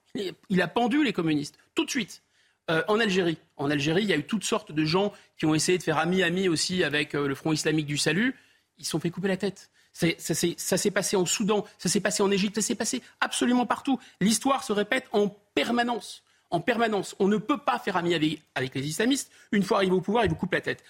il 0.50 0.62
a 0.62 0.68
pendu 0.68 1.04
les 1.04 1.14
communistes, 1.14 1.58
tout 1.76 1.86
de 1.86 1.90
suite. 1.90 2.24
Euh, 2.72 2.82
en 2.88 3.00
Algérie. 3.00 3.38
En 3.58 3.70
Algérie, 3.70 4.04
il 4.04 4.10
y 4.10 4.14
a 4.14 4.18
eu 4.18 4.24
toutes 4.24 4.46
sortes 4.46 4.72
de 4.72 4.86
gens 4.86 5.12
qui 5.38 5.46
ont 5.46 5.54
essayé 5.54 5.78
de 5.78 5.84
faire 5.84 5.98
ami-ami 5.98 6.48
aussi 6.48 6.84
avec 6.84 7.14
euh, 7.14 7.28
le 7.28 7.36
Front 7.36 7.52
islamique 7.52 7.86
du 7.86 7.98
salut. 7.98 8.36
Ils 8.78 8.86
se 8.86 8.92
sont 8.92 9.00
fait 9.00 9.10
couper 9.10 9.28
la 9.28 9.38
tête. 9.38 9.70
Ça 9.94 10.78
s'est 10.78 10.92
passé 10.92 11.16
en 11.16 11.26
Soudan, 11.26 11.66
ça 11.78 11.88
s'est 11.88 12.00
passé 12.00 12.24
en 12.24 12.32
Égypte, 12.32 12.56
ça 12.56 12.62
s'est 12.62 12.76
passé 12.76 13.02
absolument 13.22 13.66
partout. 13.66 14.00
L'histoire 14.20 14.64
se 14.64 14.74
répète 14.74 15.08
en 15.12 15.30
permanence. 15.54 16.24
En 16.50 16.60
permanence. 16.60 17.16
On 17.20 17.28
ne 17.28 17.38
peut 17.38 17.60
pas 17.60 17.80
faire 17.80 17.96
ami 17.96 18.14
avec, 18.14 18.76
les 18.76 18.88
islamistes. 18.88 19.32
Une 19.52 19.64
fois 19.64 19.78
arrivé 19.78 19.94
au 19.94 20.02
pouvoir, 20.02 20.26
ils 20.26 20.30
vous 20.30 20.36
coupent 20.36 20.54
la 20.54 20.62
tête. 20.62 20.84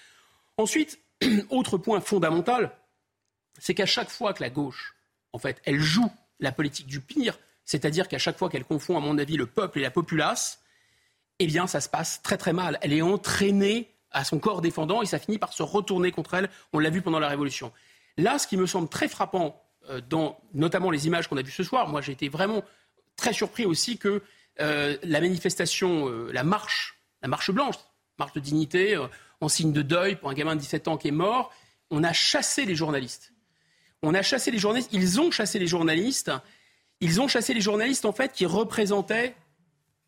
Ensuite, 0.56 0.98
autre 1.50 1.78
point 1.78 2.00
fondamental, 2.00 2.72
c'est 3.58 3.74
qu'à 3.74 3.86
chaque 3.86 4.10
fois 4.10 4.32
que 4.32 4.42
la 4.42 4.50
gauche, 4.50 4.94
en 5.32 5.38
fait, 5.38 5.60
elle 5.64 5.80
joue 5.80 6.10
la 6.40 6.52
politique 6.52 6.86
du 6.86 7.00
pire, 7.00 7.38
c'est-à-dire 7.64 8.08
qu'à 8.08 8.18
chaque 8.18 8.38
fois 8.38 8.48
qu'elle 8.48 8.64
confond, 8.64 8.96
à 8.96 9.00
mon 9.00 9.18
avis, 9.18 9.36
le 9.36 9.46
peuple 9.46 9.78
et 9.78 9.82
la 9.82 9.90
populace, 9.90 10.60
eh 11.38 11.46
bien, 11.46 11.66
ça 11.66 11.80
se 11.80 11.88
passe 11.88 12.22
très 12.22 12.36
très 12.36 12.52
mal. 12.52 12.78
Elle 12.82 12.92
est 12.92 13.02
entraînée 13.02 13.90
à 14.10 14.24
son 14.24 14.38
corps 14.38 14.60
défendant 14.60 15.02
et 15.02 15.06
ça 15.06 15.18
finit 15.18 15.38
par 15.38 15.52
se 15.52 15.62
retourner 15.62 16.10
contre 16.10 16.34
elle. 16.34 16.48
On 16.72 16.78
l'a 16.78 16.90
vu 16.90 17.02
pendant 17.02 17.18
la 17.18 17.28
Révolution. 17.28 17.72
Là, 18.16 18.38
ce 18.38 18.46
qui 18.46 18.56
me 18.56 18.66
semble 18.66 18.88
très 18.88 19.08
frappant, 19.08 19.60
euh, 19.90 20.00
dans 20.08 20.38
notamment 20.52 20.90
les 20.90 21.06
images 21.06 21.28
qu'on 21.28 21.36
a 21.36 21.42
vues 21.42 21.50
ce 21.50 21.62
soir, 21.62 21.88
moi 21.88 22.00
j'ai 22.00 22.12
été 22.12 22.28
vraiment 22.28 22.62
très 23.16 23.32
surpris 23.32 23.66
aussi 23.66 23.98
que 23.98 24.22
euh, 24.60 24.96
la 25.02 25.20
manifestation, 25.20 26.08
euh, 26.08 26.30
la 26.32 26.44
marche, 26.44 26.98
la 27.22 27.28
marche 27.28 27.50
blanche, 27.50 27.76
marche 28.18 28.32
de 28.32 28.40
dignité, 28.40 28.96
en 29.40 29.48
signe 29.48 29.72
de 29.72 29.82
deuil 29.82 30.16
pour 30.16 30.30
un 30.30 30.34
gamin 30.34 30.54
de 30.54 30.60
17 30.60 30.88
ans 30.88 30.96
qui 30.96 31.08
est 31.08 31.12
mort, 31.12 31.52
on 31.90 32.04
a 32.04 32.12
chassé 32.12 32.64
les 32.64 32.74
journalistes. 32.74 33.32
Ils 34.02 34.08
ont 34.08 34.22
chassé 34.22 34.50
les 35.58 35.66
journalistes, 35.66 36.30
ils 37.00 37.20
ont 37.20 37.28
chassé 37.28 37.54
les 37.54 37.60
journalistes 37.60 38.06
qui 38.32 38.46
représentaient 38.46 39.34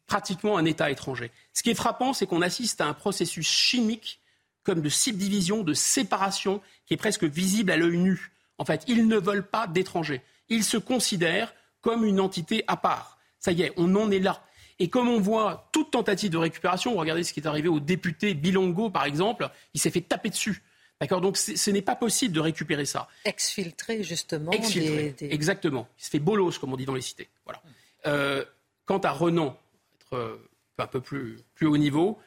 pratiquement 0.07 0.57
un 0.57 0.65
État 0.65 0.91
étranger. 0.91 1.33
Ce 1.53 1.63
qui 1.63 1.71
est 1.71 1.75
frappant, 1.75 2.13
c'est 2.13 2.27
qu'on 2.27 2.43
assiste 2.43 2.81
à 2.81 2.87
un 2.87 2.95
processus 2.95 3.49
chimique 3.49 4.21
comme 4.67 4.83
de 4.83 4.89
subdivision, 4.89 5.63
de 5.63 5.73
séparation, 5.73 6.61
qui 6.85 6.95
est 6.95 6.99
presque 6.99 7.25
visible 7.25 7.71
à 7.71 7.77
l'œil 7.77 7.97
nu. 7.97 8.33
En 8.59 8.65
fait, 8.65 8.83
ils 8.89 9.07
ne 9.07 9.17
veulent 9.17 9.47
pas 9.47 9.69
d'étrangers. 9.69 10.23
Ils 10.49 10.65
se 10.65 10.77
considèrent 10.77 11.55
comme 11.81 12.05
une 12.05 12.19
entité 12.21 12.65
à 12.67 12.77
part. 12.77 13.17
Ça 13.39 13.53
y 13.53 13.63
est, 13.63 13.73
on 13.77 13.95
en 13.95 14.11
est 14.11 14.19
là. 14.19 14.43
Et 14.79 14.89
comme 14.89 15.09
on 15.09 15.21
voit 15.21 15.69
toute 15.73 15.93
tentative 15.93 16.31
de 16.31 16.37
récupération, 16.37 16.97
regardez 16.97 17.23
ce 17.23 17.33
qui 17.33 17.41
est 17.41 17.47
arrivé 17.47 17.69
au 17.69 17.81
député 17.81 18.35
Bilongo, 18.35 18.91
par 18.91 19.05
exemple, 19.05 19.49
il 19.73 19.81
s'est 19.81 19.91
fait 19.91 20.01
taper 20.01 20.31
dessus. 20.31 20.63
D'accord 21.01 21.21
Donc 21.21 21.37
ce 21.37 21.71
n'est 21.71 21.83
pas 21.83 21.95
possible 21.95 22.35
de 22.35 22.41
récupérer 22.41 22.87
ça. 22.87 23.09
Exfiltrer, 23.25 24.03
justement. 24.03 24.51
Exfiltrer, 24.51 25.15
exactement. 25.21 25.89
Il 25.99 26.05
se 26.05 26.11
fait 26.11 26.19
bolos, 26.19 26.59
comme 26.59 26.73
on 26.73 26.77
dit 26.77 26.87
dans 26.87 26.95
les 26.95 27.03
cités. 27.03 27.29
Voilà. 27.45 27.63
Euh, 28.07 28.45
quant 28.85 28.99
à 28.99 29.13
Renan, 29.13 29.59
être 30.01 30.17
euh, 30.17 30.49
un 30.79 30.87
peu 30.87 31.01
plus, 31.01 31.39
plus 31.55 31.67
haut 31.67 31.77
niveau, 31.77 32.19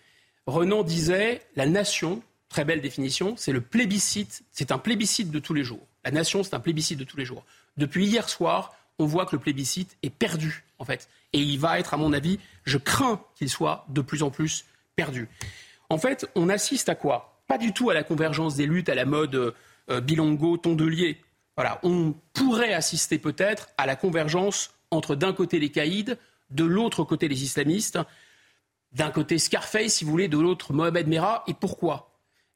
Renan 0.45 0.83
disait 0.83 1.41
la 1.55 1.65
nation, 1.65 2.21
très 2.49 2.65
belle 2.65 2.81
définition, 2.81 3.35
c'est 3.37 3.51
le 3.51 3.61
plébiscite, 3.61 4.43
c'est 4.51 4.71
un 4.71 4.79
plébiscite 4.79 5.31
de 5.31 5.39
tous 5.39 5.53
les 5.53 5.63
jours. 5.63 5.87
La 6.03 6.11
nation, 6.11 6.43
c'est 6.43 6.55
un 6.55 6.59
plébiscite 6.59 6.99
de 6.99 7.03
tous 7.03 7.17
les 7.17 7.25
jours. 7.25 7.45
Depuis 7.77 8.05
hier 8.05 8.27
soir, 8.27 8.73
on 8.97 9.05
voit 9.05 9.25
que 9.25 9.35
le 9.35 9.41
plébiscite 9.41 9.97
est 10.03 10.09
perdu, 10.09 10.65
en 10.79 10.85
fait. 10.85 11.09
Et 11.33 11.39
il 11.39 11.59
va 11.59 11.79
être, 11.79 11.93
à 11.93 11.97
mon 11.97 12.11
avis, 12.11 12.39
je 12.65 12.77
crains 12.77 13.21
qu'il 13.35 13.49
soit 13.49 13.85
de 13.89 14.01
plus 14.01 14.23
en 14.23 14.31
plus 14.31 14.65
perdu. 14.95 15.29
En 15.89 15.97
fait, 15.97 16.29
on 16.35 16.49
assiste 16.49 16.89
à 16.89 16.95
quoi? 16.95 17.39
Pas 17.47 17.57
du 17.57 17.71
tout 17.71 17.89
à 17.89 17.93
la 17.93 18.03
convergence 18.03 18.55
des 18.55 18.65
luttes 18.65 18.89
à 18.89 18.95
la 18.95 19.05
mode 19.05 19.55
euh, 19.89 20.01
bilongo, 20.01 20.57
tondelier. 20.57 21.21
Voilà, 21.55 21.79
on 21.83 22.13
pourrait 22.33 22.73
assister 22.73 23.17
peut-être 23.17 23.69
à 23.77 23.85
la 23.85 23.95
convergence 23.95 24.71
entre 24.91 25.15
d'un 25.15 25.33
côté 25.33 25.59
les 25.59 25.69
caïds, 25.69 26.15
de 26.51 26.63
l'autre 26.63 27.03
côté 27.03 27.27
les 27.27 27.43
islamistes, 27.43 27.99
d'un 28.91 29.11
côté 29.11 29.37
Scarface, 29.37 29.95
si 29.95 30.05
vous 30.05 30.11
voulez, 30.11 30.27
de 30.27 30.37
l'autre 30.37 30.73
Mohamed 30.73 31.07
Merah. 31.07 31.43
Et 31.47 31.53
pourquoi? 31.53 32.08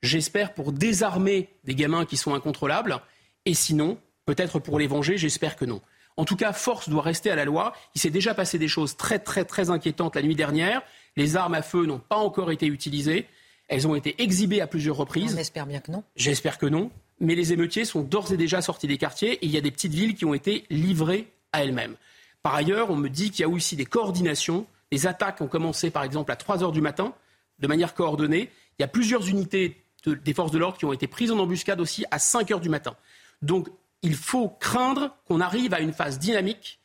J'espère 0.03 0.53
pour 0.53 0.71
désarmer 0.71 1.49
des 1.63 1.73
gamins 1.73 2.05
qui 2.05 2.17
sont 2.17 2.35
incontrôlables. 2.35 2.99
Et 3.45 3.55
sinon, 3.55 3.97
peut-être 4.25 4.59
pour 4.59 4.77
les 4.77 4.85
venger, 4.85 5.17
j'espère 5.17 5.55
que 5.55 5.65
non. 5.65 5.81
En 6.15 6.25
tout 6.25 6.35
cas, 6.35 6.53
force 6.53 6.89
doit 6.89 7.01
rester 7.01 7.31
à 7.31 7.35
la 7.35 7.45
loi. 7.45 7.73
Il 7.95 8.01
s'est 8.01 8.11
déjà 8.11 8.35
passé 8.35 8.59
des 8.59 8.67
choses 8.67 8.95
très, 8.95 9.17
très, 9.17 9.45
très 9.45 9.71
inquiétantes 9.71 10.15
la 10.15 10.21
nuit 10.21 10.35
dernière. 10.35 10.83
Les 11.15 11.35
armes 11.35 11.55
à 11.55 11.63
feu 11.63 11.85
n'ont 11.85 11.99
pas 11.99 12.17
encore 12.17 12.51
été 12.51 12.67
utilisées. 12.67 13.25
Elles 13.67 13.87
ont 13.87 13.95
été 13.95 14.21
exhibées 14.21 14.61
à 14.61 14.67
plusieurs 14.67 14.97
reprises. 14.97 15.33
On 15.35 15.39
espère 15.39 15.65
bien 15.65 15.79
que 15.79 15.91
non. 15.91 16.03
J'espère 16.15 16.59
que 16.59 16.67
non. 16.67 16.91
Mais 17.19 17.33
les 17.33 17.53
émeutiers 17.53 17.85
sont 17.85 18.01
d'ores 18.01 18.31
et 18.31 18.37
déjà 18.37 18.61
sortis 18.61 18.87
des 18.87 18.97
quartiers 18.97 19.33
et 19.33 19.45
il 19.45 19.51
y 19.51 19.57
a 19.57 19.61
des 19.61 19.71
petites 19.71 19.93
villes 19.93 20.13
qui 20.13 20.25
ont 20.25 20.33
été 20.33 20.65
livrées 20.69 21.31
à 21.53 21.63
elles-mêmes. 21.63 21.95
Par 22.43 22.53
ailleurs, 22.53 22.91
on 22.91 22.95
me 22.95 23.09
dit 23.09 23.31
qu'il 23.31 23.41
y 23.41 23.45
a 23.45 23.49
aussi 23.49 23.75
des 23.75 23.85
coordinations 23.85 24.67
les 24.93 25.07
attaques 25.07 25.41
ont 25.41 25.47
commencé, 25.47 25.89
par 25.89 26.03
exemple, 26.03 26.31
à 26.31 26.35
3 26.35 26.61
heures 26.61 26.71
du 26.71 26.79
matin, 26.79 27.15
de 27.57 27.65
manière 27.65 27.95
coordonnée. 27.95 28.51
Il 28.77 28.83
y 28.83 28.85
a 28.85 28.87
plusieurs 28.87 29.27
unités 29.27 29.82
des 30.05 30.33
forces 30.33 30.51
de 30.51 30.57
l'ordre 30.57 30.77
qui 30.77 30.85
ont 30.85 30.93
été 30.93 31.07
prises 31.07 31.31
en 31.31 31.39
embuscade 31.39 31.79
aussi 31.79 32.05
à 32.11 32.19
5 32.19 32.51
heures 32.51 32.59
du 32.59 32.69
matin. 32.69 32.95
Donc, 33.41 33.69
il 34.01 34.15
faut 34.15 34.49
craindre 34.49 35.15
qu'on 35.27 35.39
arrive 35.39 35.73
à 35.73 35.79
une 35.79 35.93
phase 35.93 36.19
dynamique 36.19 36.79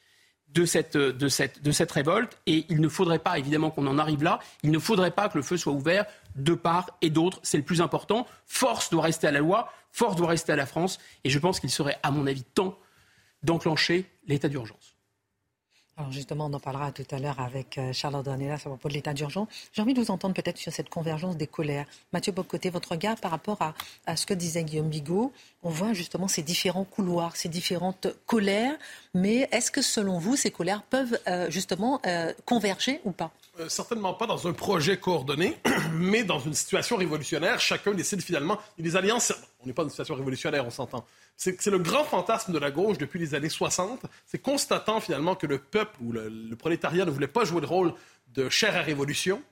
de 0.48 0.64
cette, 0.64 1.92
révolte. 1.92 2.38
Et 2.46 2.64
il 2.68 2.80
ne 2.80 2.88
faudrait 2.88 3.18
pas, 3.18 3.38
évidemment, 3.38 3.70
qu'on 3.70 3.86
en 3.86 3.98
arrive 3.98 4.22
là. 4.22 4.38
Il 4.62 4.70
ne 4.70 4.78
faudrait 4.78 5.10
pas 5.10 5.28
que 5.28 5.36
le 5.36 5.42
feu 5.42 5.56
soit 5.56 5.72
ouvert 5.72 6.06
de 6.36 6.54
part 6.54 6.96
et 7.02 7.10
d'autre. 7.10 7.40
C'est 7.42 7.58
le 7.58 7.64
plus 7.64 7.80
important. 7.80 8.26
Force 8.46 8.90
doit 8.90 9.02
rester 9.02 9.26
à 9.26 9.32
la 9.32 9.40
loi. 9.40 9.70
Force 9.92 10.16
doit 10.16 10.28
rester 10.28 10.52
à 10.52 10.56
la 10.56 10.66
France. 10.66 10.98
Et 11.24 11.30
je 11.30 11.38
pense 11.38 11.60
qu'il 11.60 11.70
serait, 11.70 11.98
à 12.02 12.10
mon 12.10 12.26
avis, 12.26 12.44
temps 12.44 12.78
d'enclencher 13.42 14.06
l'état 14.26 14.48
d'urgence. 14.48 14.97
Alors 15.98 16.12
justement, 16.12 16.46
on 16.46 16.52
en 16.52 16.60
parlera 16.60 16.92
tout 16.92 17.02
à 17.10 17.18
l'heure 17.18 17.40
avec 17.40 17.76
euh, 17.76 17.92
Charlotte 17.92 18.24
Dornelas 18.24 18.54
à 18.54 18.68
propos 18.68 18.88
de 18.88 18.94
l'état 18.94 19.12
d'urgence. 19.14 19.48
J'ai 19.72 19.82
envie 19.82 19.94
de 19.94 20.00
vous 20.00 20.12
entendre 20.12 20.32
peut-être 20.32 20.56
sur 20.56 20.72
cette 20.72 20.88
convergence 20.88 21.36
des 21.36 21.48
colères. 21.48 21.86
Mathieu 22.12 22.30
Bocoté, 22.30 22.70
votre 22.70 22.92
regard 22.92 23.16
par 23.16 23.32
rapport 23.32 23.58
à, 24.06 24.16
ce 24.16 24.24
que 24.24 24.32
disait 24.32 24.62
Guillaume 24.62 24.88
Bigot. 24.88 25.32
On 25.64 25.70
voit 25.70 25.94
justement 25.94 26.28
ces 26.28 26.42
différents 26.42 26.84
couloirs, 26.84 27.34
ces 27.34 27.48
différentes 27.48 28.06
colères. 28.26 28.76
Mais 29.12 29.48
est-ce 29.50 29.72
que 29.72 29.82
selon 29.82 30.20
vous, 30.20 30.36
ces 30.36 30.52
colères 30.52 30.84
peuvent 30.84 31.18
euh, 31.26 31.50
justement 31.50 32.00
euh, 32.06 32.32
converger 32.46 33.00
ou 33.04 33.10
pas? 33.10 33.32
Euh, 33.60 33.68
certainement 33.68 34.14
pas 34.14 34.26
dans 34.26 34.46
un 34.46 34.52
projet 34.52 34.98
coordonné, 34.98 35.56
mais 35.92 36.22
dans 36.24 36.38
une 36.38 36.54
situation 36.54 36.96
révolutionnaire. 36.96 37.60
Chacun 37.60 37.92
décide 37.92 38.22
finalement. 38.22 38.58
Et 38.78 38.82
les 38.82 38.96
alliances, 38.96 39.32
on 39.60 39.66
n'est 39.66 39.72
pas 39.72 39.82
dans 39.82 39.88
une 39.88 39.92
situation 39.92 40.14
révolutionnaire, 40.14 40.66
on 40.66 40.70
s'entend. 40.70 41.04
C'est 41.36 41.66
le 41.66 41.78
grand 41.78 42.04
fantasme 42.04 42.52
de 42.52 42.58
la 42.58 42.70
gauche 42.70 42.98
depuis 42.98 43.18
les 43.18 43.34
années 43.34 43.48
60. 43.48 44.00
C'est 44.26 44.38
constatant 44.38 45.00
finalement 45.00 45.34
que 45.34 45.46
le 45.46 45.58
peuple 45.58 45.96
ou 46.02 46.12
le, 46.12 46.56
prolétariat 46.56 47.04
ne 47.04 47.10
voulait 47.10 47.28
pas 47.28 47.44
jouer 47.44 47.60
le 47.60 47.66
rôle 47.66 47.94
de 48.34 48.48
chair 48.48 48.76
à 48.76 48.80
révolution. 48.80 49.42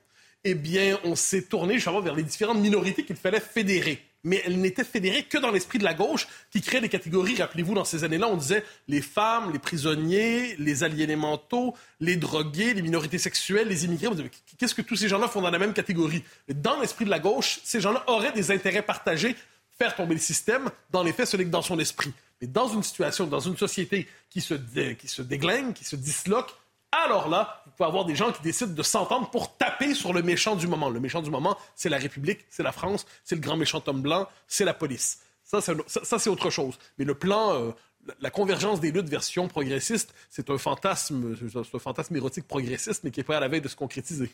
Eh 0.43 0.53
bien, 0.53 0.99
on 1.03 1.15
s'est 1.15 1.43
tourné 1.43 1.75
justement 1.75 2.01
vers 2.01 2.15
les 2.15 2.23
différentes 2.23 2.59
minorités 2.59 3.03
qu'il 3.03 3.15
fallait 3.15 3.39
fédérer 3.39 4.06
mais 4.23 4.41
elle 4.45 4.59
n'était 4.59 4.83
fédérée 4.83 5.23
que 5.23 5.37
dans 5.37 5.51
l'esprit 5.51 5.79
de 5.79 5.83
la 5.83 5.93
gauche 5.93 6.27
qui 6.51 6.61
créait 6.61 6.81
des 6.81 6.89
catégories. 6.89 7.35
Rappelez-vous, 7.35 7.73
dans 7.73 7.85
ces 7.85 8.03
années-là, 8.03 8.27
on 8.27 8.37
disait 8.37 8.63
les 8.87 9.01
femmes, 9.01 9.51
les 9.51 9.59
prisonniers, 9.59 10.55
les 10.57 10.83
aliénés 10.83 11.15
mentaux, 11.15 11.75
les 11.99 12.15
drogués, 12.15 12.73
les 12.73 12.81
minorités 12.81 13.17
sexuelles, 13.17 13.67
les 13.67 13.85
immigrés. 13.85 14.09
Qu'est-ce 14.57 14.75
que 14.75 14.81
tous 14.81 14.95
ces 14.95 15.07
gens-là 15.07 15.27
font 15.27 15.41
dans 15.41 15.51
la 15.51 15.59
même 15.59 15.73
catégorie? 15.73 16.23
Dans 16.49 16.79
l'esprit 16.79 17.05
de 17.05 17.09
la 17.09 17.19
gauche, 17.19 17.59
ces 17.63 17.81
gens-là 17.81 18.03
auraient 18.07 18.33
des 18.33 18.51
intérêts 18.51 18.81
partagés, 18.81 19.35
faire 19.77 19.95
tomber 19.95 20.15
le 20.15 20.21
système. 20.21 20.69
Dans 20.91 21.03
les 21.03 21.13
faits, 21.13 21.27
ce 21.27 21.37
n'est 21.37 21.45
que 21.45 21.49
dans 21.49 21.61
son 21.61 21.79
esprit. 21.79 22.13
Mais 22.41 22.47
dans 22.47 22.67
une 22.67 22.83
situation, 22.83 23.27
dans 23.27 23.39
une 23.39 23.57
société 23.57 24.07
qui 24.29 24.41
se, 24.41 24.53
qui 24.93 25.07
se 25.07 25.21
déglingue, 25.21 25.73
qui 25.73 25.85
se 25.85 25.95
disloque, 25.95 26.53
alors 26.91 27.29
là, 27.29 27.63
pouvez 27.77 27.87
avoir 27.87 28.05
des 28.05 28.15
gens 28.15 28.31
qui 28.31 28.41
décident 28.41 28.73
de 28.73 28.83
s'entendre 28.83 29.29
pour 29.29 29.55
taper 29.55 29.93
sur 29.93 30.13
le 30.13 30.21
méchant 30.21 30.55
du 30.55 30.67
moment. 30.67 30.89
Le 30.89 30.99
méchant 30.99 31.21
du 31.21 31.29
moment, 31.29 31.57
c'est 31.75 31.89
la 31.89 31.97
République, 31.97 32.45
c'est 32.49 32.63
la 32.63 32.71
France, 32.71 33.05
c'est 33.23 33.35
le 33.35 33.41
grand 33.41 33.57
méchant 33.57 33.81
homme 33.87 34.01
blanc, 34.01 34.27
c'est 34.47 34.65
la 34.65 34.73
police. 34.73 35.19
Ça, 35.43 35.61
c'est 35.61 36.29
autre 36.29 36.49
chose. 36.49 36.77
Mais 36.97 37.05
le 37.05 37.15
plan, 37.15 37.53
euh, 37.53 37.71
la 38.19 38.29
convergence 38.29 38.79
des 38.79 38.91
luttes 38.91 39.09
version 39.09 39.47
progressiste, 39.47 40.13
c'est 40.29 40.49
un 40.49 40.57
fantasme, 40.57 41.35
un 41.53 41.79
fantasme 41.79 42.15
érotique 42.15 42.47
progressiste, 42.47 43.03
mais 43.03 43.11
qui 43.11 43.19
est 43.19 43.23
pas 43.23 43.37
à 43.37 43.39
la 43.39 43.47
veille 43.47 43.61
de 43.61 43.67
se 43.67 43.75
concrétiser. 43.75 44.31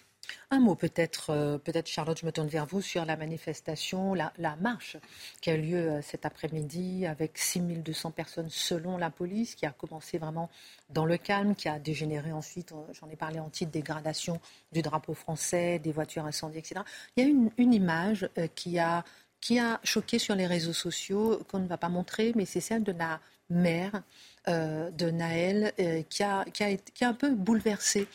Un 0.52 0.60
mot 0.60 0.76
peut-être, 0.76 1.32
euh, 1.32 1.58
peut-être 1.58 1.88
Charlotte, 1.88 2.20
je 2.20 2.26
me 2.26 2.32
tourne 2.32 2.48
vers 2.48 2.66
vous 2.66 2.82
sur 2.82 3.06
la 3.06 3.18
manifestation, 3.18 4.14
la, 4.14 4.32
marche 4.62 4.98
qui 5.42 5.50
a 5.50 5.56
eu 5.56 5.62
lieu 5.62 5.78
euh, 5.78 6.02
cet 6.02 6.26
après-midi 6.26 7.06
avec 7.06 7.38
6200 7.38 8.12
personnes 8.12 8.50
selon 8.50 8.98
la 8.98 9.10
police, 9.10 9.56
qui 9.56 9.66
a 9.66 9.72
commencé 9.72 10.18
vraiment 10.18 10.50
dans 10.90 11.06
le 11.06 11.18
calme, 11.18 11.56
qui 11.56 11.68
a 11.68 11.80
dégénéré 11.80 12.32
ensuite, 12.32 12.72
euh, 12.72 12.94
j'en 12.94 13.10
ai 13.10 13.16
parlé 13.16 13.40
en 13.40 13.50
titre, 13.50 13.72
dégradation 13.72 14.40
du 14.72 14.82
drapeau 14.82 15.14
français, 15.14 15.80
des 15.80 15.92
voitures 15.92 16.26
incendiées, 16.26 16.60
etc. 16.60 16.82
Il 17.18 17.24
y 17.24 17.28
a 17.28 17.30
une, 17.30 17.52
une 17.58 17.74
image 17.74 18.30
qui 18.56 18.80
a 18.80 19.04
qui 19.42 19.60
a 19.60 19.82
choqué 19.84 20.20
sur 20.20 20.36
les 20.36 20.48
réseaux 20.48 20.72
sociaux, 20.72 21.42
qu'on 21.50 21.60
ne 21.60 21.68
va 21.68 21.78
pas 21.78 21.90
montrer, 21.90 22.32
mais 22.34 22.46
c'est 22.46 22.62
celle 22.62 22.82
de 22.82 22.94
la 22.94 23.20
mère 23.54 24.04
euh, 24.50 24.92
de 24.92 25.10
Naël 25.10 25.72
euh, 25.80 26.04
qui, 26.10 26.22
a, 26.22 26.44
qui, 26.46 26.64
a, 26.64 26.76
qui, 26.76 27.06
a, 27.06 27.10
un 27.10 27.14
peu 27.14 27.34
bouleversé. 27.34 28.08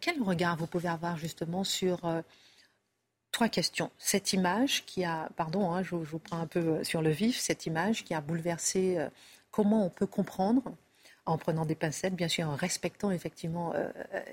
Quel 0.00 0.22
regard 0.22 0.56
vous 0.56 0.66
pouvez 0.66 0.88
avoir 0.88 1.18
justement 1.18 1.64
sur 1.64 2.06
euh, 2.06 2.22
trois 3.30 3.50
questions? 3.50 3.90
Cette 3.98 4.32
image 4.32 4.86
qui 4.86 5.04
a, 5.04 5.28
pardon, 5.36 5.72
hein, 5.72 5.82
je, 5.82 5.94
vous 5.94 6.18
prends 6.18 6.40
un 6.40 6.46
peu 6.46 6.82
sur 6.82 7.02
le 7.02 7.10
vif, 7.10 7.38
cette 7.38 7.66
image 7.66 8.04
qui 8.04 8.14
a 8.14 8.22
bouleversé, 8.22 8.98
comment 9.50 9.84
on 9.84 9.90
peut 9.90 10.06
comprendre 10.06 10.62
en 11.26 11.36
prenant 11.36 11.66
des 11.66 11.74
pincettes, 11.74 12.14
bien 12.14 12.28
sûr, 12.28 12.48
en 12.48 12.54
respectant 12.54 13.10
effectivement 13.10 13.74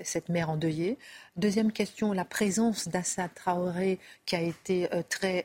cette 0.04 0.28
mère 0.28 0.48
endeuillée. 0.48 0.96
Deuxième 1.36 1.72
question, 1.72 2.12
la 2.12 2.24
présence 2.24 2.86
d'Assad 2.86 3.34
Traoré 3.34 3.98
qui 4.26 4.36
a 4.36 4.40
été 4.40 4.88
très 5.08 5.44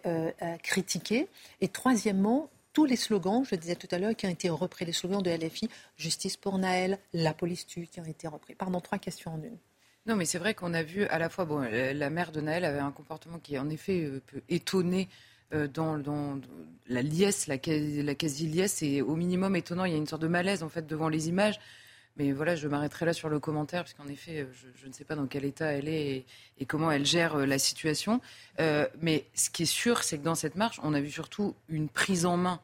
critiquée. 0.62 1.28
Et 1.60 1.68
troisièmement, 1.68 2.50
tous 2.74 2.86
les 2.86 2.96
slogans, 2.96 3.44
je 3.44 3.56
disais 3.56 3.76
tout 3.76 3.88
à 3.92 4.00
l'heure, 4.00 4.16
qui 4.16 4.26
ont 4.26 4.30
été 4.30 4.50
repris, 4.50 4.86
les 4.86 4.94
slogans 4.94 5.22
de 5.22 5.32
LFI, 5.32 5.70
justice 5.98 6.38
pour 6.38 6.58
Naël, 6.58 7.00
la 7.14 7.34
police 7.34 7.66
tue, 7.66 7.88
qui 7.88 8.00
ont 8.00 8.06
été 8.06 8.28
repris. 8.28 8.56
Pardon, 8.56 8.80
trois 8.80 8.98
questions 8.98 9.34
en 9.34 9.42
une. 9.42 9.58
Non, 10.06 10.16
mais 10.16 10.26
c'est 10.26 10.40
vrai 10.40 10.54
qu'on 10.54 10.74
a 10.74 10.84
vu 10.84 11.04
à 11.06 11.20
la 11.20 11.30
fois, 11.30 11.46
bon, 11.46 11.60
la 11.60 12.10
mère 12.10 12.32
de 12.32 12.42
Naël 12.42 12.66
avait 12.66 12.80
un 12.80 12.92
comportement 12.92 13.40
qui, 13.40 13.60
en 13.60 13.70
effet, 13.70 14.04
euh, 14.04 14.22
peut 14.26 14.42
étonner 14.50 15.10
euh, 15.54 15.68
dans, 15.68 15.98
dans, 15.98 16.40
la 16.88 17.02
liesse, 17.02 17.48
la, 17.48 17.56
la 17.56 18.16
quasi-liesse, 18.16 18.82
et 18.82 19.02
au 19.02 19.16
minimum 19.16 19.56
étonnant. 19.56 19.86
Il 19.86 19.92
y 19.92 19.96
a 19.96 19.98
une 19.98 20.08
sorte 20.08 20.22
de 20.22 20.28
malaise, 20.28 20.64
en 20.64 20.70
fait, 20.70 20.88
devant 20.88 21.10
les 21.10 21.30
images. 21.30 21.60
Mais 22.20 22.34
voilà, 22.34 22.58
je 22.58 22.68
m'arrêterai 22.68 23.06
là 23.06 23.14
sur 23.14 23.30
le 23.30 23.40
commentaire, 23.40 23.84
parce 23.84 23.94
qu'en 23.94 24.10
effet, 24.10 24.46
je, 24.76 24.88
ne 24.88 24.92
sais 24.92 25.06
pas 25.06 25.16
dans 25.16 25.26
quel 25.26 25.46
état 25.46 25.68
elle 25.68 25.88
est 25.88 26.08
et, 26.08 26.26
et 26.60 26.66
comment 26.66 26.92
elle 26.92 27.06
gère 27.06 27.36
euh, 27.36 27.46
la 27.46 27.58
situation. 27.58 28.20
Euh, 28.60 28.86
mais 29.02 29.26
ce 29.34 29.50
qui 29.50 29.64
est 29.64 29.66
sûr, 29.66 30.04
c'est 30.04 30.18
que 30.18 30.24
dans 30.24 30.36
cette 30.36 30.56
marche, 30.56 30.82
on 30.84 30.94
a 30.94 31.00
vu 31.00 31.10
surtout 31.10 31.56
une 31.70 31.88
prise 31.88 32.26
en 32.26 32.36
main 32.36 32.60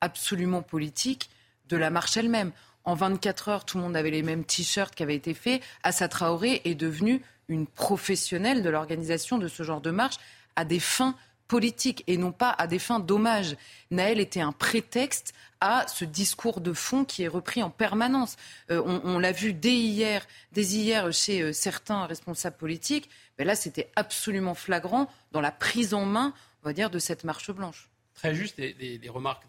absolument 0.00 0.62
politique 0.62 1.28
de 1.68 1.76
la 1.76 1.90
marche 1.90 2.16
elle-même. 2.16 2.52
En 2.84 2.94
24 2.94 3.48
heures, 3.48 3.64
tout 3.64 3.78
le 3.78 3.82
monde 3.82 3.96
avait 3.96 4.12
les 4.12 4.22
mêmes 4.22 4.44
t-shirts 4.44 4.94
qui 4.94 5.02
avaient 5.02 5.16
été 5.16 5.34
faits. 5.34 5.60
Assa 5.82 6.06
Traoré 6.06 6.62
est 6.64 6.76
devenue 6.76 7.20
une 7.48 7.66
professionnelle 7.66 8.62
de 8.62 8.70
l'organisation 8.70 9.38
de 9.38 9.48
ce 9.48 9.64
genre 9.64 9.80
de 9.80 9.90
marche 9.90 10.18
à 10.54 10.64
des 10.64 10.80
fins 10.80 11.16
politiques 11.50 12.04
et 12.06 12.16
non 12.16 12.30
pas 12.30 12.50
à 12.50 12.68
des 12.68 12.78
fins 12.78 13.00
d'hommage. 13.00 13.56
Naël 13.90 14.20
était 14.20 14.40
un 14.40 14.52
prétexte 14.52 15.34
à 15.60 15.84
ce 15.88 16.04
discours 16.04 16.60
de 16.60 16.72
fond 16.72 17.04
qui 17.04 17.24
est 17.24 17.28
repris 17.28 17.60
en 17.60 17.70
permanence. 17.70 18.36
Euh, 18.70 18.80
on, 18.84 19.18
l'a 19.18 19.32
vu 19.32 19.52
dès 19.52 19.74
hier, 19.74 20.24
dès 20.52 20.64
hier 20.64 21.12
chez 21.12 21.42
euh, 21.42 21.52
certains 21.52 22.06
responsables 22.06 22.56
politiques. 22.56 23.10
Mais 23.36 23.44
là, 23.44 23.56
c'était 23.56 23.90
absolument 23.96 24.54
flagrant 24.54 25.10
dans 25.32 25.40
la 25.40 25.50
prise 25.50 25.92
en 25.92 26.04
main, 26.06 26.32
on 26.62 26.68
va 26.68 26.72
dire, 26.72 26.88
de 26.88 27.00
cette 27.00 27.24
marche 27.24 27.50
blanche. 27.50 27.90
Très 28.14 28.32
juste, 28.32 28.56
les, 28.58 29.00
remarques 29.08 29.44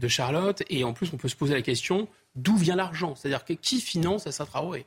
de, 0.00 0.08
Charlotte. 0.08 0.64
Et 0.68 0.82
en 0.82 0.92
plus, 0.92 1.12
on 1.12 1.18
peut 1.18 1.28
se 1.28 1.36
poser 1.36 1.54
la 1.54 1.62
question 1.62 2.08
d'où 2.34 2.56
vient 2.56 2.74
l'argent? 2.74 3.14
C'est-à-dire 3.14 3.44
qui 3.44 3.80
finance 3.80 4.26
Assa 4.26 4.44
Traoré? 4.44 4.86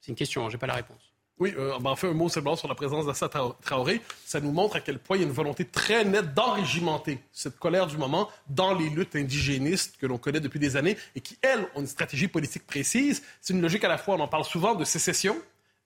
C'est 0.00 0.10
une 0.10 0.16
question, 0.16 0.44
hein, 0.44 0.48
je 0.50 0.56
n'ai 0.56 0.58
pas 0.58 0.66
la 0.66 0.74
réponse. 0.74 1.05
Oui, 1.38 1.52
euh, 1.58 1.78
ben, 1.80 1.94
fait 1.96 2.08
un 2.08 2.14
mot 2.14 2.30
simplement 2.30 2.56
sur 2.56 2.66
la 2.66 2.74
présence 2.74 3.04
d'Assa 3.04 3.28
Traoré. 3.28 4.00
Ça 4.24 4.40
nous 4.40 4.52
montre 4.52 4.76
à 4.76 4.80
quel 4.80 4.98
point 4.98 5.18
il 5.18 5.20
y 5.20 5.24
a 5.24 5.26
une 5.26 5.34
volonté 5.34 5.66
très 5.66 6.02
nette 6.04 6.32
d'enrégimenter 6.32 7.18
cette 7.30 7.58
colère 7.58 7.86
du 7.86 7.98
moment 7.98 8.30
dans 8.48 8.72
les 8.72 8.88
luttes 8.88 9.16
indigénistes 9.16 9.96
que 10.00 10.06
l'on 10.06 10.16
connaît 10.16 10.40
depuis 10.40 10.58
des 10.58 10.76
années 10.78 10.96
et 11.14 11.20
qui, 11.20 11.36
elles, 11.42 11.68
ont 11.74 11.80
une 11.80 11.86
stratégie 11.86 12.28
politique 12.28 12.66
précise. 12.66 13.22
C'est 13.42 13.52
une 13.52 13.60
logique 13.60 13.84
à 13.84 13.88
la 13.88 13.98
fois, 13.98 14.14
on 14.14 14.20
en 14.20 14.28
parle 14.28 14.44
souvent, 14.44 14.74
de 14.74 14.84
sécession 14.84 15.36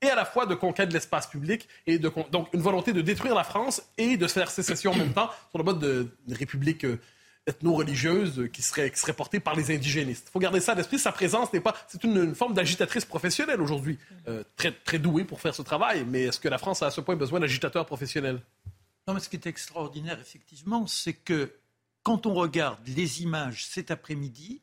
et 0.02 0.08
à 0.08 0.14
la 0.14 0.24
fois 0.24 0.46
de 0.46 0.54
conquête 0.54 0.88
de 0.88 0.94
l'espace 0.94 1.26
public 1.26 1.68
et 1.86 1.98
de 1.98 2.10
donc 2.30 2.48
une 2.52 2.62
volonté 2.62 2.92
de 2.92 3.00
détruire 3.00 3.34
la 3.34 3.44
France 3.44 3.82
et 3.98 4.16
de 4.16 4.26
faire 4.28 4.50
sécession 4.50 4.92
en 4.92 4.96
même 4.96 5.12
temps 5.12 5.30
sur 5.50 5.58
le 5.58 5.64
mode 5.64 5.80
d'une 5.80 6.36
république 6.36 6.84
euh, 6.84 7.00
ethno-religieuse 7.46 8.48
qui 8.52 8.62
serait, 8.62 8.90
qui 8.90 9.12
portée 9.12 9.40
par 9.40 9.54
les 9.54 9.74
indigénistes. 9.74 10.26
Il 10.28 10.32
faut 10.32 10.38
garder 10.38 10.60
ça 10.60 10.72
à 10.72 10.74
l'esprit. 10.74 10.98
Sa 10.98 11.12
présence 11.12 11.52
n'est 11.52 11.60
pas. 11.60 11.74
C'est 11.88 12.04
une, 12.04 12.34
forme 12.34 12.54
d'agitatrice 12.54 13.04
professionnelle 13.04 13.60
aujourd'hui, 13.60 13.98
euh, 14.28 14.44
très, 14.56 14.72
très 14.72 14.98
douée 14.98 15.24
pour 15.24 15.40
faire 15.40 15.54
ce 15.54 15.62
travail. 15.62 16.04
Mais 16.06 16.24
est-ce 16.24 16.40
que 16.40 16.48
la 16.48 16.58
France 16.58 16.82
a 16.82 16.86
à 16.86 16.90
ce 16.90 17.00
point 17.00 17.16
besoin 17.16 17.40
d'agitateurs 17.40 17.86
professionnels? 17.86 18.40
Non, 19.08 19.14
mais 19.14 19.20
ce 19.20 19.28
qui 19.28 19.36
est 19.36 19.46
extraordinaire, 19.46 20.18
effectivement, 20.20 20.86
c'est 20.86 21.14
que 21.14 21.52
quand 22.02 22.26
on 22.26 22.34
regarde 22.34 22.78
les 22.86 23.22
images 23.22 23.66
cet 23.66 23.90
après-midi, 23.90 24.62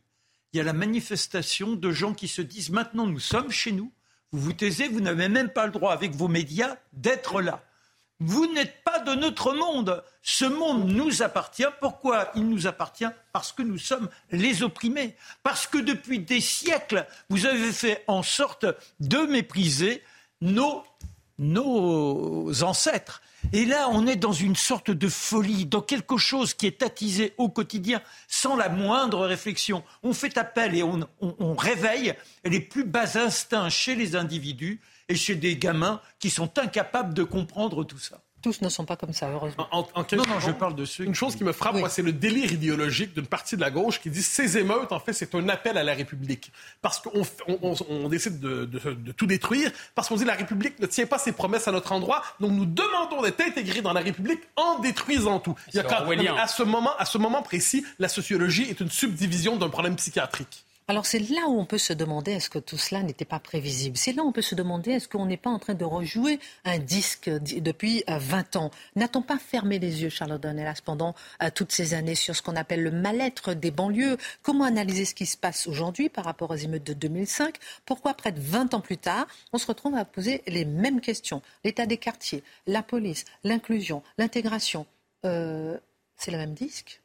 il 0.53 0.57
y 0.57 0.59
a 0.59 0.63
la 0.63 0.73
manifestation 0.73 1.73
de 1.73 1.91
gens 1.91 2.13
qui 2.13 2.28
se 2.28 2.41
disent 2.41 2.69
maintenant 2.69 3.05
nous 3.05 3.19
sommes 3.19 3.51
chez 3.51 3.71
nous. 3.71 3.91
Vous 4.32 4.39
vous 4.39 4.53
taisez, 4.53 4.88
vous 4.88 5.01
n'avez 5.01 5.30
même 5.30 5.49
pas 5.49 5.65
le 5.65 5.71
droit 5.71 5.93
avec 5.93 6.13
vos 6.13 6.28
médias 6.28 6.78
d'être 6.93 7.41
là. 7.41 7.63
Vous 8.20 8.51
n'êtes 8.51 8.84
pas 8.84 8.99
de 8.99 9.13
notre 9.13 9.53
monde. 9.53 10.03
Ce 10.24 10.45
monde 10.45 10.88
nous 10.88 11.22
appartient. 11.22 11.68
Pourquoi 11.80 12.32
il 12.36 12.49
nous 12.49 12.65
appartient? 12.65 13.05
Parce 13.32 13.51
que 13.51 13.61
nous 13.61 13.78
sommes 13.78 14.09
les 14.32 14.63
opprimés. 14.63 15.15
Parce 15.43 15.68
que 15.68 15.78
depuis 15.78 16.20
des 16.20 16.41
siècles, 16.41 17.05
vous 17.30 17.45
avez 17.45 17.72
fait 17.72 18.03
en 18.07 18.24
sorte 18.24 18.65
de 18.99 19.20
mépriser 19.20 20.03
nos, 20.41 20.84
nos 21.38 22.63
ancêtres. 22.63 23.22
Et 23.53 23.65
là, 23.65 23.88
on 23.91 24.07
est 24.07 24.15
dans 24.15 24.34
une 24.34 24.55
sorte 24.55 24.89
de 24.89 25.07
folie, 25.07 25.68
dans 25.68 25.82
quelque 25.82 26.18
chose 26.18 26.55
qui 26.55 26.65
est 26.65 26.82
attisé 26.82 27.34
au 27.38 27.49
quotidien 27.49 28.01
sans 28.28 28.55
la 28.55 28.68
moindre 28.68 29.28
réflexion. 29.28 29.84
On 30.01 30.13
fait 30.13 30.39
appel 30.39 30.76
et 30.76 30.82
on, 30.82 31.07
on 31.22 31.55
réveille 31.55 32.15
les 32.43 32.59
plus 32.59 32.84
bas 32.84 33.18
instincts 33.18 33.70
chez 33.70 33.95
les 33.95 34.15
individus 34.15 34.82
et 35.09 35.15
chez 35.15 35.35
des 35.35 35.57
gamins 35.57 36.01
qui 36.19 36.29
sont 36.29 36.57
incapables 36.57 37.13
de 37.13 37.23
comprendre 37.23 37.83
tout 37.83 37.99
ça. 37.99 38.21
Tous 38.43 38.61
ne 38.61 38.69
sont 38.69 38.85
pas 38.85 38.95
comme 38.95 39.13
ça, 39.13 39.29
heureusement. 39.29 39.67
En, 39.71 39.81
non, 39.81 40.23
non, 40.27 40.39
je 40.39 40.51
parle 40.51 40.75
de 40.75 40.85
ceux. 40.85 41.03
Une 41.03 41.15
chose 41.15 41.35
qui 41.35 41.43
me 41.43 41.51
frappe, 41.51 41.73
moi, 41.73 41.89
c'est 41.89 42.03
le 42.03 42.13
délire 42.13 42.51
idéologique 42.51 43.15
d'une 43.15 43.25
partie 43.25 43.55
de 43.55 43.61
la 43.61 43.71
gauche 43.71 43.99
qui 43.99 44.11
dit 44.11 44.21
ces 44.21 44.59
émeutes, 44.59 44.91
en 44.91 44.99
fait, 44.99 45.11
c'est 45.13 45.33
un 45.33 45.49
appel 45.49 45.75
à 45.75 45.83
la 45.83 45.95
République. 45.95 46.51
Parce 46.83 46.99
qu'on 46.99 47.23
on, 47.47 48.09
décide 48.09 48.39
de, 48.39 48.65
de, 48.65 49.11
tout 49.11 49.25
détruire, 49.25 49.71
parce 49.95 50.07
qu'on 50.07 50.17
dit 50.17 50.23
la 50.23 50.35
République 50.35 50.79
ne 50.79 50.85
tient 50.85 51.07
pas 51.07 51.17
ses 51.17 51.31
promesses 51.31 51.67
à 51.67 51.71
notre 51.71 51.91
endroit, 51.91 52.21
donc 52.39 52.51
nous 52.51 52.67
demandons 52.67 53.23
d'être 53.23 53.41
intégrés 53.41 53.81
dans 53.81 53.93
la 53.93 54.01
République 54.01 54.41
en 54.55 54.79
détruisant 54.79 55.39
tout. 55.39 55.55
Il 55.73 55.77
y 55.77 55.79
a 55.79 56.39
à, 56.39 56.47
ce 56.47 56.61
moment, 56.61 56.95
à 56.97 57.05
ce 57.05 57.17
moment 57.17 57.41
précis, 57.41 57.83
la 57.97 58.07
sociologie 58.07 58.69
est 58.69 58.79
une 58.79 58.91
subdivision 58.91 59.57
d'un 59.57 59.69
problème 59.69 59.95
psychiatrique. 59.95 60.63
Alors 60.89 61.05
c'est 61.05 61.19
là 61.19 61.49
où 61.49 61.59
on 61.59 61.65
peut 61.65 61.77
se 61.77 61.91
demander 61.91 62.31
est-ce 62.31 62.49
que 62.49 62.59
tout 62.59 62.77
cela 62.77 63.03
n'était 63.03 63.25
pas 63.25 63.39
prévisible? 63.39 63.97
C'est 63.97 64.13
là 64.13 64.23
où 64.23 64.27
on 64.29 64.31
peut 64.31 64.41
se 64.41 64.55
demander 64.55 64.91
est-ce 64.91 65.09
qu'on 65.09 65.25
n'est 65.25 65.35
pas 65.35 65.49
en 65.49 65.59
train 65.59 65.73
de 65.73 65.83
rejouer 65.83 66.39
un 66.63 66.79
disque 66.79 67.29
depuis 67.29 68.05
20 68.07 68.55
euh, 68.55 68.59
ans? 68.59 68.71
N'a-t-on 68.95 69.21
pas 69.21 69.38
fermé 69.38 69.79
les 69.79 70.03
yeux, 70.03 70.07
Charlotte 70.07 70.41
Dornelas, 70.41 70.79
pendant 70.85 71.13
euh, 71.43 71.49
toutes 71.53 71.73
ces 71.73 71.93
années 71.93 72.15
sur 72.15 72.38
ce 72.38 72.41
qu'on 72.41 72.55
appelle 72.55 72.83
le 72.83 72.91
mal-être 72.91 73.53
des 73.53 73.69
banlieues? 73.69 74.15
Comment 74.43 74.63
analyser 74.63 75.03
ce 75.03 75.13
qui 75.13 75.25
se 75.25 75.35
passe 75.35 75.67
aujourd'hui 75.67 76.07
par 76.07 76.23
rapport 76.23 76.51
aux 76.51 76.55
émeutes 76.55 76.85
de 76.85 76.93
2005 76.93 77.57
Pourquoi 77.85 78.13
près 78.13 78.31
de 78.31 78.39
20 78.39 78.73
ans 78.73 78.81
plus 78.81 78.97
tard, 78.97 79.27
on 79.51 79.57
se 79.57 79.67
retrouve 79.67 79.95
à 79.95 80.05
poser 80.05 80.41
les 80.47 80.63
mêmes 80.63 81.01
questions? 81.01 81.41
L'état 81.65 81.85
des 81.85 81.97
quartiers, 81.97 82.45
la 82.65 82.81
police, 82.81 83.25
l'inclusion, 83.43 84.03
l'intégration. 84.17 84.85
Euh, 85.25 85.77
c'est 86.15 86.31
le 86.31 86.38
même 86.38 86.53
disque? 86.53 87.01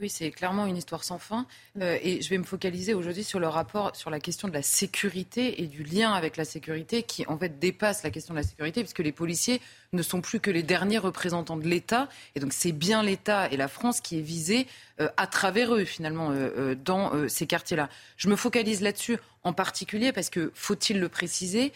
Oui, 0.00 0.10
c'est 0.10 0.30
clairement 0.30 0.66
une 0.66 0.76
histoire 0.76 1.04
sans 1.04 1.18
fin. 1.18 1.46
Euh, 1.80 1.98
et 2.02 2.20
je 2.20 2.28
vais 2.28 2.38
me 2.38 2.44
focaliser 2.44 2.92
aujourd'hui 2.92 3.24
sur 3.24 3.40
le 3.40 3.48
rapport, 3.48 3.96
sur 3.96 4.10
la 4.10 4.20
question 4.20 4.48
de 4.48 4.52
la 4.52 4.62
sécurité 4.62 5.62
et 5.62 5.66
du 5.66 5.82
lien 5.82 6.12
avec 6.12 6.36
la 6.36 6.44
sécurité 6.44 7.02
qui, 7.02 7.26
en 7.28 7.38
fait, 7.38 7.58
dépasse 7.58 8.02
la 8.02 8.10
question 8.10 8.34
de 8.34 8.40
la 8.40 8.44
sécurité, 8.44 8.82
puisque 8.82 8.98
les 8.98 9.12
policiers 9.12 9.60
ne 9.92 10.02
sont 10.02 10.20
plus 10.20 10.40
que 10.40 10.50
les 10.50 10.62
derniers 10.62 10.98
représentants 10.98 11.56
de 11.56 11.66
l'État. 11.66 12.08
Et 12.34 12.40
donc, 12.40 12.52
c'est 12.52 12.72
bien 12.72 13.02
l'État 13.02 13.50
et 13.50 13.56
la 13.56 13.68
France 13.68 14.00
qui 14.00 14.18
est 14.18 14.22
visé 14.22 14.66
euh, 15.00 15.08
à 15.16 15.26
travers 15.26 15.74
eux, 15.74 15.84
finalement, 15.84 16.30
euh, 16.30 16.74
dans 16.74 17.28
ces 17.28 17.46
quartiers-là. 17.46 17.88
Je 18.16 18.28
me 18.28 18.36
focalise 18.36 18.82
là-dessus 18.82 19.18
en 19.44 19.52
particulier 19.52 20.12
parce 20.12 20.28
que, 20.28 20.50
faut-il 20.54 21.00
le 21.00 21.08
préciser, 21.08 21.72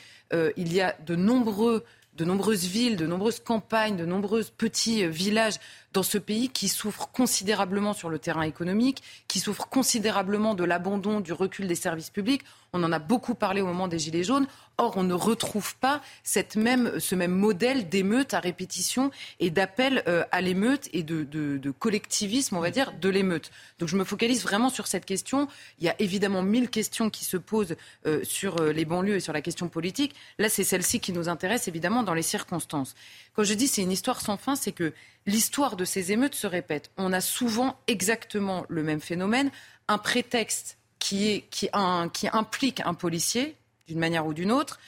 il 0.56 0.72
y 0.72 0.80
a 0.80 0.96
de 1.06 1.16
nombreux 1.16 1.84
de 2.16 2.24
nombreuses 2.24 2.66
villes, 2.66 2.96
de 2.96 3.06
nombreuses 3.06 3.40
campagnes, 3.40 3.96
de 3.96 4.04
nombreux 4.04 4.44
petits 4.56 5.06
villages 5.06 5.54
dans 5.92 6.02
ce 6.02 6.18
pays 6.18 6.48
qui 6.48 6.68
souffre 6.68 7.08
considérablement 7.12 7.92
sur 7.92 8.08
le 8.08 8.18
terrain 8.18 8.42
économique, 8.42 9.02
qui 9.28 9.40
souffre 9.40 9.68
considérablement 9.68 10.54
de 10.54 10.64
l'abandon, 10.64 11.20
du 11.20 11.32
recul 11.32 11.66
des 11.66 11.74
services 11.74 12.10
publics. 12.10 12.42
On 12.72 12.84
en 12.84 12.92
a 12.92 13.00
beaucoup 13.00 13.34
parlé 13.34 13.60
au 13.60 13.66
moment 13.66 13.88
des 13.88 13.98
Gilets 13.98 14.22
jaunes. 14.22 14.46
Or, 14.78 14.96
on 14.96 15.02
ne 15.02 15.14
retrouve 15.14 15.76
pas 15.76 16.00
ce 16.24 17.14
même 17.14 17.32
modèle 17.32 17.88
d'émeute 17.88 18.32
à 18.32 18.40
répétition 18.40 19.10
et 19.40 19.50
d'appel 19.50 20.02
euh, 20.06 20.24
à 20.30 20.40
l'émeute 20.40 20.88
et 20.92 21.02
de, 21.02 21.24
de, 21.24 21.70
collectivisme, 21.70 22.56
on 22.56 22.60
va 22.60 22.70
dire, 22.70 22.92
de 22.98 23.08
l'émeute. 23.08 23.50
Donc 23.78 23.88
je 23.88 23.96
me 23.96 24.04
focalise 24.04 24.42
vraiment 24.42 24.70
sur 24.70 24.86
cette 24.86 25.04
question. 25.04 25.48
Il 25.80 25.84
y 25.84 25.88
a 25.88 25.96
évidemment 25.98 26.42
mille 26.42 26.70
questions 26.70 27.10
qui 27.10 27.24
se 27.24 27.36
posent 27.36 27.76
euh, 28.06 28.20
sur 28.22 28.60
euh, 28.60 28.72
les 28.72 28.84
banlieues 28.84 29.16
et 29.16 29.20
sur 29.20 29.32
la 29.32 29.42
question 29.42 29.68
politique. 29.68 30.14
Là, 30.38 30.48
c'est 30.48 30.64
celle-ci 30.64 31.00
qui 31.00 31.12
nous 31.12 31.28
intéresse, 31.28 31.68
évidemment, 31.68 32.02
dans 32.02 32.14
les 32.14 32.22
circonstances. 32.22 32.94
Quand 33.34 33.44
je 33.44 33.54
dis 33.54 33.68
c'est 33.68 33.82
une 33.82 33.92
histoire 33.92 34.20
sans 34.20 34.36
fin, 34.36 34.56
c'est 34.56 34.72
que 34.72 34.92
l'histoire 35.26 35.76
de 35.76 35.84
ces 35.84 36.12
émeutes 36.12 36.34
se 36.34 36.46
répète. 36.46 36.90
On 36.96 37.12
a 37.12 37.20
souvent 37.20 37.78
exactement 37.86 38.64
le 38.68 38.82
même 38.82 39.00
phénomène, 39.00 39.50
un 39.88 39.98
prétexte 39.98 40.78
qui, 40.98 41.44
implique 41.72 42.80
un 42.84 42.94
policier, 42.94 43.56
d'une 43.88 43.98
manière 43.98 44.26
ou 44.26 44.34
d'une 44.34 44.52
autre, 44.52 44.78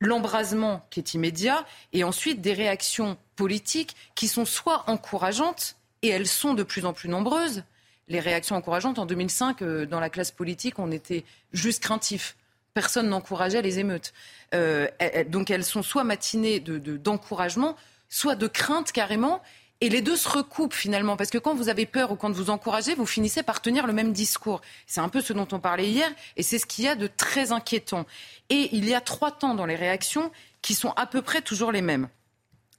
l'embrasement 0.00 0.86
qui 0.90 1.00
est 1.00 1.14
immédiat, 1.14 1.64
et 1.92 2.04
ensuite 2.04 2.40
des 2.40 2.52
réactions 2.52 3.16
politiques 3.36 3.96
qui 4.14 4.28
sont 4.28 4.44
soit 4.44 4.84
encourageantes, 4.88 5.76
et 6.02 6.08
elles 6.08 6.26
sont 6.26 6.54
de 6.54 6.62
plus 6.62 6.84
en 6.84 6.92
plus 6.92 7.08
nombreuses. 7.08 7.64
Les 8.08 8.20
réactions 8.20 8.56
encourageantes, 8.56 8.98
en 8.98 9.06
2005, 9.06 9.62
euh, 9.62 9.86
dans 9.86 10.00
la 10.00 10.10
classe 10.10 10.30
politique, 10.30 10.78
on 10.78 10.92
était 10.92 11.24
juste 11.52 11.82
craintif. 11.82 12.36
Personne 12.74 13.08
n'encourageait 13.08 13.62
les 13.62 13.78
émeutes. 13.78 14.12
Euh, 14.52 14.88
donc 15.28 15.50
elles 15.50 15.64
sont 15.64 15.84
soit 15.84 16.02
matinées 16.02 16.58
d'encouragement, 16.58 17.72
de, 17.72 17.76
soit 18.08 18.34
de 18.34 18.48
crainte 18.48 18.90
carrément. 18.90 19.40
Et 19.80 19.88
les 19.88 20.02
deux 20.02 20.16
se 20.16 20.28
recoupent 20.28 20.74
finalement, 20.74 21.16
parce 21.16 21.30
que 21.30 21.38
quand 21.38 21.54
vous 21.54 21.68
avez 21.68 21.86
peur 21.86 22.10
ou 22.10 22.16
quand 22.16 22.32
vous 22.32 22.50
encouragez, 22.50 22.94
vous 22.94 23.06
finissez 23.06 23.42
par 23.42 23.60
tenir 23.60 23.86
le 23.86 23.92
même 23.92 24.12
discours. 24.12 24.60
C'est 24.86 25.00
un 25.00 25.08
peu 25.08 25.20
ce 25.20 25.32
dont 25.32 25.46
on 25.52 25.60
parlait 25.60 25.88
hier, 25.88 26.10
et 26.36 26.42
c'est 26.42 26.58
ce 26.58 26.66
qu'il 26.66 26.84
y 26.84 26.88
a 26.88 26.94
de 26.94 27.06
très 27.06 27.52
inquiétant. 27.52 28.06
Et 28.50 28.70
il 28.72 28.88
y 28.88 28.94
a 28.94 29.00
trois 29.00 29.30
temps 29.30 29.54
dans 29.54 29.66
les 29.66 29.76
réactions 29.76 30.32
qui 30.62 30.74
sont 30.74 30.92
à 30.96 31.06
peu 31.06 31.22
près 31.22 31.42
toujours 31.42 31.70
les 31.70 31.82
mêmes. 31.82 32.08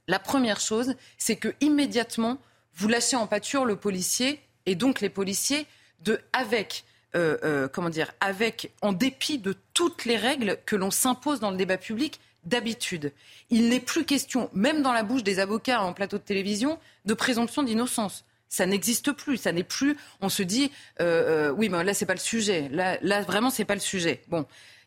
La 0.08 0.20
première 0.20 0.60
chose, 0.60 0.96
c'est 1.18 1.36
que 1.36 1.54
immédiatement, 1.62 2.38
vous 2.74 2.88
lâchez 2.88 3.16
en 3.16 3.28
pâture 3.28 3.66
le 3.66 3.76
policier, 3.76 4.42
et 4.66 4.76
donc 4.76 5.00
les 5.00 5.10
policiers, 5.10 5.68
de 6.02 6.20
avec 6.34 6.86
euh, 7.16 7.38
euh, 7.44 7.68
comment 7.68 7.90
dire, 7.90 8.12
avec, 8.20 8.74
en 8.82 8.94
dépit 8.94 9.38
de 9.38 9.56
toutes 9.74 10.06
les 10.06 10.18
règles 10.18 10.58
que 10.66 10.76
l'on 10.76 10.92
s'impose 10.92 11.40
dans 11.40 11.52
le 11.52 11.58
débat 11.58 11.78
public, 11.78 12.20
d'habitude. 12.44 13.12
Il 13.50 13.70
n'est 13.70 13.80
plus 13.80 14.06
question, 14.06 14.50
même 14.54 14.82
dans 14.82 14.94
la 14.94 15.04
bouche 15.04 15.24
des 15.24 15.40
avocats 15.40 15.82
en 15.82 15.94
plateau 15.94 16.18
de 16.18 16.24
télévision, 16.24 16.78
de 17.06 17.14
présomption 17.14 17.64
d'innocence. 17.64 18.26
Ça 18.50 18.66
n'existe 18.66 19.12
plus. 19.12 19.38
Ça 19.38 19.52
n'est 19.52 19.64
plus. 19.64 19.98
On 20.22 20.30
se 20.30 20.44
dit, 20.44 20.72
euh, 21.02 21.50
oui, 21.52 21.70
mais 21.70 21.84
là 21.84 21.94
c'est 21.94 22.06
pas 22.06 22.14
le 22.14 22.20
sujet. 22.20 22.70
Là, 22.72 22.98
là 23.02 23.22
vraiment 23.22 23.50
c'est 23.50 23.66
pas 23.66 23.74
le 23.74 23.82
sujet. 23.82 24.22
Bon, 24.28 24.46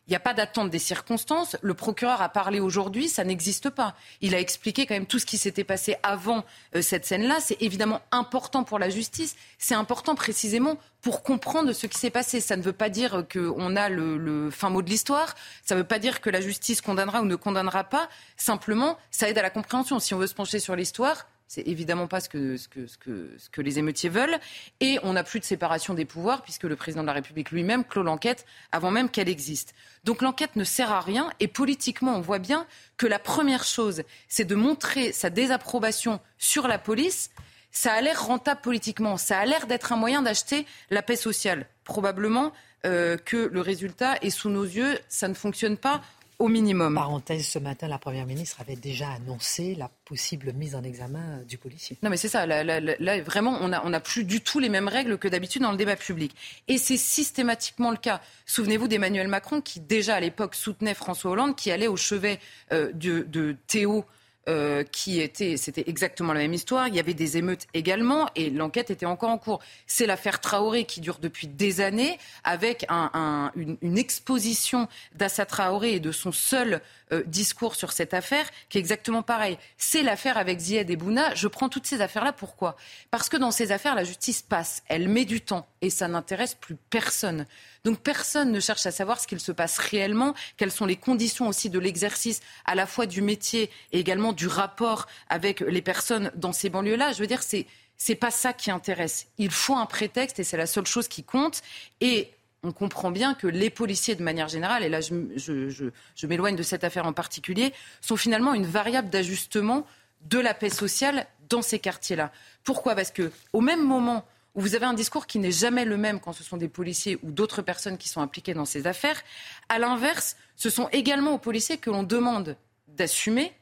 il 0.09 0.13
n'y 0.13 0.15
a 0.15 0.19
pas 0.19 0.33
d'attente 0.33 0.71
des 0.71 0.79
circonstances. 0.79 1.55
Le 1.61 1.75
procureur 1.75 2.19
a 2.23 2.29
parlé 2.29 2.59
aujourd'hui, 2.59 3.09
ça 3.09 3.23
n'existe 3.23 3.69
pas. 3.69 3.93
Il 4.21 4.33
a 4.33 4.39
expliqué 4.39 4.87
quand 4.87 4.95
même 4.95 5.05
tout 5.05 5.19
ce 5.19 5.25
qui 5.27 5.37
s'était 5.37 5.63
passé 5.63 5.97
avant 6.01 6.45
euh, 6.75 6.81
cette 6.81 7.05
scène-là. 7.05 7.37
C'est 7.39 7.61
évidemment 7.61 8.01
important 8.11 8.63
pour 8.63 8.79
la 8.79 8.89
justice. 8.89 9.35
C'est 9.59 9.75
important 9.75 10.15
précisément 10.15 10.77
pour 11.03 11.21
comprendre 11.21 11.73
ce 11.73 11.85
qui 11.85 11.99
s'est 11.99 12.09
passé. 12.09 12.41
Ça 12.41 12.57
ne 12.57 12.63
veut 12.63 12.73
pas 12.73 12.89
dire 12.89 13.23
qu'on 13.31 13.75
a 13.75 13.87
le, 13.87 14.17
le, 14.17 14.49
fin 14.49 14.71
mot 14.71 14.81
de 14.81 14.89
l'histoire. 14.89 15.35
Ça 15.63 15.75
ne 15.75 15.81
veut 15.81 15.87
pas 15.87 15.99
dire 15.99 16.21
que 16.21 16.31
la 16.31 16.41
justice 16.41 16.81
condamnera 16.81 17.21
ou 17.21 17.25
ne 17.25 17.35
condamnera 17.35 17.83
pas. 17.83 18.09
Simplement, 18.35 18.97
ça 19.11 19.29
aide 19.29 19.37
à 19.37 19.43
la 19.43 19.51
compréhension. 19.51 19.99
Si 19.99 20.15
on 20.15 20.17
veut 20.17 20.25
se 20.25 20.33
pencher 20.33 20.59
sur 20.59 20.75
l'histoire, 20.75 21.27
c'est 21.49 21.67
évidemment 21.67 22.05
pas 22.05 22.19
ce 22.19 22.29
que, 22.29 22.57
ce, 22.57 22.67
que, 22.67 22.85
ce, 22.85 22.95
que, 22.99 23.31
ce 23.39 23.49
que, 23.49 23.61
les 23.61 23.79
émeutiers 23.79 24.09
veulent. 24.09 24.37
Et 24.81 24.99
on 25.01 25.13
n'a 25.13 25.23
plus 25.23 25.39
de 25.39 25.45
séparation 25.45 25.95
des 25.95 26.05
pouvoirs 26.05 26.43
puisque 26.43 26.63
le 26.63 26.75
président 26.75 27.01
de 27.01 27.07
la 27.07 27.13
République 27.13 27.49
lui-même 27.49 27.83
clôt 27.83 28.03
l'enquête 28.03 28.45
avant 28.71 28.91
même 28.91 29.09
qu'elle 29.09 29.27
existe. 29.27 29.73
Donc 30.03 30.21
l'enquête 30.21 30.55
ne 30.55 30.63
sert 30.63 30.91
à 30.91 31.01
rien 31.01 31.31
et 31.39 31.47
politiquement, 31.47 32.15
on 32.15 32.21
voit 32.21 32.37
bien 32.37 32.67
que 32.97 33.07
la 33.07 33.17
première 33.17 33.63
chose, 33.63 34.03
c'est 34.27 34.45
de 34.45 34.53
montrer 34.53 35.11
sa 35.11 35.31
désapprobation 35.31 36.19
sur 36.37 36.67
la 36.67 36.77
police. 36.77 37.31
Ça 37.71 37.93
a 37.93 38.01
l'air 38.01 38.23
rentable 38.23 38.61
politiquement, 38.61 39.17
ça 39.17 39.39
a 39.39 39.45
l'air 39.45 39.65
d'être 39.65 39.91
un 39.91 39.97
moyen 39.97 40.21
d'acheter 40.21 40.67
la 40.91 41.01
paix 41.01 41.15
sociale. 41.15 41.65
Probablement 41.83 42.53
euh, 42.85 43.17
que 43.17 43.49
le 43.51 43.61
résultat 43.61 44.17
est 44.21 44.29
sous 44.29 44.51
nos 44.51 44.63
yeux, 44.63 44.99
ça 45.07 45.27
ne 45.27 45.33
fonctionne 45.33 45.77
pas 45.77 46.01
au 46.39 46.47
minimum. 46.47 46.95
Parenthèse, 46.95 47.45
ce 47.45 47.59
matin, 47.59 47.87
la 47.87 47.99
Première 47.99 48.25
ministre 48.25 48.61
avait 48.61 48.75
déjà 48.75 49.11
annoncé 49.11 49.75
la 49.75 49.89
possible 50.05 50.53
mise 50.53 50.73
en 50.73 50.83
examen 50.83 51.43
du 51.47 51.57
policier. 51.57 51.97
Non, 52.01 52.09
mais 52.09 52.17
c'est 52.17 52.29
ça. 52.29 52.45
Là, 52.45 53.21
vraiment, 53.21 53.57
on 53.61 53.67
n'a 53.67 53.81
on 53.85 53.93
a 53.93 53.99
plus 53.99 54.23
du 54.23 54.41
tout 54.41 54.59
les 54.59 54.69
mêmes 54.69 54.87
règles 54.87 55.17
que 55.17 55.27
d'habitude 55.27 55.61
dans 55.61 55.71
le 55.71 55.77
débat 55.77 55.97
public. 55.97 56.33
Et 56.67 56.77
c'est 56.77 56.97
systématiquement 56.97 57.91
le 57.91 57.97
cas. 57.97 58.21
Souvenez-vous 58.45 58.87
d'Emmanuel 58.87 59.27
Macron 59.27 59.61
qui, 59.61 59.79
déjà 59.81 60.15
à 60.15 60.19
l'époque, 60.19 60.55
soutenait 60.55 60.93
François 60.93 61.31
Hollande, 61.31 61.55
qui 61.55 61.71
allait 61.71 61.87
au 61.87 61.97
chevet 61.97 62.39
euh, 62.71 62.91
de, 62.93 63.21
de 63.27 63.55
Théo 63.67 64.05
euh, 64.49 64.83
qui 64.83 65.21
était, 65.21 65.57
c'était 65.57 65.83
exactement 65.85 66.33
la 66.33 66.39
même 66.39 66.53
histoire. 66.55 66.87
Il 66.87 66.95
y 66.95 66.99
avait 66.99 67.13
des 67.13 67.37
émeutes 67.37 67.67
également 67.75 68.27
et 68.35 68.49
l'enquête 68.49 68.89
était 68.89 69.05
encore 69.05 69.29
en 69.29 69.37
cours. 69.37 69.59
C'est 69.85 70.07
l'affaire 70.07 70.41
Traoré 70.41 70.85
qui 70.85 71.01
dure 71.01 71.19
depuis 71.19 71.45
des 71.45 71.81
années 71.81 72.17
avec 72.43 72.87
une, 72.89 73.97
exposition 73.97 74.87
d'Assa 75.13 75.45
Traoré 75.45 75.93
et 75.93 75.99
de 75.99 76.11
son 76.11 76.31
seul 76.31 76.81
euh, 77.11 77.21
discours 77.27 77.75
sur 77.75 77.91
cette 77.91 78.15
affaire 78.15 78.49
qui 78.69 78.79
est 78.79 78.81
exactement 78.81 79.21
pareil. 79.21 79.59
C'est 79.77 80.01
l'affaire 80.01 80.37
avec 80.37 80.57
Zied 80.59 80.89
et 80.89 80.95
Bouna. 80.95 81.35
Je 81.35 81.47
prends 81.47 81.69
toutes 81.69 81.85
ces 81.85 82.01
affaires-là. 82.01 82.33
Pourquoi? 82.33 82.75
Parce 83.11 83.29
que 83.29 83.37
dans 83.37 83.51
ces 83.51 83.71
affaires, 83.71 83.93
la 83.93 84.03
justice 84.03 84.41
passe. 84.41 84.81
Elle 84.87 85.09
met 85.09 85.25
du 85.25 85.41
temps 85.41 85.67
et 85.81 85.89
ça 85.89 86.07
n'intéresse 86.07 86.55
plus 86.55 86.75
personne. 86.89 87.45
Donc 87.83 87.99
personne 87.99 88.51
ne 88.51 88.59
cherche 88.59 88.85
à 88.85 88.91
savoir 88.91 89.19
ce 89.19 89.27
qu'il 89.27 89.39
se 89.39 89.51
passe 89.51 89.77
réellement, 89.77 90.33
quelles 90.57 90.71
sont 90.71 90.85
les 90.85 90.95
conditions 90.95 91.47
aussi 91.47 91.69
de 91.69 91.79
l'exercice 91.79 92.41
à 92.65 92.75
la 92.75 92.85
fois 92.85 93.05
du 93.05 93.21
métier 93.21 93.69
et 93.91 93.99
également 93.99 94.33
du 94.33 94.47
rapport 94.47 95.07
avec 95.29 95.61
les 95.61 95.81
personnes 95.81 96.31
dans 96.35 96.53
ces 96.53 96.69
banlieues-là. 96.69 97.13
Je 97.13 97.19
veux 97.19 97.27
dire, 97.27 97.43
c'est 97.43 97.65
c'est 98.01 98.15
pas 98.15 98.31
ça 98.31 98.53
qui 98.53 98.71
intéresse. 98.71 99.27
Il 99.37 99.51
faut 99.51 99.75
un 99.75 99.85
prétexte 99.85 100.39
et 100.39 100.43
c'est 100.45 100.55
la 100.55 100.65
seule 100.65 100.87
chose 100.87 101.09
qui 101.09 101.21
compte. 101.23 101.61
Et 101.99 102.31
on 102.63 102.71
comprend 102.71 103.11
bien 103.11 103.33
que 103.33 103.45
les 103.45 103.69
policiers, 103.69 104.15
de 104.15 104.23
manière 104.23 104.47
générale, 104.47 104.83
et 104.83 104.89
là 104.89 105.01
je, 105.01 106.25
m'éloigne 106.25 106.55
de 106.55 106.63
cette 106.63 106.83
affaire 106.83 107.05
en 107.05 107.13
particulier, 107.13 107.73
sont 108.01 108.17
finalement 108.17 108.53
une 108.53 108.65
variable 108.65 109.09
d'ajustement 109.09 109.85
de 110.21 110.39
la 110.39 110.53
paix 110.53 110.69
sociale 110.69 111.27
dans 111.49 111.61
ces 111.61 111.79
quartiers-là. 111.79 112.31
Pourquoi? 112.63 112.95
Parce 112.95 113.11
que 113.11 113.31
au 113.53 113.61
même 113.61 113.85
moment 113.85 114.25
où 114.55 114.61
vous 114.61 114.75
avez 114.75 114.85
un 114.85 114.93
discours 114.93 115.27
qui 115.27 115.39
n'est 115.39 115.51
jamais 115.51 115.85
le 115.85 115.97
même 115.97 116.19
quand 116.19 116.33
ce 116.33 116.43
sont 116.43 116.57
des 116.57 116.67
policiers 116.67 117.17
ou 117.23 117.31
d'autres 117.31 117.61
personnes 117.61 117.97
qui 117.97 118.09
sont 118.09 118.21
impliquées 118.21 118.53
dans 118.53 118.65
ces 118.65 118.87
affaires, 118.87 119.21
à 119.69 119.79
l'inverse, 119.79 120.35
ce 120.55 120.69
sont 120.69 120.89
également 120.91 121.33
aux 121.33 121.37
policiers 121.37 121.77
que 121.77 121.89
l'on 121.89 122.03
demande 122.03 122.57
d'assumer 122.87 123.53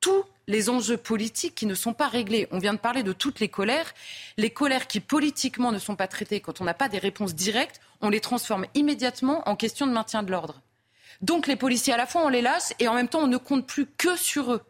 tous 0.00 0.24
les 0.46 0.70
enjeux 0.70 0.96
politiques 0.96 1.54
qui 1.54 1.66
ne 1.66 1.74
sont 1.74 1.92
pas 1.92 2.08
réglés. 2.08 2.48
On 2.50 2.58
vient 2.58 2.72
de 2.72 2.78
parler 2.78 3.02
de 3.02 3.12
toutes 3.12 3.40
les 3.40 3.48
colères. 3.48 3.92
Les 4.36 4.50
colères 4.50 4.86
qui 4.86 5.00
politiquement 5.00 5.72
ne 5.72 5.78
sont 5.78 5.96
pas 5.96 6.08
traitées, 6.08 6.40
quand 6.40 6.60
on 6.60 6.64
n'a 6.64 6.74
pas 6.74 6.88
des 6.88 6.98
réponses 6.98 7.34
directes, 7.34 7.80
on 8.00 8.08
les 8.08 8.20
transforme 8.20 8.66
immédiatement 8.74 9.46
en 9.48 9.56
question 9.56 9.86
de 9.86 9.92
maintien 9.92 10.22
de 10.22 10.30
l'ordre. 10.30 10.62
Donc 11.20 11.46
les 11.46 11.56
policiers, 11.56 11.92
à 11.92 11.96
la 11.96 12.06
fois, 12.06 12.24
on 12.24 12.28
les 12.28 12.42
lâche 12.42 12.72
et 12.78 12.88
en 12.88 12.94
même 12.94 13.08
temps, 13.08 13.20
on 13.20 13.26
ne 13.26 13.36
compte 13.36 13.66
plus 13.66 13.86
que 13.86 14.16
sur 14.16 14.52
eux. 14.52 14.62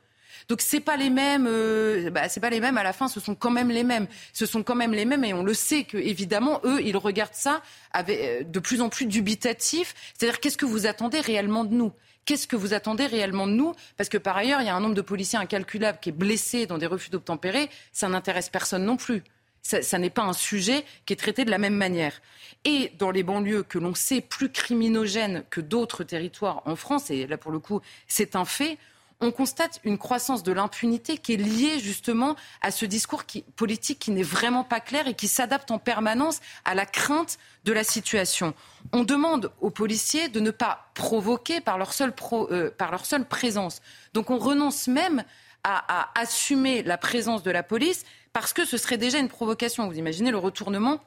Donc 0.48 0.62
c'est 0.62 0.80
pas 0.80 0.96
les 0.96 1.10
mêmes, 1.10 1.46
euh, 1.46 2.08
bah, 2.10 2.28
c'est 2.30 2.40
pas 2.40 2.48
les 2.48 2.60
mêmes. 2.60 2.78
À 2.78 2.82
la 2.82 2.94
fin, 2.94 3.06
ce 3.06 3.20
sont 3.20 3.34
quand 3.34 3.50
même 3.50 3.68
les 3.70 3.84
mêmes. 3.84 4.06
Ce 4.32 4.46
sont 4.46 4.62
quand 4.62 4.74
même 4.74 4.92
les 4.92 5.04
mêmes, 5.04 5.24
et 5.24 5.34
on 5.34 5.42
le 5.42 5.52
sait 5.52 5.84
que 5.84 5.98
évidemment, 5.98 6.60
eux, 6.64 6.80
ils 6.82 6.96
regardent 6.96 7.34
ça 7.34 7.62
euh, 7.96 8.42
de 8.42 8.58
plus 8.58 8.80
en 8.80 8.88
plus 8.88 9.04
dubitatif. 9.04 9.94
C'est-à-dire, 10.14 10.40
qu'est-ce 10.40 10.56
que 10.56 10.64
vous 10.64 10.86
attendez 10.86 11.20
réellement 11.20 11.64
de 11.64 11.74
nous? 11.74 11.92
Qu'est-ce 12.24 12.46
que 12.46 12.56
vous 12.56 12.72
attendez 12.72 13.06
réellement 13.06 13.46
de 13.46 13.52
nous? 13.52 13.74
Parce 13.98 14.08
que 14.08 14.18
par 14.18 14.36
ailleurs, 14.36 14.62
il 14.62 14.66
y 14.66 14.70
a 14.70 14.74
un 14.74 14.80
nombre 14.80 14.94
de 14.94 15.02
policiers 15.02 15.38
incalculable 15.38 15.98
qui 16.00 16.08
est 16.10 16.12
blessé 16.12 16.66
dans 16.66 16.78
des 16.78 16.86
refus 16.86 17.10
d'obtempérer. 17.10 17.68
Ça 17.92 18.08
n'intéresse 18.08 18.48
personne 18.48 18.84
non 18.84 18.96
plus. 18.96 19.22
Ça, 19.62 19.82
ça 19.82 19.98
n'est 19.98 20.10
pas 20.10 20.22
un 20.22 20.32
sujet 20.32 20.84
qui 21.04 21.12
est 21.12 21.16
traité 21.16 21.44
de 21.44 21.50
la 21.50 21.58
même 21.58 21.74
manière. 21.74 22.22
Et 22.64 22.92
dans 22.98 23.10
les 23.10 23.22
banlieues 23.22 23.62
que 23.64 23.78
l'on 23.78 23.94
sait 23.94 24.22
plus 24.22 24.50
criminogènes 24.50 25.44
que 25.50 25.60
d'autres 25.60 26.04
territoires 26.04 26.62
en 26.64 26.76
France, 26.76 27.10
et 27.10 27.26
là 27.26 27.36
pour 27.36 27.50
le 27.50 27.58
coup 27.58 27.80
c'est 28.06 28.36
un 28.36 28.44
fait, 28.44 28.78
on 29.20 29.32
constate 29.32 29.80
une 29.84 29.98
croissance 29.98 30.42
de 30.42 30.52
l'impunité 30.52 31.18
qui 31.18 31.34
est 31.34 31.36
liée 31.36 31.80
justement 31.80 32.36
à 32.60 32.70
ce 32.70 32.84
discours 32.84 33.26
qui, 33.26 33.42
politique 33.42 33.98
qui 33.98 34.10
n'est 34.12 34.22
vraiment 34.22 34.64
pas 34.64 34.80
clair 34.80 35.08
et 35.08 35.14
qui 35.14 35.26
s'adapte 35.26 35.70
en 35.70 35.78
permanence 35.78 36.40
à 36.64 36.74
la 36.74 36.86
crainte 36.86 37.38
de 37.64 37.72
la 37.72 37.82
situation. 37.82 38.54
On 38.92 39.02
demande 39.02 39.52
aux 39.60 39.70
policiers 39.70 40.28
de 40.28 40.40
ne 40.40 40.50
pas 40.50 40.90
provoquer 40.94 41.60
par 41.60 41.78
leur 41.78 41.92
seule, 41.92 42.14
pro, 42.14 42.48
euh, 42.52 42.70
par 42.70 42.90
leur 42.92 43.04
seule 43.04 43.26
présence. 43.26 43.80
Donc 44.14 44.30
on 44.30 44.38
renonce 44.38 44.86
même 44.86 45.24
à, 45.64 46.02
à 46.02 46.20
assumer 46.20 46.84
la 46.84 46.96
présence 46.96 47.42
de 47.42 47.50
la 47.50 47.64
police 47.64 48.04
parce 48.32 48.52
que 48.52 48.64
ce 48.64 48.76
serait 48.76 48.98
déjà 48.98 49.18
une 49.18 49.28
provocation. 49.28 49.88
Vous 49.88 49.98
imaginez 49.98 50.30
le 50.30 50.38
retournement 50.38 51.00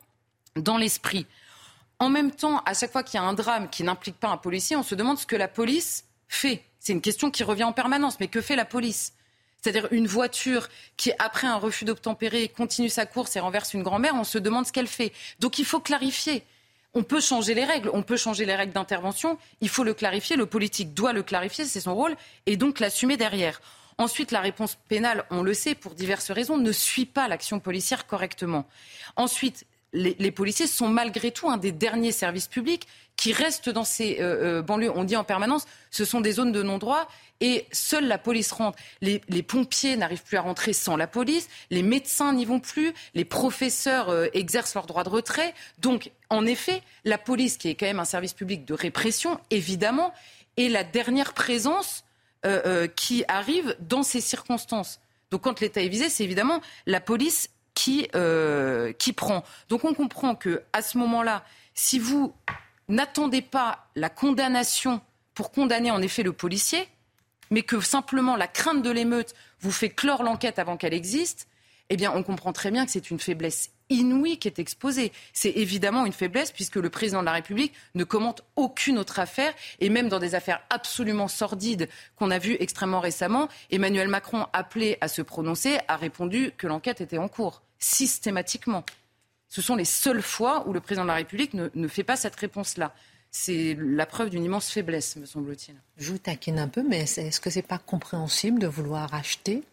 dans 0.58 0.78
l'esprit. 0.78 1.26
En 2.00 2.10
même 2.10 2.32
temps, 2.32 2.62
à 2.66 2.74
chaque 2.74 2.92
fois 2.92 3.04
qu'il 3.04 3.20
y 3.20 3.24
a 3.24 3.26
un 3.26 3.34
drame 3.34 3.70
qui 3.70 3.84
n'implique 3.84 4.20
pas 4.20 4.30
un 4.30 4.38
policier, 4.38 4.76
on 4.76 4.84
se 4.84 4.96
demande 4.96 5.18
ce 5.18 5.26
que 5.26 5.36
la 5.36 5.48
police 5.48 6.04
fait. 6.28 6.66
C'est 6.82 6.94
une 6.94 7.02
question 7.02 7.30
qui 7.30 7.44
revient 7.44 7.64
en 7.64 7.74
permanence. 7.74 8.20
Mais 8.20 8.28
que 8.28 8.42
fait 8.42 8.58
la 8.58 8.66
police? 8.66 9.14
C'est-à-dire 9.62 9.88
une 9.92 10.08
voiture 10.08 10.68
qui, 10.98 11.12
après 11.20 11.46
un 11.46 11.58
refus 11.58 11.86
d'obtempérer, 11.86 12.50
continue 12.50 12.90
sa 12.90 13.06
course 13.06 13.36
et 13.36 13.40
renverse 13.40 13.76
une 13.76 13.84
grand-mère, 13.84 14.16
on 14.16 14.24
se 14.24 14.40
demande 14.40 14.66
ce 14.66 14.74
qu'elle 14.74 14.88
fait. 14.88 15.14
Donc 15.40 15.60
il 15.60 15.66
faut 15.66 15.80
clarifier. 15.80 16.44
On 16.96 17.04
peut 17.04 17.22
changer 17.22 17.54
les 17.54 17.64
règles, 17.64 17.92
on 17.94 18.02
peut 18.02 18.18
changer 18.18 18.46
les 18.46 18.56
règles 18.56 18.74
d'intervention, 18.74 19.38
il 19.62 19.70
faut 19.70 19.84
le 19.84 19.94
clarifier, 19.94 20.36
le 20.36 20.48
politique 20.48 20.94
doit 20.94 21.14
le 21.14 21.24
clarifier, 21.24 21.64
c'est 21.64 21.80
son 21.80 21.96
rôle, 21.96 22.18
et 22.48 22.58
donc 22.58 22.80
l'assumer 22.82 23.16
derrière. 23.16 23.62
Ensuite, 23.98 24.32
la 24.32 24.42
réponse 24.42 24.78
pénale, 24.90 25.24
on 25.30 25.42
le 25.44 25.54
sait, 25.54 25.76
pour 25.76 25.94
diverses 25.94 26.32
raisons, 26.32 26.58
ne 26.58 26.72
suit 26.72 27.06
pas 27.06 27.30
l'action 27.30 27.60
policière 27.60 28.08
correctement. 28.08 28.66
Ensuite, 29.16 29.66
les, 29.94 30.32
policiers 30.32 30.68
sont 30.68 30.88
malgré 30.88 31.32
tout 31.32 31.50
un 31.50 31.58
des 31.58 31.72
derniers 31.72 32.12
services 32.12 32.48
publics 32.48 32.88
qui 33.22 33.34
restent 33.34 33.70
dans 33.70 33.84
ces 33.84 34.20
euh, 34.20 34.58
euh, 34.58 34.62
banlieues. 34.64 34.92
On 34.96 35.04
dit 35.04 35.16
en 35.16 35.24
permanence, 35.24 35.68
ce 35.92 36.06
sont 36.06 36.22
des 36.22 36.32
zones 36.32 36.52
de 36.52 36.64
non-droit 36.64 37.08
et 37.40 37.68
seule 37.72 38.08
la 38.08 38.18
police 38.18 38.52
rentre. 38.52 38.80
Les, 39.02 39.20
pompiers 39.44 39.96
n'arrivent 39.96 40.24
plus 40.24 40.38
à 40.38 40.42
rentrer 40.42 40.74
sans 40.74 40.98
la 40.98 41.06
police, 41.06 41.48
les 41.70 41.84
médecins 41.84 42.34
n'y 42.34 42.46
vont 42.46 42.60
plus, 42.60 42.96
les 43.14 43.24
professeurs 43.24 44.10
euh, 44.10 44.26
exercent 44.34 44.74
leur 44.74 44.88
droit 44.88 45.04
de 45.04 45.10
retrait. 45.10 45.54
Donc, 45.78 46.10
en 46.32 46.48
effet, 46.48 46.82
la 47.06 47.20
police, 47.20 47.58
qui 47.58 47.70
est 47.70 47.76
quand 47.76 47.86
même 47.86 48.00
un 48.00 48.06
service 48.06 48.34
public 48.34 48.66
de 48.66 48.74
répression, 48.74 49.40
évidemment, 49.52 50.16
est 50.58 50.68
la 50.68 50.84
dernière 50.84 51.34
présence 51.34 52.04
qui 52.96 53.24
arrive 53.28 53.76
dans 53.82 54.02
ces 54.02 54.20
circonstances. 54.20 55.00
Donc, 55.30 55.42
quand 55.42 55.60
l'État 55.60 55.84
est 55.84 55.90
visé, 55.90 56.10
c'est 56.10 56.24
évidemment 56.24 56.60
la 56.88 57.00
police 57.00 57.52
qui, 57.76 58.08
euh, 58.16 58.94
qui 58.94 59.14
prend. 59.14 59.44
Donc 59.70 59.86
on 59.86 59.94
comprend 59.94 60.36
que 60.36 60.64
à 60.74 60.82
ce 60.82 60.98
moment-là, 60.98 61.44
si 61.74 62.00
vous 62.00 62.34
n'attendez 62.92 63.42
pas 63.42 63.88
la 63.96 64.10
condamnation 64.10 65.02
pour 65.34 65.52
condamner 65.52 65.92
en 65.92 66.02
effet 66.02 66.24
le 66.24 66.34
policier, 66.34 66.88
mais 67.50 67.64
que 67.64 67.80
simplement 67.82 68.36
la 68.36 68.48
crainte 68.48 68.84
de 68.84 68.92
l'émeute 68.92 69.34
vous 69.60 69.72
fait 69.72 69.90
clore 69.90 70.24
l'enquête 70.24 70.60
avant 70.60 70.78
qu'elle 70.78 70.94
existe, 70.94 71.48
eh 71.90 71.98
bien 71.98 72.12
on 72.16 72.24
comprend 72.24 72.54
très 72.54 72.72
bien 72.72 72.86
que 72.86 72.92
c'est 72.92 73.12
une 73.12 73.20
faiblesse 73.20 73.72
inouïe 73.90 74.38
qui 74.38 74.48
est 74.48 74.60
exposée. 74.60 75.12
C'est 75.34 75.52
évidemment 75.52 76.06
une 76.06 76.14
faiblesse 76.14 76.52
puisque 76.52 76.78
le 76.78 76.90
président 76.90 77.20
de 77.20 77.26
la 77.26 77.34
République 77.34 77.74
ne 77.96 78.04
commente 78.04 78.44
aucune 78.56 78.98
autre 78.98 79.20
affaire 79.20 79.54
et 79.80 79.90
même 79.90 80.08
dans 80.08 80.20
des 80.20 80.34
affaires 80.34 80.62
absolument 80.70 81.28
sordides 81.28 81.90
qu'on 82.16 82.32
a 82.32 82.40
vues 82.40 82.56
extrêmement 82.60 83.02
récemment, 83.02 83.50
Emmanuel 83.70 84.08
Macron, 84.08 84.48
appelé 84.54 84.98
à 85.02 85.10
se 85.10 85.22
prononcer, 85.22 85.80
a 85.88 85.98
répondu 85.98 86.54
que 86.58 86.68
l'enquête 86.68 87.02
était 87.02 87.18
en 87.18 87.28
cours 87.28 87.62
systématiquement. 87.80 88.86
Ce 89.52 89.62
sont 89.62 89.76
les 89.76 89.84
seules 89.84 90.22
fois 90.22 90.66
où 90.66 90.72
le 90.72 90.80
président 90.80 91.04
de 91.04 91.10
la 91.10 91.16
République 91.16 91.54
ne, 91.54 91.68
ne 91.76 91.88
fait 91.90 92.06
pas 92.06 92.16
cette 92.16 92.38
réponse-là. 92.38 92.94
C'est 93.32 93.78
la 93.78 94.06
preuve 94.06 94.30
d'une 94.30 94.46
immense 94.46 94.72
faiblesse, 94.72 95.18
me 95.18 95.26
semble-t-il. 95.26 95.76
Je 95.98 96.10
vous 96.10 96.18
taquine 96.18 96.58
un 96.58 96.70
peu, 96.70 96.84
mais 96.88 97.02
est-ce 97.02 97.42
que 97.42 97.50
ce 97.50 97.60
n'est 97.60 97.64
pas 97.64 97.78
compréhensible 97.78 98.60
de 98.60 98.68
vouloir 98.68 99.14
acheter 99.14 99.64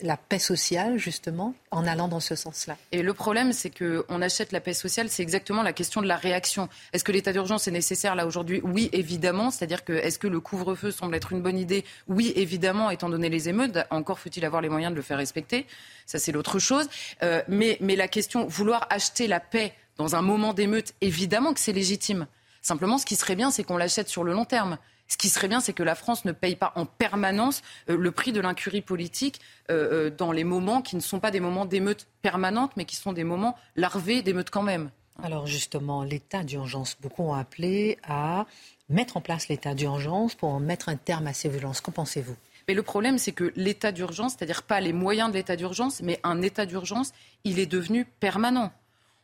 la 0.00 0.16
paix 0.16 0.38
sociale, 0.38 0.98
justement, 0.98 1.54
en 1.70 1.86
allant 1.86 2.08
dans 2.08 2.20
ce 2.20 2.34
sens-là. 2.34 2.76
Et 2.92 3.02
le 3.02 3.14
problème, 3.14 3.52
c'est 3.52 3.70
qu'on 3.70 4.22
achète 4.22 4.52
la 4.52 4.60
paix 4.60 4.74
sociale, 4.74 5.08
c'est 5.10 5.22
exactement 5.22 5.62
la 5.62 5.72
question 5.72 6.00
de 6.00 6.06
la 6.06 6.16
réaction. 6.16 6.68
Est-ce 6.92 7.04
que 7.04 7.12
l'état 7.12 7.32
d'urgence 7.32 7.68
est 7.68 7.72
nécessaire 7.72 8.14
là 8.14 8.26
aujourd'hui? 8.26 8.60
Oui, 8.64 8.88
évidemment. 8.92 9.50
C'est-à-dire 9.50 9.84
que 9.84 9.92
est-ce 9.92 10.18
que 10.18 10.28
le 10.28 10.40
couvre-feu 10.40 10.90
semble 10.90 11.14
être 11.14 11.32
une 11.32 11.42
bonne 11.42 11.58
idée? 11.58 11.84
Oui, 12.08 12.32
évidemment, 12.36 12.90
étant 12.90 13.08
donné 13.08 13.28
les 13.28 13.48
émeutes. 13.48 13.78
Encore 13.90 14.18
faut-il 14.18 14.44
avoir 14.44 14.62
les 14.62 14.68
moyens 14.68 14.92
de 14.92 14.96
le 14.96 15.02
faire 15.02 15.18
respecter. 15.18 15.66
Ça, 16.06 16.18
c'est 16.18 16.32
l'autre 16.32 16.58
chose. 16.58 16.88
Euh, 17.22 17.42
mais, 17.48 17.76
mais 17.80 17.96
la 17.96 18.08
question, 18.08 18.46
vouloir 18.46 18.86
acheter 18.90 19.26
la 19.26 19.40
paix 19.40 19.74
dans 19.98 20.16
un 20.16 20.22
moment 20.22 20.54
d'émeute, 20.54 20.94
évidemment 21.00 21.52
que 21.52 21.60
c'est 21.60 21.72
légitime. 21.72 22.26
Simplement, 22.62 22.96
ce 22.96 23.04
qui 23.04 23.16
serait 23.16 23.34
bien, 23.34 23.50
c'est 23.50 23.64
qu'on 23.64 23.76
l'achète 23.76 24.08
sur 24.08 24.24
le 24.24 24.32
long 24.32 24.44
terme. 24.44 24.78
Ce 25.12 25.18
qui 25.18 25.28
serait 25.28 25.48
bien, 25.48 25.60
c'est 25.60 25.74
que 25.74 25.82
la 25.82 25.94
France 25.94 26.24
ne 26.24 26.32
paye 26.32 26.56
pas 26.56 26.72
en 26.74 26.86
permanence 26.86 27.60
euh, 27.90 27.98
le 27.98 28.12
prix 28.12 28.32
de 28.32 28.40
l'incurie 28.40 28.80
politique 28.80 29.42
euh, 29.70 30.06
euh, 30.06 30.10
dans 30.10 30.32
les 30.32 30.42
moments 30.42 30.80
qui 30.80 30.96
ne 30.96 31.02
sont 31.02 31.20
pas 31.20 31.30
des 31.30 31.38
moments 31.38 31.66
d'émeute 31.66 32.06
permanente, 32.22 32.72
mais 32.78 32.86
qui 32.86 32.96
sont 32.96 33.12
des 33.12 33.22
moments 33.22 33.54
larvés 33.76 34.22
d'émeute 34.22 34.48
quand 34.48 34.62
même. 34.62 34.88
Alors 35.22 35.46
justement, 35.46 36.02
l'état 36.02 36.44
d'urgence, 36.44 36.96
beaucoup 36.98 37.24
ont 37.24 37.34
appelé 37.34 37.98
à 38.04 38.46
mettre 38.88 39.18
en 39.18 39.20
place 39.20 39.48
l'état 39.48 39.74
d'urgence 39.74 40.34
pour 40.34 40.58
mettre 40.60 40.88
un 40.88 40.96
terme 40.96 41.26
à 41.26 41.34
ces 41.34 41.50
violences. 41.50 41.82
Qu'en 41.82 41.92
pensez-vous? 41.92 42.36
Mais 42.66 42.72
le 42.72 42.82
problème, 42.82 43.18
c'est 43.18 43.32
que 43.32 43.52
l'état 43.54 43.92
d'urgence, 43.92 44.36
c'est-à-dire 44.38 44.62
pas 44.62 44.80
les 44.80 44.94
moyens 44.94 45.28
de 45.30 45.34
l'état 45.34 45.56
d'urgence, 45.56 46.00
mais 46.00 46.20
un 46.24 46.40
état 46.40 46.64
d'urgence, 46.64 47.12
il 47.44 47.58
est 47.58 47.66
devenu 47.66 48.06
permanent. 48.06 48.72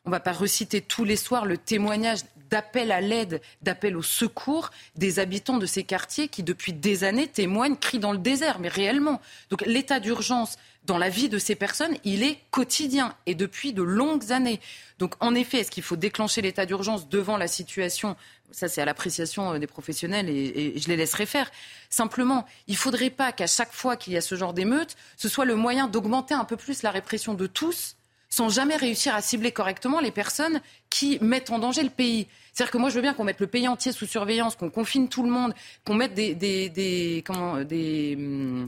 On 0.05 0.09
ne 0.09 0.13
va 0.13 0.19
pas 0.19 0.33
reciter 0.33 0.81
tous 0.81 1.03
les 1.03 1.15
soirs 1.15 1.47
le 1.47 1.57
témoignage 1.57 2.19
d'appel 2.49 2.91
à 2.91 3.01
l'aide, 3.01 3.41
d'appel 3.61 3.95
au 3.97 4.01
secours 4.01 4.71
des 4.95 5.19
habitants 5.19 5.57
de 5.57 5.65
ces 5.65 5.83
quartiers 5.83 6.27
qui, 6.27 6.43
depuis 6.43 6.73
des 6.73 7.03
années, 7.03 7.27
témoignent, 7.27 7.75
crient 7.75 7.99
dans 7.99 8.11
le 8.11 8.17
désert, 8.17 8.59
mais 8.59 8.69
réellement. 8.69 9.21
Donc 9.49 9.65
l'état 9.65 9.99
d'urgence 9.99 10.57
dans 10.85 10.97
la 10.97 11.09
vie 11.09 11.29
de 11.29 11.37
ces 11.37 11.55
personnes, 11.55 11.95
il 12.03 12.23
est 12.23 12.39
quotidien 12.51 13.13
et 13.25 13.35
depuis 13.35 13.73
de 13.73 13.83
longues 13.83 14.31
années. 14.31 14.59
Donc 14.97 15.13
en 15.19 15.35
effet, 15.35 15.59
est-ce 15.59 15.71
qu'il 15.71 15.83
faut 15.83 15.95
déclencher 15.95 16.41
l'état 16.41 16.65
d'urgence 16.65 17.09
devant 17.09 17.37
la 17.37 17.47
situation? 17.47 18.15
Ça, 18.51 18.67
c'est 18.67 18.81
à 18.81 18.85
l'appréciation 18.85 19.53
euh, 19.53 19.59
des 19.59 19.67
professionnels 19.67 20.29
et, 20.29 20.73
et, 20.75 20.79
je 20.79 20.87
les 20.87 20.95
laisserai 20.95 21.27
faire. 21.27 21.51
Simplement, 21.89 22.45
il 22.67 22.73
ne 22.73 22.77
faudrait 22.77 23.11
pas 23.11 23.31
qu'à 23.31 23.45
chaque 23.45 23.73
fois 23.73 23.97
qu'il 23.97 24.13
y 24.13 24.17
a 24.17 24.21
ce 24.21 24.33
genre 24.35 24.53
d'émeute, 24.53 24.95
ce 25.17 25.29
soit 25.29 25.45
le 25.45 25.55
moyen 25.55 25.87
d'augmenter 25.87 26.33
un 26.33 26.45
peu 26.45 26.57
plus 26.57 26.81
la 26.81 26.89
répression 26.89 27.35
de 27.35 27.45
tous 27.45 27.95
sans 28.29 28.49
jamais 28.49 28.75
réussir 28.75 29.15
à 29.15 29.21
cibler 29.21 29.51
correctement 29.51 29.99
les 29.99 30.11
personnes 30.11 30.61
qui 30.89 31.17
mettent 31.21 31.49
en 31.49 31.59
danger 31.59 31.83
le 31.83 31.89
pays. 31.89 32.27
C'est-à-dire 32.53 32.71
que 32.71 32.77
moi, 32.77 32.89
je 32.89 32.95
veux 32.95 33.01
bien 33.01 33.13
qu'on 33.13 33.23
mette 33.23 33.39
le 33.39 33.47
pays 33.47 33.67
entier 33.67 33.91
sous 33.91 34.05
surveillance, 34.05 34.55
qu'on 34.55 34.69
confine 34.69 35.07
tout 35.07 35.23
le 35.23 35.29
monde, 35.29 35.53
qu'on 35.85 35.95
mette 35.95 36.13
des, 36.13 36.35
des, 36.35 36.69
des, 36.69 37.23
comment, 37.25 37.63
des, 37.63 38.15
hum, 38.17 38.67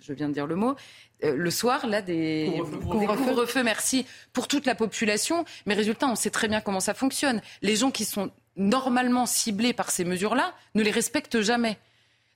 je 0.00 0.12
viens 0.12 0.28
de 0.28 0.34
dire 0.34 0.46
le 0.46 0.56
mot, 0.56 0.76
euh, 1.24 1.34
le 1.36 1.50
soir, 1.50 1.86
là, 1.86 2.02
des 2.02 2.62
couvre-feu, 2.82 3.62
merci, 3.62 4.06
pour 4.32 4.48
toute 4.48 4.66
la 4.66 4.74
population. 4.74 5.44
Mais 5.66 5.74
résultat, 5.74 6.06
on 6.06 6.16
sait 6.16 6.30
très 6.30 6.48
bien 6.48 6.60
comment 6.60 6.80
ça 6.80 6.94
fonctionne. 6.94 7.40
Les 7.62 7.76
gens 7.76 7.90
qui 7.90 8.04
sont 8.04 8.30
normalement 8.56 9.26
ciblés 9.26 9.72
par 9.72 9.90
ces 9.90 10.04
mesures-là 10.04 10.54
ne 10.74 10.82
les 10.82 10.90
respectent 10.90 11.40
jamais. 11.40 11.78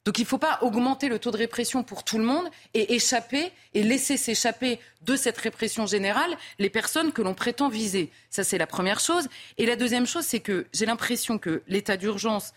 Donc 0.04 0.18
il 0.18 0.22
ne 0.22 0.26
faut 0.26 0.38
pas 0.38 0.58
augmenter 0.62 1.08
le 1.08 1.18
taux 1.18 1.30
de 1.30 1.36
répression 1.36 1.82
pour 1.82 2.02
tout 2.02 2.18
le 2.18 2.24
monde 2.24 2.48
et 2.72 2.94
échapper 2.94 3.52
et 3.74 3.82
laisser 3.82 4.16
s'échapper 4.16 4.78
de 5.02 5.16
cette 5.16 5.36
répression 5.38 5.86
générale 5.86 6.34
les 6.58 6.70
personnes 6.70 7.12
que 7.12 7.20
l'on 7.20 7.34
prétend 7.34 7.68
viser. 7.68 8.10
Ça, 8.30 8.44
c'est 8.44 8.58
la 8.58 8.66
première 8.66 9.00
chose. 9.00 9.28
Et 9.58 9.66
la 9.66 9.76
deuxième 9.76 10.06
chose, 10.06 10.24
c'est 10.24 10.40
que 10.40 10.66
j'ai 10.72 10.86
l'impression 10.86 11.38
que 11.38 11.62
l'état 11.68 11.96
d'urgence 11.96 12.52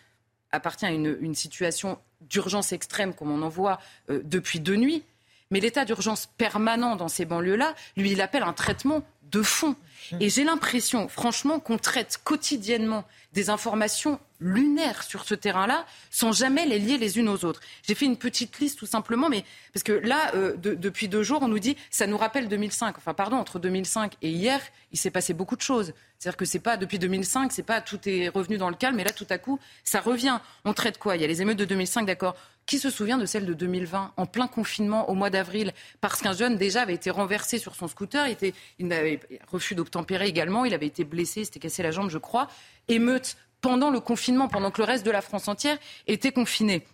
appartient 0.52 0.86
à 0.86 0.92
une, 0.92 1.36
situation 1.36 1.98
d'urgence 2.22 2.72
extrême, 2.72 3.14
comme 3.14 3.32
on 3.32 3.42
en 3.42 3.50
voit 3.50 3.80
euh, 4.10 4.22
depuis 4.24 4.60
deux 4.60 4.76
nuits. 4.76 5.04
Mais 5.50 5.60
l'état 5.60 5.86
d'urgence 5.86 6.30
permanent 6.38 6.96
dans 6.96 7.10
ces 7.10 7.26
banlieues-là, 7.26 7.76
lui, 7.98 8.12
il 8.12 8.22
appelle 8.22 8.44
un 8.44 8.54
traitement 8.54 9.04
de 9.24 9.42
fond. 9.42 9.76
Et 10.20 10.30
j'ai 10.30 10.44
l'impression, 10.44 11.08
franchement, 11.08 11.60
qu'on 11.60 11.78
traite 11.78 12.20
quotidiennement 12.24 13.06
des 13.34 13.50
informations 13.50 14.20
lunaires 14.42 15.04
sur 15.04 15.24
ce 15.24 15.36
terrain-là 15.36 15.86
sans 16.10 16.34
jamais 16.34 16.66
les 16.66 16.80
lier 16.80 16.98
les 16.98 17.18
unes 17.18 17.30
aux 17.30 17.46
autres. 17.46 17.62
J'ai 17.88 17.96
fait 17.96 18.06
une 18.06 18.18
petite 18.18 18.60
liste 18.60 18.80
tout 18.80 18.86
simplement, 18.86 19.30
mais 19.30 19.46
parce 19.74 19.84
que 19.84 19.94
là, 19.94 20.34
euh, 20.36 20.56
depuis 20.58 21.08
deux 21.08 21.24
jours, 21.24 21.42
on 21.42 21.48
nous 21.48 21.60
dit 21.60 21.78
ça 21.90 22.08
nous 22.08 22.18
rappelle 22.18 22.50
2005. 22.50 22.98
Enfin, 22.98 23.14
pardon, 23.14 23.38
entre 23.38 23.60
2005 23.60 24.16
et 24.22 24.30
hier, 24.30 24.60
il 24.92 25.00
s'est 25.00 25.12
passé 25.12 25.34
beaucoup 25.34 25.56
de 25.56 25.62
choses. 25.62 25.94
C'est-à-dire 26.18 26.38
que 26.38 26.46
c'est 26.46 26.60
pas 26.60 26.78
depuis 26.78 27.00
2005, 27.00 27.52
c'est 27.52 27.64
pas 27.64 27.82
tout 27.82 28.00
est 28.08 28.30
revenu 28.30 28.58
dans 28.58 28.70
le 28.70 28.76
calme, 28.76 28.96
mais 28.96 29.04
là, 29.04 29.12
tout 29.12 29.26
à 29.30 29.40
coup, 29.40 29.60
ça 29.84 30.02
revient. 30.02 30.40
On 30.66 30.74
traite 30.74 31.00
quoi? 31.00 31.16
Il 31.16 31.22
y 31.22 31.26
a 31.26 31.28
les 31.28 31.42
émeutes 31.42 31.58
de 31.58 31.66
2005, 31.66 32.06
d'accord 32.06 32.36
Qui 32.68 32.78
se 32.78 32.92
souvient 32.92 33.18
de 33.18 33.26
celle 33.26 33.48
de 33.48 33.54
2020, 33.54 34.14
en 34.16 34.26
plein 34.28 34.48
confinement, 34.48 35.10
au 35.10 35.16
mois 35.16 35.32
d'avril, 35.32 35.74
parce 36.00 36.22
qu'un 36.22 36.34
jeune 36.34 36.58
déjà 36.58 36.84
avait 36.84 36.94
été 36.94 37.10
renversé 37.10 37.58
sur 37.58 37.76
son 37.76 37.88
scooter, 37.88 38.28
il, 38.28 38.54
il 38.78 38.94
avait 38.94 39.20
refus 39.48 39.74
d'obtempérer 39.74 40.28
également, 40.28 40.64
il 40.64 40.76
avait 40.76 40.86
été 40.86 41.04
blessé, 41.04 41.44
s'était 41.44 41.60
cassé 41.60 41.82
la 41.82 41.90
jambe, 41.90 42.12
je 42.12 42.20
crois. 42.20 42.48
Émeute 42.88 43.36
pendant 43.62 43.90
le 43.90 44.00
confinement, 44.00 44.48
pendant 44.48 44.72
que 44.72 44.82
le 44.82 44.86
reste 44.86 45.06
de 45.06 45.12
la 45.12 45.22
France 45.22 45.48
entière 45.48 45.78
était 46.08 46.32
confiné. 46.32 46.86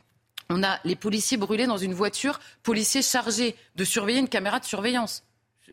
On 0.49 0.63
a 0.63 0.79
les 0.85 0.95
policiers 0.95 1.37
brûlés 1.37 1.65
dans 1.65 1.77
une 1.77 1.93
voiture, 1.93 2.39
policiers 2.63 3.01
chargés 3.01 3.55
de 3.75 3.83
surveiller 3.83 4.19
une 4.19 4.29
caméra 4.29 4.59
de 4.59 4.65
surveillance 4.65 5.23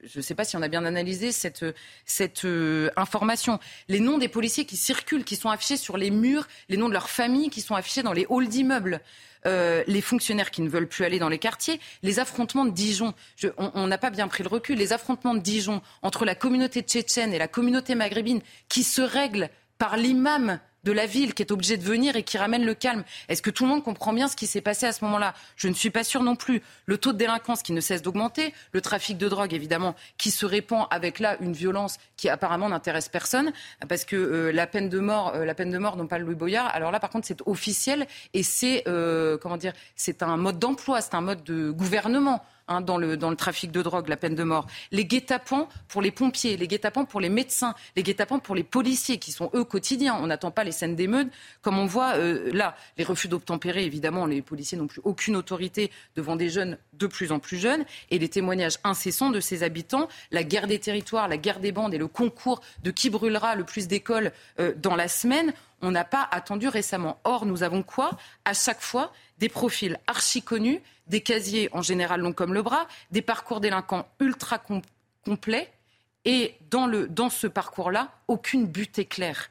je 0.02 0.18
ne 0.18 0.22
sais 0.22 0.34
pas 0.34 0.44
si 0.44 0.56
on 0.56 0.62
a 0.62 0.68
bien 0.68 0.84
analysé 0.84 1.32
cette, 1.32 1.64
cette 2.04 2.44
euh, 2.44 2.90
information. 2.96 3.58
Les 3.88 4.00
noms 4.00 4.18
des 4.18 4.28
policiers 4.28 4.64
qui 4.64 4.76
circulent, 4.76 5.24
qui 5.24 5.36
sont 5.36 5.50
affichés 5.50 5.76
sur 5.76 5.96
les 5.96 6.10
murs, 6.10 6.46
les 6.68 6.76
noms 6.76 6.88
de 6.88 6.92
leurs 6.92 7.10
familles 7.10 7.50
qui 7.50 7.60
sont 7.60 7.74
affichés 7.74 8.02
dans 8.02 8.12
les 8.12 8.26
halls 8.30 8.48
d'immeubles. 8.48 9.00
Euh, 9.46 9.84
les 9.86 10.00
fonctionnaires 10.00 10.50
qui 10.50 10.62
ne 10.62 10.70
veulent 10.70 10.88
plus 10.88 11.04
aller 11.04 11.18
dans 11.18 11.28
les 11.28 11.38
quartiers, 11.38 11.78
les 12.02 12.18
affrontements 12.18 12.64
de 12.64 12.70
Dijon. 12.70 13.12
on 13.58 13.86
n'a 13.86 13.98
pas 13.98 14.08
bien 14.08 14.26
pris 14.26 14.42
le 14.42 14.48
recul. 14.48 14.78
Les 14.78 14.94
affrontements 14.94 15.34
de 15.34 15.40
Dijon 15.40 15.82
entre 16.02 16.24
la 16.24 16.34
communauté 16.34 16.80
tchétchène 16.80 17.34
et 17.34 17.38
la 17.38 17.48
communauté 17.48 17.94
maghrébine 17.94 18.40
qui 18.68 18.82
se 18.82 19.02
règlent 19.02 19.50
par 19.76 19.98
l'imam 19.98 20.60
de 20.84 20.92
la 20.92 21.06
ville 21.06 21.34
qui 21.34 21.42
est 21.42 21.50
obligé 21.50 21.76
de 21.76 21.82
venir 21.82 22.16
et 22.16 22.22
qui 22.22 22.38
ramène 22.38 22.64
le 22.64 22.74
calme. 22.74 23.04
Est-ce 23.28 23.42
que 23.42 23.50
tout 23.50 23.64
le 23.64 23.70
monde 23.70 23.82
comprend 23.82 24.12
bien 24.12 24.28
ce 24.28 24.36
qui 24.36 24.46
s'est 24.46 24.60
passé 24.60 24.86
à 24.86 24.92
ce 24.92 25.04
moment-là? 25.04 25.34
Je 25.56 25.68
ne 25.68 25.74
suis 25.74 25.90
pas 25.90 26.04
sûre 26.04 26.22
non 26.22 26.36
plus. 26.36 26.62
Le 26.86 26.98
taux 26.98 27.12
de 27.12 27.18
délinquance 27.18 27.62
qui 27.62 27.72
ne 27.72 27.80
cesse 27.80 28.02
d'augmenter, 28.02 28.54
le 28.72 28.80
trafic 28.80 29.18
de 29.18 29.28
drogue 29.28 29.52
évidemment 29.54 29.94
qui 30.18 30.30
se 30.30 30.46
répand 30.46 30.86
avec 30.90 31.18
là 31.18 31.36
une 31.40 31.52
violence 31.52 31.98
qui 32.16 32.28
apparemment 32.28 32.68
n'intéresse 32.68 33.08
personne 33.08 33.52
parce 33.88 34.04
que 34.04 34.16
euh, 34.16 34.52
la 34.52 34.66
peine 34.66 34.88
de 34.88 35.00
mort, 35.00 35.34
euh, 35.34 35.44
la 35.44 35.54
peine 35.54 35.70
de 35.70 35.78
mort 35.78 35.96
non 35.96 36.06
pas 36.06 36.18
Louis 36.18 36.34
Boyard. 36.34 36.70
Alors 36.74 36.90
là 36.90 37.00
par 37.00 37.10
contre 37.10 37.26
c'est 37.26 37.40
officiel 37.46 38.06
et 38.32 38.42
c'est 38.42 38.84
euh, 38.86 39.38
comment 39.38 39.56
dire, 39.56 39.72
c'est 39.96 40.22
un 40.22 40.36
mode 40.36 40.58
d'emploi, 40.58 41.00
c'est 41.00 41.14
un 41.14 41.20
mode 41.20 41.42
de 41.44 41.70
gouvernement. 41.70 42.44
Hein, 42.66 42.80
dans, 42.80 42.96
le, 42.96 43.18
trafic 43.36 43.72
de 43.72 43.82
drogue, 43.82 44.08
la 44.08 44.16
peine 44.16 44.34
de 44.34 44.42
mort. 44.42 44.66
Les 44.90 45.04
guet-apens 45.04 45.68
pour 45.86 46.00
les 46.00 46.10
pompiers, 46.10 46.56
les 46.56 46.66
guet-apens 46.66 47.04
pour 47.04 47.20
les 47.20 47.28
médecins, 47.28 47.74
les 47.94 48.02
guet-apens 48.02 48.38
pour 48.38 48.54
les 48.54 48.62
policiers 48.62 49.18
qui 49.18 49.32
sont 49.32 49.50
eux 49.52 49.64
quotidiens. 49.64 50.16
On 50.18 50.28
n'attend 50.28 50.50
pas 50.50 50.64
les 50.64 50.72
scènes 50.72 50.96
d'émeutes 50.96 51.28
comme 51.60 51.78
on 51.78 51.84
voit 51.84 52.14
euh, 52.14 52.50
là. 52.54 52.74
Les 52.96 53.04
refus 53.04 53.28
d'obtempérer, 53.28 53.84
évidemment, 53.84 54.24
les 54.24 54.40
policiers 54.40 54.78
n'ont 54.78 54.86
plus 54.86 55.02
aucune 55.04 55.36
autorité 55.36 55.90
devant 56.16 56.36
des 56.36 56.48
jeunes 56.48 56.78
de 56.94 57.06
plus 57.06 57.32
en 57.32 57.38
plus 57.38 57.58
jeunes 57.58 57.84
et 58.10 58.18
les 58.18 58.30
témoignages 58.30 58.78
incessants 58.82 59.30
de 59.30 59.40
ces 59.40 59.62
habitants, 59.62 60.08
la 60.30 60.42
guerre 60.42 60.66
des 60.66 60.78
territoires, 60.78 61.28
la 61.28 61.36
guerre 61.36 61.60
des 61.60 61.70
bandes 61.70 61.92
et 61.92 61.98
le 61.98 62.08
concours 62.08 62.62
de 62.82 62.90
qui 62.90 63.10
brûlera 63.10 63.56
le 63.56 63.64
plus 63.64 63.88
d'écoles 63.88 64.32
euh, 64.58 64.72
dans 64.74 64.96
la 64.96 65.08
semaine 65.08 65.52
on 65.82 65.90
n'a 65.90 66.04
pas 66.04 66.26
attendu 66.30 66.68
récemment. 66.68 67.20
Or, 67.24 67.44
nous 67.44 67.62
avons 67.62 67.82
quoi? 67.82 68.16
À 68.46 68.54
chaque 68.54 68.80
fois, 68.80 69.12
des 69.38 69.50
profils 69.50 69.98
archi 70.06 70.40
connus, 70.40 70.80
des 71.06 71.20
casiers 71.20 71.68
en 71.72 71.82
général 71.82 72.20
longs 72.20 72.32
comme 72.32 72.54
le 72.54 72.62
bras, 72.62 72.86
des 73.10 73.22
parcours 73.22 73.60
délinquants 73.60 74.08
ultra 74.20 74.60
complets, 75.24 75.70
et 76.24 76.54
dans, 76.70 77.30
ce 77.30 77.46
parcours-là, 77.46 78.10
aucune 78.28 78.66
but 78.66 79.06
claire. 79.08 79.50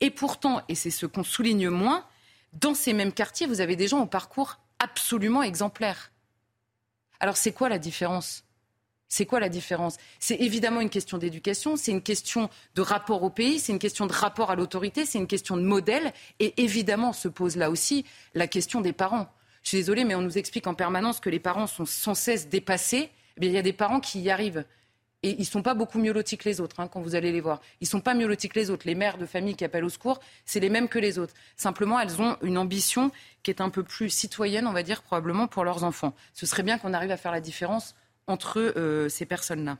Et 0.00 0.10
pourtant, 0.10 0.62
et 0.68 0.74
c'est 0.74 0.90
ce 0.90 1.06
qu'on 1.06 1.24
souligne 1.24 1.70
moins, 1.70 2.04
dans 2.52 2.74
ces 2.74 2.92
mêmes 2.92 3.12
quartiers, 3.12 3.46
vous 3.46 3.60
avez 3.60 3.76
des 3.76 3.88
gens 3.88 4.00
au 4.00 4.06
parcours 4.06 4.58
absolument 4.78 5.42
exemplaire. 5.42 6.10
Alors 7.20 7.36
c'est 7.36 7.52
quoi 7.52 7.68
la 7.68 7.78
différence? 7.78 8.44
C'est 9.08 9.26
quoi 9.26 9.40
la 9.40 9.48
différence? 9.48 9.96
C'est 10.20 10.36
évidemment 10.36 10.80
une 10.80 10.88
question 10.88 11.18
d'éducation, 11.18 11.76
c'est 11.76 11.90
une 11.90 12.02
question 12.02 12.48
de 12.76 12.82
rapport 12.82 13.22
au 13.22 13.30
pays, 13.30 13.58
c'est 13.58 13.72
une 13.72 13.78
question 13.78 14.06
de 14.06 14.12
rapport 14.12 14.50
à 14.50 14.56
l'autorité, 14.56 15.04
c'est 15.04 15.18
une 15.18 15.26
question 15.26 15.56
de 15.56 15.62
modèle. 15.62 16.12
Et 16.38 16.62
évidemment 16.62 17.12
se 17.12 17.28
pose 17.28 17.56
là 17.56 17.70
aussi 17.70 18.04
la 18.34 18.46
question 18.46 18.80
des 18.80 18.92
parents. 18.92 19.28
Je 19.62 19.68
suis 19.68 19.78
désolée, 19.78 20.04
mais 20.04 20.14
on 20.14 20.22
nous 20.22 20.38
explique 20.38 20.66
en 20.66 20.74
permanence 20.74 21.20
que 21.20 21.30
les 21.30 21.40
parents 21.40 21.66
sont 21.66 21.86
sans 21.86 22.14
cesse 22.14 22.48
dépassés. 22.48 23.10
Eh 23.36 23.40
bien, 23.40 23.50
il 23.50 23.54
y 23.54 23.58
a 23.58 23.62
des 23.62 23.72
parents 23.72 24.00
qui 24.00 24.20
y 24.20 24.30
arrivent. 24.30 24.64
Et 25.22 25.32
ils 25.32 25.40
ne 25.40 25.44
sont 25.44 25.62
pas 25.62 25.74
beaucoup 25.74 25.98
mieux 25.98 26.12
lotis 26.12 26.38
que 26.38 26.48
les 26.48 26.62
autres 26.62 26.80
hein, 26.80 26.88
quand 26.88 27.02
vous 27.02 27.14
allez 27.14 27.30
les 27.30 27.42
voir. 27.42 27.60
Ils 27.80 27.84
ne 27.84 27.90
sont 27.90 28.00
pas 28.00 28.14
mieux 28.14 28.26
lotis 28.26 28.48
que 28.48 28.58
les 28.58 28.70
autres. 28.70 28.86
Les 28.86 28.94
mères 28.94 29.18
de 29.18 29.26
famille 29.26 29.54
qui 29.54 29.64
appellent 29.64 29.84
au 29.84 29.90
secours, 29.90 30.18
c'est 30.46 30.60
les 30.60 30.70
mêmes 30.70 30.88
que 30.88 30.98
les 30.98 31.18
autres. 31.18 31.34
Simplement, 31.56 32.00
elles 32.00 32.22
ont 32.22 32.38
une 32.42 32.56
ambition 32.56 33.10
qui 33.42 33.50
est 33.50 33.60
un 33.60 33.68
peu 33.68 33.82
plus 33.82 34.08
citoyenne, 34.08 34.66
on 34.66 34.72
va 34.72 34.82
dire, 34.82 35.02
probablement 35.02 35.46
pour 35.46 35.64
leurs 35.64 35.84
enfants. 35.84 36.14
Ce 36.32 36.46
serait 36.46 36.62
bien 36.62 36.78
qu'on 36.78 36.94
arrive 36.94 37.10
à 37.10 37.18
faire 37.18 37.32
la 37.32 37.40
différence 37.40 37.94
entre 38.26 38.58
euh, 38.76 39.10
ces 39.10 39.26
personnes-là. 39.26 39.76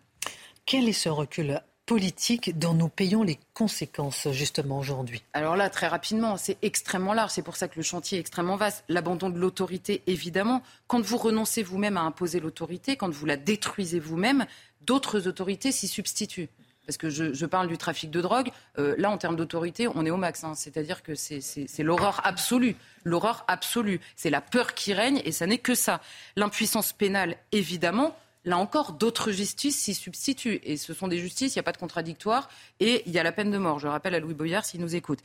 Quel 0.66 0.89
est 0.89 0.93
ce 0.93 1.09
recul 1.09 1.62
politique 1.91 2.57
dont 2.57 2.72
nous 2.72 2.88
payons 2.88 3.24
les 3.24 3.36
conséquences 3.53 4.28
justement 4.30 4.78
aujourd'hui 4.78 5.24
Alors 5.32 5.57
là, 5.57 5.68
très 5.68 5.88
rapidement, 5.88 6.36
c'est 6.36 6.57
extrêmement 6.62 7.14
large. 7.14 7.32
C'est 7.32 7.43
pour 7.43 7.57
ça 7.57 7.66
que 7.66 7.74
le 7.74 7.82
chantier 7.82 8.16
est 8.16 8.20
extrêmement 8.20 8.55
vaste. 8.55 8.84
L'abandon 8.88 9.28
de 9.28 9.36
l'autorité, 9.36 10.01
évidemment. 10.07 10.62
Quand 10.86 11.01
vous 11.01 11.16
renoncez 11.16 11.64
vous-même 11.64 11.97
à 11.97 12.03
imposer 12.03 12.38
l'autorité, 12.38 12.95
quand 12.95 13.11
vous 13.11 13.26
la 13.26 13.36
détruisez 13.36 13.99
vous-même, 13.99 14.47
d'autres 14.82 15.26
autorités 15.26 15.72
s'y 15.72 15.88
substituent. 15.88 16.49
Parce 16.86 16.97
que 16.97 17.11
je, 17.11 17.45
parle 17.47 17.66
du 17.66 17.76
trafic 17.76 18.09
de 18.09 18.20
drogue. 18.20 18.53
Euh, 18.78 18.95
là, 18.97 19.11
en 19.11 19.18
termes 19.18 19.34
d'autorité, 19.34 19.88
on 19.93 20.07
est 20.07 20.11
au 20.11 20.16
max. 20.16 20.45
Hein. 20.45 20.55
C'est-à-dire 20.55 21.03
que 21.03 21.16
c'est 21.16 21.82
l'horreur 21.82 22.20
absolue. 22.22 22.76
L'horreur 23.03 23.45
absolue. 23.49 24.01
C'est 24.14 24.30
la 24.30 24.41
peur 24.41 24.74
qui 24.74 24.95
règne 24.95 25.20
et 25.24 25.32
ça 25.32 25.49
n'est 25.49 25.59
que 25.59 25.74
ça. 25.74 26.01
L'impuissance 26.36 26.93
pénale, 26.93 27.36
évidemment 27.51 28.14
là 28.45 28.57
encore, 28.59 28.93
d'autres 28.93 29.32
justices 29.32 29.78
s'y 29.78 29.95
substituent. 29.95 30.61
Et 30.62 30.76
ce 30.76 30.95
sont 30.95 31.09
des 31.09 31.18
justices, 31.18 31.55
il 31.55 31.59
n'y 31.59 31.61
a 31.61 31.64
pas 31.64 31.72
de 31.72 31.78
contradictoire, 31.78 32.49
et 32.78 33.03
il 33.07 33.12
y 33.12 33.18
a 33.18 33.22
la 33.22 33.32
peine 33.32 33.51
de 33.51 33.59
mort. 33.59 33.78
Je 33.78 33.88
rappelle 33.88 34.14
à 34.14 34.20
Louis 34.20 34.34
Boyard 34.34 34.64
s'il 34.64 34.80
nous 34.80 34.95
écoute. 34.95 35.20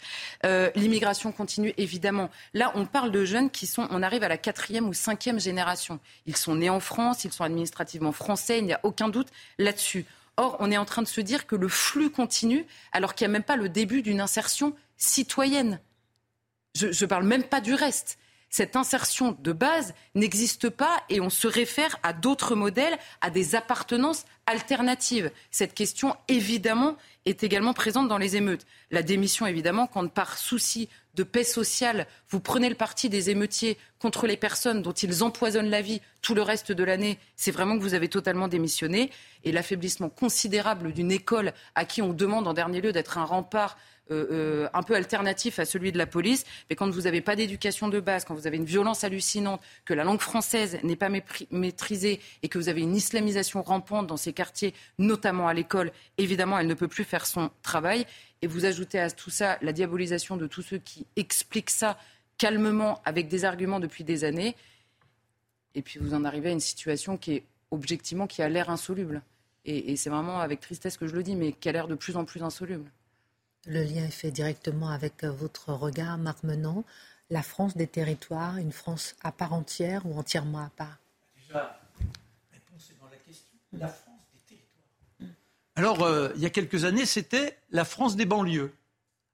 Euh, 0.46 0.70
l'immigration 0.76 1.32
continue, 1.32 1.74
évidemment. 1.78 2.30
Là, 2.54 2.72
on 2.76 2.86
parle 2.86 3.12
de 3.12 3.26
jeunes 3.26 3.50
qui 3.50 3.68
sont, 3.68 3.88
on 3.92 4.04
arrive 4.04 4.24
à 4.24 4.28
la 4.28 4.38
quatrième 4.38 4.88
ou 4.88 4.94
cinquième 4.94 5.40
génération. 5.40 6.00
Ils 6.26 6.36
sont 6.36 6.56
nés 6.56 6.70
en 6.70 6.80
France, 6.80 7.24
ils 7.24 7.32
sont 7.32 7.44
administrativement 7.44 8.12
français, 8.12 8.60
il 8.60 8.66
n'y 8.66 8.74
a 8.74 8.80
aucun 8.84 9.10
doute 9.10 9.28
là-dessus. 9.58 10.06
Or, 10.38 10.58
on 10.60 10.70
est 10.70 10.78
en 10.78 10.86
train 10.86 11.02
de 11.02 11.08
se 11.08 11.22
dire 11.22 11.48
que 11.48 11.56
le 11.56 11.70
flux 11.70 12.10
continue, 12.10 12.66
alors 12.92 13.16
qu'il 13.16 13.26
n'y 13.28 13.32
a 13.32 13.34
même 13.34 13.44
pas 13.44 13.56
le 13.56 13.70
début 13.70 14.02
d'une 14.02 14.20
insertion 14.20 14.76
citoyenne. 14.98 15.80
Je 16.76 16.88
ne 16.88 17.06
parle 17.08 17.26
même 17.26 17.44
pas 17.44 17.62
du 17.62 17.74
reste 17.74 18.18
cette 18.56 18.78
insertion 18.78 19.36
de 19.38 19.52
base 19.52 19.94
n'existe 20.14 20.70
pas 20.70 21.04
et 21.10 21.20
on 21.20 21.30
se 21.30 21.46
réfère 21.46 22.00
à 22.04 22.14
d'autres 22.14 22.56
modèles, 22.56 22.98
à 23.20 23.30
des 23.30 23.54
appartenances 23.54 24.24
alternatives. 24.46 25.30
Cette 25.52 25.74
question, 25.74 26.16
évidemment, 26.30 26.96
est 27.26 27.44
également 27.44 27.74
présente 27.74 28.08
dans 28.08 28.18
les 28.18 28.38
émeutes. 28.38 28.66
La 28.92 29.04
démission, 29.04 29.46
évidemment, 29.46 29.88
quand 29.88 30.08
par 30.08 30.38
souci 30.38 30.88
de 31.16 31.24
paix 31.24 31.44
sociale, 31.44 32.08
vous 32.30 32.40
prenez 32.40 32.70
le 32.70 32.76
parti 32.76 33.10
des 33.10 33.30
émeutiers 33.30 33.78
contre 34.00 34.26
les 34.26 34.38
personnes 34.38 34.82
dont 34.82 34.94
ils 34.94 35.22
empoisonnent 35.22 35.70
la 35.70 35.82
vie 35.82 36.00
tout 36.22 36.34
le 36.34 36.42
reste 36.42 36.72
de 36.72 36.84
l'année, 36.86 37.20
c'est 37.36 37.52
vraiment 37.52 37.78
que 37.78 37.84
vous 37.84 37.94
avez 37.94 38.08
totalement 38.08 38.48
démissionné. 38.48 39.12
Et 39.44 39.52
l'affaiblissement 39.52 40.10
considérable 40.10 40.94
d'une 40.94 41.12
école 41.12 41.52
à 41.76 41.84
qui 41.84 42.02
on 42.02 42.14
demande 42.14 42.48
en 42.48 42.54
dernier 42.54 42.80
lieu 42.80 42.94
d'être 42.94 43.18
un 43.18 43.26
rempart 43.26 43.78
euh, 44.12 44.28
euh, 44.32 44.70
un 44.74 44.84
peu 44.84 44.94
alternatif 44.94 45.58
à 45.58 45.66
celui 45.66 45.92
de 45.92 45.98
la 45.98 46.06
police. 46.06 46.46
Mais 46.70 46.76
quand 46.76 46.88
vous 46.92 47.02
n'avez 47.02 47.22
pas 47.22 47.36
d'éducation 47.36 47.88
de 47.90 48.00
base, 48.00 48.24
quand 48.24 48.36
vous 48.36 48.46
avez 48.46 48.58
une 48.58 48.66
violence 48.66 49.04
hallucinante, 49.04 49.62
que 49.84 49.96
la 49.96 50.04
langue 50.04 50.22
française 50.22 50.78
n'est 50.84 50.96
pas 50.96 51.10
maîtrisée 51.50 52.20
et 52.44 52.48
que 52.48 52.60
vous 52.60 52.70
avez 52.70 52.82
une 52.82 52.96
islamisation 52.96 53.64
rampante 53.64 54.06
dans 54.06 54.18
ces 54.18 54.32
quartiers, 54.32 54.76
notamment 55.00 55.48
à 55.48 55.56
l'école, 55.56 55.92
évidemment, 56.20 56.60
elle 56.60 56.68
ne 56.68 56.76
peut 56.76 56.88
plus 56.88 57.04
faire 57.04 57.26
son 57.26 57.50
travail. 57.64 58.06
Et 58.44 58.48
vous 58.48 58.66
ajoutez 58.66 59.00
à 59.00 59.10
tout 59.10 59.32
ça 59.32 59.58
la 59.64 59.74
diabolisation 59.74 60.38
de 60.38 60.46
tous 60.46 60.62
ceux 60.62 60.78
qui 60.78 61.08
expliquent 61.16 61.72
ça 61.72 61.98
calmement 62.38 63.02
avec 63.06 63.28
des 63.28 63.44
arguments 63.44 63.80
depuis 63.80 64.04
des 64.04 64.24
années. 64.24 64.56
Et 65.74 65.82
puis 65.82 66.00
vous 66.00 66.14
en 66.14 66.26
arrivez 66.26 66.50
à 66.50 66.52
une 66.52 66.60
situation 66.60 67.18
qui 67.18 67.34
est 67.34 67.44
objectivement 67.72 68.28
qui 68.28 68.44
a 68.44 68.50
l'air 68.50 68.70
insoluble. 68.70 69.24
Et, 69.66 69.92
et 69.92 69.96
c'est 69.96 70.12
vraiment 70.12 70.42
avec 70.42 70.60
tristesse 70.60 70.96
que 70.96 71.08
je 71.08 71.16
le 71.16 71.24
dis, 71.24 71.36
mais 71.36 71.54
qui 71.54 71.70
a 71.70 71.72
l'air 71.72 71.88
de 71.88 71.96
plus 71.96 72.18
en 72.18 72.24
plus 72.26 72.44
insoluble. 72.44 72.92
Le 73.68 73.84
lien 73.84 74.06
est 74.06 74.12
fait 74.12 74.32
directement 74.32 74.90
avec 74.90 75.24
euh, 75.24 75.32
votre 75.32 75.74
regard, 75.74 76.18
Marc 76.18 76.44
Menant. 76.44 76.84
La 77.32 77.42
France 77.42 77.76
des 77.76 77.88
territoires, 77.88 78.58
une 78.58 78.72
France 78.72 79.16
à 79.24 79.32
part 79.32 79.54
entière 79.54 80.06
ou 80.06 80.18
entièrement 80.20 80.60
à 80.60 80.70
part? 80.70 80.98
Déjà, 81.36 81.80
réponse 82.52 82.92
est 82.92 83.00
dans 83.02 83.10
la 83.10 83.18
question. 83.18 83.58
La 83.74 83.88
France 83.88 84.20
des 84.34 84.56
territoires. 84.56 85.36
Alors, 85.76 86.04
euh, 86.04 86.32
il 86.36 86.42
y 86.42 86.46
a 86.46 86.52
quelques 86.52 86.86
années, 86.86 87.08
c'était 87.08 87.58
la 87.72 87.86
France 87.86 88.16
des 88.16 88.26
banlieues. 88.26 88.72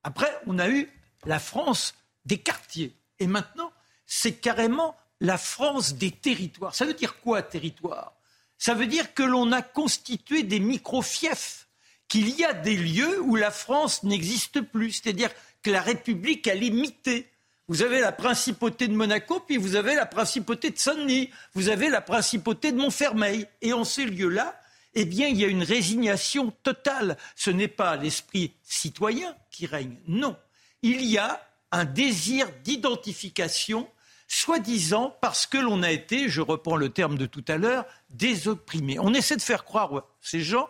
Après, 0.03 0.31
on 0.47 0.59
a 0.59 0.69
eu 0.69 0.89
la 1.25 1.39
France 1.39 1.93
des 2.25 2.37
quartiers. 2.37 2.95
Et 3.19 3.27
maintenant, 3.27 3.73
c'est 4.05 4.33
carrément 4.33 4.95
la 5.19 5.37
France 5.37 5.95
des 5.95 6.11
territoires. 6.11 6.73
Ça 6.73 6.85
veut 6.85 6.93
dire 6.93 7.19
quoi, 7.19 7.43
territoire? 7.43 8.13
Ça 8.57 8.75
veut 8.75 8.87
dire 8.87 9.13
que 9.13 9.23
l'on 9.23 9.51
a 9.51 9.61
constitué 9.61 10.43
des 10.43 10.61
micro-fiefs 10.61 11.67
qu'il 12.11 12.37
y 12.37 12.43
a 12.43 12.51
des 12.51 12.75
lieux 12.75 13.21
où 13.21 13.37
la 13.37 13.51
France 13.51 14.03
n'existe 14.03 14.59
plus, 14.59 14.91
c'est-à-dire 14.91 15.29
que 15.63 15.71
la 15.71 15.81
République 15.81 16.45
a 16.49 16.53
limité. 16.53 17.29
Vous 17.69 17.83
avez 17.83 18.01
la 18.01 18.11
principauté 18.11 18.89
de 18.89 18.93
Monaco, 18.93 19.39
puis 19.39 19.55
vous 19.55 19.77
avez 19.77 19.95
la 19.95 20.05
principauté 20.05 20.71
de 20.71 20.77
Saint-Denis, 20.77 21.29
vous 21.53 21.69
avez 21.69 21.87
la 21.87 22.01
principauté 22.01 22.73
de 22.73 22.77
Montfermeil. 22.77 23.47
Et 23.61 23.71
en 23.71 23.85
ces 23.85 24.03
lieux-là, 24.03 24.59
eh 24.93 25.05
bien, 25.05 25.29
il 25.29 25.37
y 25.37 25.45
a 25.45 25.47
une 25.47 25.63
résignation 25.63 26.51
totale. 26.63 27.15
Ce 27.37 27.49
n'est 27.49 27.69
pas 27.69 27.95
l'esprit 27.95 28.51
citoyen 28.61 29.33
qui 29.49 29.65
règne, 29.65 29.95
non. 30.05 30.35
Il 30.81 31.05
y 31.05 31.17
a 31.17 31.41
un 31.71 31.85
désir 31.85 32.45
d'identification 32.65 33.87
soi-disant 34.27 35.15
parce 35.21 35.47
que 35.47 35.57
l'on 35.57 35.81
a 35.81 35.91
été, 35.91 36.27
je 36.27 36.41
reprends 36.41 36.75
le 36.75 36.89
terme 36.89 37.17
de 37.17 37.25
tout 37.25 37.45
à 37.47 37.55
l'heure, 37.55 37.85
désopprimés. 38.09 38.99
On 38.99 39.13
essaie 39.13 39.37
de 39.37 39.41
faire 39.41 39.63
croire 39.63 40.03
ces 40.19 40.41
gens 40.41 40.67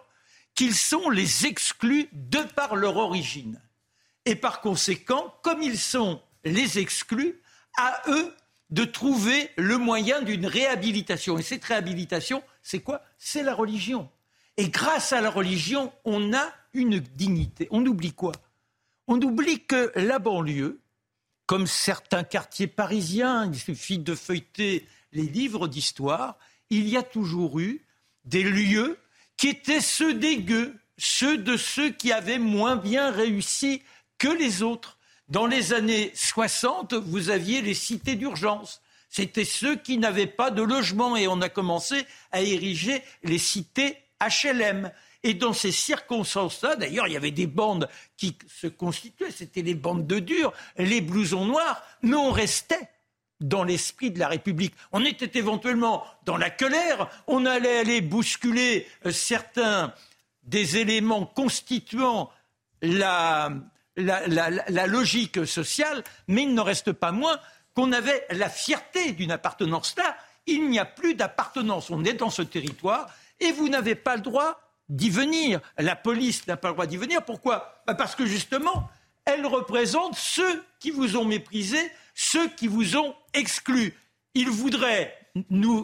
qu'ils 0.56 0.76
sont 0.76 1.10
les 1.10 1.46
exclus 1.46 2.10
de 2.12 2.40
par 2.56 2.76
leur 2.76 2.98
origine. 2.98 3.62
Et 4.26 4.36
par 4.36 4.62
conséquent, 4.62 5.34
comme 5.42 5.62
ils 5.62 5.80
sont 5.80 6.22
les 6.44 6.80
exclus, 6.80 7.40
à 7.78 8.02
eux 8.10 8.34
de 8.70 8.86
trouver 8.86 9.50
le 9.58 9.78
moyen 9.78 10.22
d'une 10.22 10.46
réhabilitation. 10.46 11.38
Et 11.38 11.44
cette 11.44 11.66
réhabilitation, 11.66 12.44
c'est 12.62 12.80
quoi? 12.80 13.02
C'est 13.18 13.44
la 13.44 13.54
religion. 13.54 14.10
Et 14.58 14.70
grâce 14.70 15.14
à 15.14 15.22
la 15.22 15.30
religion, 15.30 15.92
on 16.06 16.34
a 16.34 16.52
une 16.74 17.00
dignité. 17.00 17.68
On 17.72 17.86
oublie 17.86 18.14
quoi? 18.14 18.34
On 19.08 19.20
oublie 19.22 19.66
que 19.66 19.92
la 19.96 20.20
banlieue, 20.20 20.80
comme 21.46 21.68
certains 21.68 22.24
quartiers 22.24 22.68
parisiens, 22.68 23.46
il 23.52 23.60
suffit 23.60 23.98
de 23.98 24.16
feuilleter 24.16 24.88
les 25.12 25.24
livres 25.24 25.68
d'histoire, 25.68 26.38
il 26.70 26.88
y 26.88 26.96
a 26.96 27.04
toujours 27.04 27.60
eu 27.60 27.86
des 28.24 28.44
lieux 28.44 28.98
qui 29.42 29.48
étaient 29.48 29.82
ceux 29.82 30.14
des 30.14 30.38
gueux, 30.38 30.76
ceux 31.00 31.36
de 31.36 31.58
ceux 31.58 31.90
qui 31.90 32.12
avaient 32.12 32.38
moins 32.38 32.76
bien 32.76 33.10
réussi 33.10 33.82
que 34.20 34.28
les 34.28 34.62
autres. 34.62 35.00
Dans 35.30 35.48
les 35.48 35.74
années 35.74 36.12
60, 36.14 36.94
vous 36.94 37.32
aviez 37.32 37.64
les 37.64 37.74
cités 37.74 38.14
d'urgence. 38.14 38.84
C'était 39.10 39.44
ceux 39.44 39.76
qui 39.78 39.98
n'avaient 39.98 40.28
pas 40.28 40.52
de 40.52 40.62
logement 40.62 41.18
et 41.18 41.28
on 41.28 41.42
a 41.42 41.50
commencé 41.50 42.06
à 42.32 42.44
ériger 42.44 43.02
les 43.24 43.40
cités 43.40 43.98
HLM. 44.22 44.92
Et 45.24 45.34
dans 45.34 45.54
ces 45.54 45.72
circonstances-là, 45.72 46.76
d'ailleurs, 46.76 47.08
il 47.08 47.14
y 47.14 47.18
avait 47.18 47.32
des 47.32 47.48
bandes 47.48 47.90
qui 48.18 48.38
se 48.48 48.68
constituaient, 48.68 49.32
c'était 49.32 49.64
les 49.64 49.74
bandes 49.74 50.06
de 50.06 50.20
durs, 50.20 50.54
les 50.78 51.02
blousons 51.02 51.46
noirs, 51.46 51.82
mais 52.04 52.16
on 52.16 52.32
restait 52.32 52.92
dans 53.42 53.64
l'esprit 53.64 54.12
de 54.12 54.20
la 54.20 54.28
République. 54.28 54.74
On 54.92 55.04
était 55.04 55.38
éventuellement 55.38 56.06
dans 56.26 56.38
la 56.38 56.50
colère, 56.50 57.10
on 57.28 57.46
allait 57.46 57.80
aller 57.80 58.02
bousculer 58.02 58.88
euh, 59.06 59.12
certains 59.12 59.94
des 60.44 60.78
éléments 60.78 61.26
constituant 61.26 62.32
la, 62.82 63.52
logique 64.88 65.46
sociale, 65.46 66.04
mais 66.28 66.44
il 66.44 66.54
n'en 66.54 66.64
reste 66.64 66.94
pas 66.94 67.12
moins 67.12 67.40
qu'on 67.76 67.92
avait 67.92 68.26
la 68.32 68.50
fierté 68.50 69.12
d'une 69.12 69.32
appartenance. 69.32 69.96
Là, 69.98 70.16
il 70.48 70.70
n'y 70.70 70.80
a 70.80 70.86
plus 70.86 71.16
d'appartenance. 71.16 71.90
On 71.90 72.04
est 72.04 72.14
dans 72.14 72.30
ce 72.30 72.42
territoire 72.42 73.10
et 73.40 73.52
vous 73.52 73.70
n'avez 73.70 73.96
pas 73.96 74.16
le 74.16 74.22
droit 74.22 74.60
d'y 74.90 75.10
venir. 75.10 75.62
La 75.78 75.96
police 75.96 76.48
n'a 76.48 76.58
pas 76.58 76.70
le 76.70 76.74
droit 76.74 76.88
d'y 76.88 76.98
venir. 76.98 77.24
Pourquoi? 77.24 77.84
Bah, 77.86 77.94
Parce 77.94 78.16
que 78.16 78.26
justement, 78.26 78.90
elle 79.26 79.46
représente 79.46 80.16
ceux 80.16 80.64
qui 80.80 80.92
vous 80.92 81.16
ont 81.16 81.26
méprisé, 81.26 81.80
ceux 82.22 82.50
qui 82.50 82.68
vous 82.68 82.98
ont 82.98 83.16
exclus. 83.34 83.96
Ils 84.36 84.50
voudraient 84.50 85.18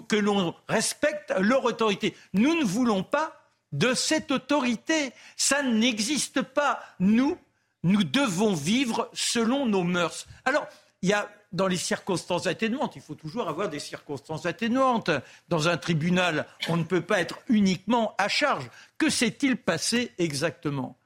que 0.08 0.16
l'on 0.16 0.54
respecte 0.68 1.34
leur 1.40 1.66
autorité. 1.66 2.16
Nous 2.34 2.54
ne 2.56 2.64
voulons 2.64 3.04
pas 3.04 3.42
de 3.72 3.94
cette 3.96 4.30
autorité. 4.30 5.14
Ça 5.36 5.64
n'existe 5.64 6.44
pas. 6.44 6.80
Nous, 7.00 7.38
nous 7.84 8.04
devons 8.04 8.54
vivre 8.54 9.10
selon 9.14 9.66
nos 9.66 9.84
mœurs. 9.84 10.28
Alors, 10.46 10.68
il 11.02 11.10
y 11.10 11.14
a 11.14 11.28
dans 11.54 11.68
les 11.68 11.78
circonstances 11.78 12.46
atténuantes. 12.46 12.96
Il 12.96 13.02
faut 13.02 13.16
toujours 13.16 13.50
avoir 13.50 13.70
des 13.70 13.80
circonstances 13.80 14.46
atténuantes. 14.46 15.10
Dans 15.50 15.68
un 15.68 15.78
tribunal, 15.78 16.46
on 16.70 16.78
ne 16.78 16.84
peut 16.84 17.02
pas 17.02 17.20
être 17.20 17.40
uniquement 17.48 18.14
à 18.20 18.28
charge. 18.28 18.70
Que 19.00 19.10
s'est-il 19.10 19.58
passé 19.58 20.12
exactement? 20.20 20.98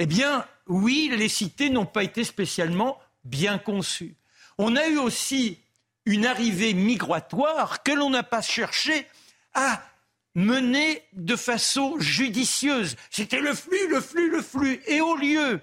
Eh 0.00 0.06
bien, 0.06 0.46
oui, 0.66 1.12
les 1.16 1.28
cités 1.28 1.70
n'ont 1.70 1.86
pas 1.86 2.02
été 2.02 2.24
spécialement 2.24 2.98
bien 3.24 3.58
conçues. 3.58 4.16
On 4.58 4.76
a 4.76 4.88
eu 4.88 4.98
aussi 4.98 5.58
une 6.06 6.26
arrivée 6.26 6.74
migratoire 6.74 7.82
que 7.82 7.92
l'on 7.92 8.10
n'a 8.10 8.22
pas 8.22 8.42
cherché 8.42 9.06
à 9.54 9.82
mener 10.34 11.02
de 11.12 11.36
façon 11.36 11.98
judicieuse. 11.98 12.96
C'était 13.10 13.40
le 13.40 13.54
flux, 13.54 13.88
le 13.88 14.00
flux, 14.00 14.30
le 14.30 14.42
flux. 14.42 14.80
Et 14.86 15.00
au 15.00 15.16
lieu 15.16 15.60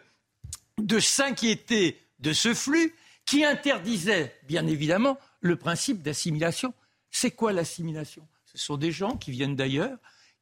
de 0.77 0.99
s'inquiéter 0.99 1.99
de 2.19 2.33
ce 2.33 2.53
flux, 2.53 2.93
qui 3.25 3.43
interdisait, 3.43 4.33
bien 4.47 4.65
évidemment, 4.65 5.19
le 5.41 5.57
principe 5.57 6.01
d'assimilation. 6.01 6.73
C'est 7.11 7.31
quoi 7.31 7.51
l'assimilation? 7.51 8.25
Ce 8.45 8.57
sont 8.57 8.77
des 8.77 8.91
gens 8.91 9.17
qui 9.17 9.31
viennent 9.31 9.55
d'ailleurs, 9.55 9.97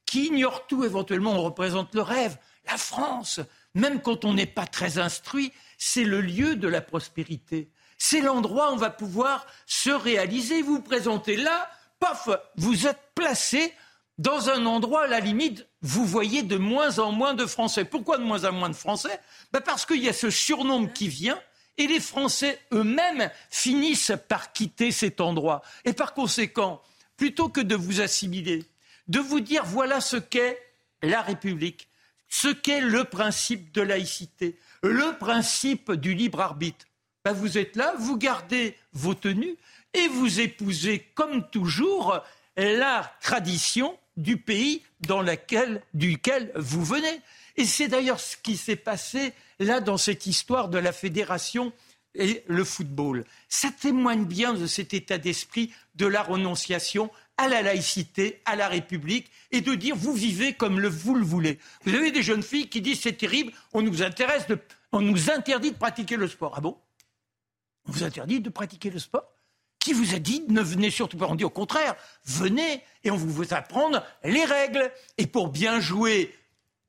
qui 0.06 0.28
ignorent 0.28 0.68
tout 0.68 0.84
éventuellement, 0.84 1.34
on 1.34 1.42
représente 1.42 1.96
le 1.96 2.02
rêve. 2.02 2.38
La 2.68 2.78
France, 2.78 3.40
même 3.74 4.02
quand 4.02 4.24
on 4.24 4.34
n'est 4.34 4.46
pas 4.46 4.68
très 4.68 5.00
instruit, 5.00 5.52
c'est 5.78 6.04
le 6.04 6.22
lieu 6.22 6.56
de 6.56 6.68
la 6.68 6.82
prospérité. 6.82 7.70
C'est 8.08 8.22
l'endroit 8.22 8.70
où 8.70 8.74
on 8.74 8.78
va 8.78 8.92
pouvoir 8.92 9.48
se 9.66 9.90
réaliser. 9.90 10.62
Vous 10.62 10.76
vous 10.76 10.82
présentez 10.84 11.38
là, 11.38 11.68
paf, 12.00 12.30
vous 12.56 12.86
êtes 12.86 13.02
placé 13.16 13.74
dans 14.20 14.52
un 14.52 14.68
endroit, 14.68 15.06
à 15.06 15.08
la 15.08 15.20
limite, 15.20 15.68
vous 15.82 16.06
voyez 16.06 16.44
de 16.44 16.56
moins 16.56 17.00
en 17.00 17.12
moins 17.12 17.34
de 17.34 17.48
Français. 17.48 17.84
Pourquoi 17.84 18.20
de 18.20 18.24
moins 18.24 18.46
en 18.46 18.52
moins 18.52 18.70
de 18.70 18.76
Français? 18.76 19.20
Ben 19.52 19.60
Parce 19.60 19.88
qu'il 19.88 20.04
y 20.04 20.08
a 20.08 20.14
ce 20.14 20.30
surnombre 20.30 20.94
qui 20.94 21.08
vient 21.08 21.42
et 21.80 21.88
les 21.88 22.00
Français 22.00 22.60
eux-mêmes 22.74 23.32
finissent 23.50 24.14
par 24.30 24.54
quitter 24.54 24.92
cet 24.92 25.20
endroit. 25.20 25.64
Et 25.84 25.94
par 25.94 26.14
conséquent, 26.14 26.84
plutôt 27.18 27.50
que 27.50 27.62
de 27.62 27.76
vous 27.76 28.02
assimiler, 28.02 28.66
de 29.08 29.20
vous 29.20 29.40
dire 29.40 29.66
voilà 29.66 30.00
ce 30.00 30.18
qu'est 30.18 30.60
la 31.02 31.24
République, 31.24 31.90
ce 32.30 32.50
qu'est 32.50 32.82
le 32.82 33.06
principe 33.06 33.72
de 33.72 33.82
laïcité, 33.82 34.60
le 34.84 35.18
principe 35.18 35.92
du 35.92 36.14
libre 36.14 36.40
arbitre, 36.40 36.86
ben 37.26 37.34
vous 37.34 37.58
êtes 37.58 37.76
là, 37.76 37.96
vous 37.98 38.18
gardez 38.18 38.76
vos 38.94 39.16
tenues 39.16 39.56
et 39.96 40.08
vous 40.10 40.40
épousez 40.40 41.00
comme 41.16 41.50
toujours 41.50 42.22
la 42.56 43.12
tradition 43.20 43.98
du 44.16 44.38
pays 44.38 44.84
dans 45.02 45.24
lequel, 45.24 45.82
duquel 45.96 46.52
vous 46.56 46.86
venez. 46.86 47.20
Et 47.58 47.66
c'est 47.66 47.88
d'ailleurs 47.88 48.20
ce 48.20 48.38
qui 48.38 48.56
s'est 48.56 48.76
passé 48.76 49.34
là 49.58 49.80
dans 49.80 49.98
cette 49.98 50.28
histoire 50.28 50.70
de 50.70 50.78
la 50.78 50.92
fédération 50.92 51.74
et 52.14 52.44
le 52.46 52.64
football. 52.64 53.26
Ça 53.50 53.70
témoigne 53.72 54.26
bien 54.26 54.54
de 54.54 54.68
cet 54.68 54.94
état 54.94 55.18
d'esprit 55.18 55.74
de 55.96 56.06
la 56.06 56.22
renonciation 56.22 57.10
à 57.38 57.48
la 57.48 57.64
laïcité, 57.64 58.40
à 58.46 58.56
la 58.56 58.68
République, 58.68 59.32
et 59.52 59.62
de 59.62 59.74
dire 59.74 59.96
vous 59.96 60.14
vivez 60.14 60.54
comme 60.54 60.80
le, 60.80 60.90
vous 60.90 61.16
le 61.16 61.26
voulez. 61.26 61.58
Vous 61.86 61.96
avez 61.96 62.12
des 62.12 62.22
jeunes 62.22 62.44
filles 62.44 62.70
qui 62.70 62.82
disent 62.82 63.02
c'est 63.02 63.14
terrible, 63.18 63.52
on 63.74 63.82
nous 63.82 63.98
on 64.92 65.02
nous 65.02 65.32
interdit 65.32 65.72
de 65.72 65.78
pratiquer 65.78 66.18
le 66.18 66.28
sport. 66.28 66.54
Ah 66.56 66.62
bon? 66.62 66.78
On 67.88 67.92
vous 67.92 68.04
interdit 68.04 68.40
de 68.40 68.50
pratiquer 68.50 68.90
le 68.90 69.00
sport 69.00 69.26
Qui 69.80 69.94
vous 69.94 70.16
a 70.16 70.20
dit 70.20 70.44
ne 70.48 70.62
venez 70.62 70.90
surtout 70.90 71.18
pas 71.18 71.28
On 71.28 71.36
dit 71.36 71.44
au 71.44 71.50
contraire, 71.50 71.96
venez 72.26 72.84
et 73.04 73.12
on 73.12 73.18
vous 73.18 73.54
apprendre 73.54 74.04
les 74.24 74.46
règles. 74.46 74.92
Et 75.18 75.28
pour 75.28 75.50
bien 75.50 75.80
jouer 75.80 76.34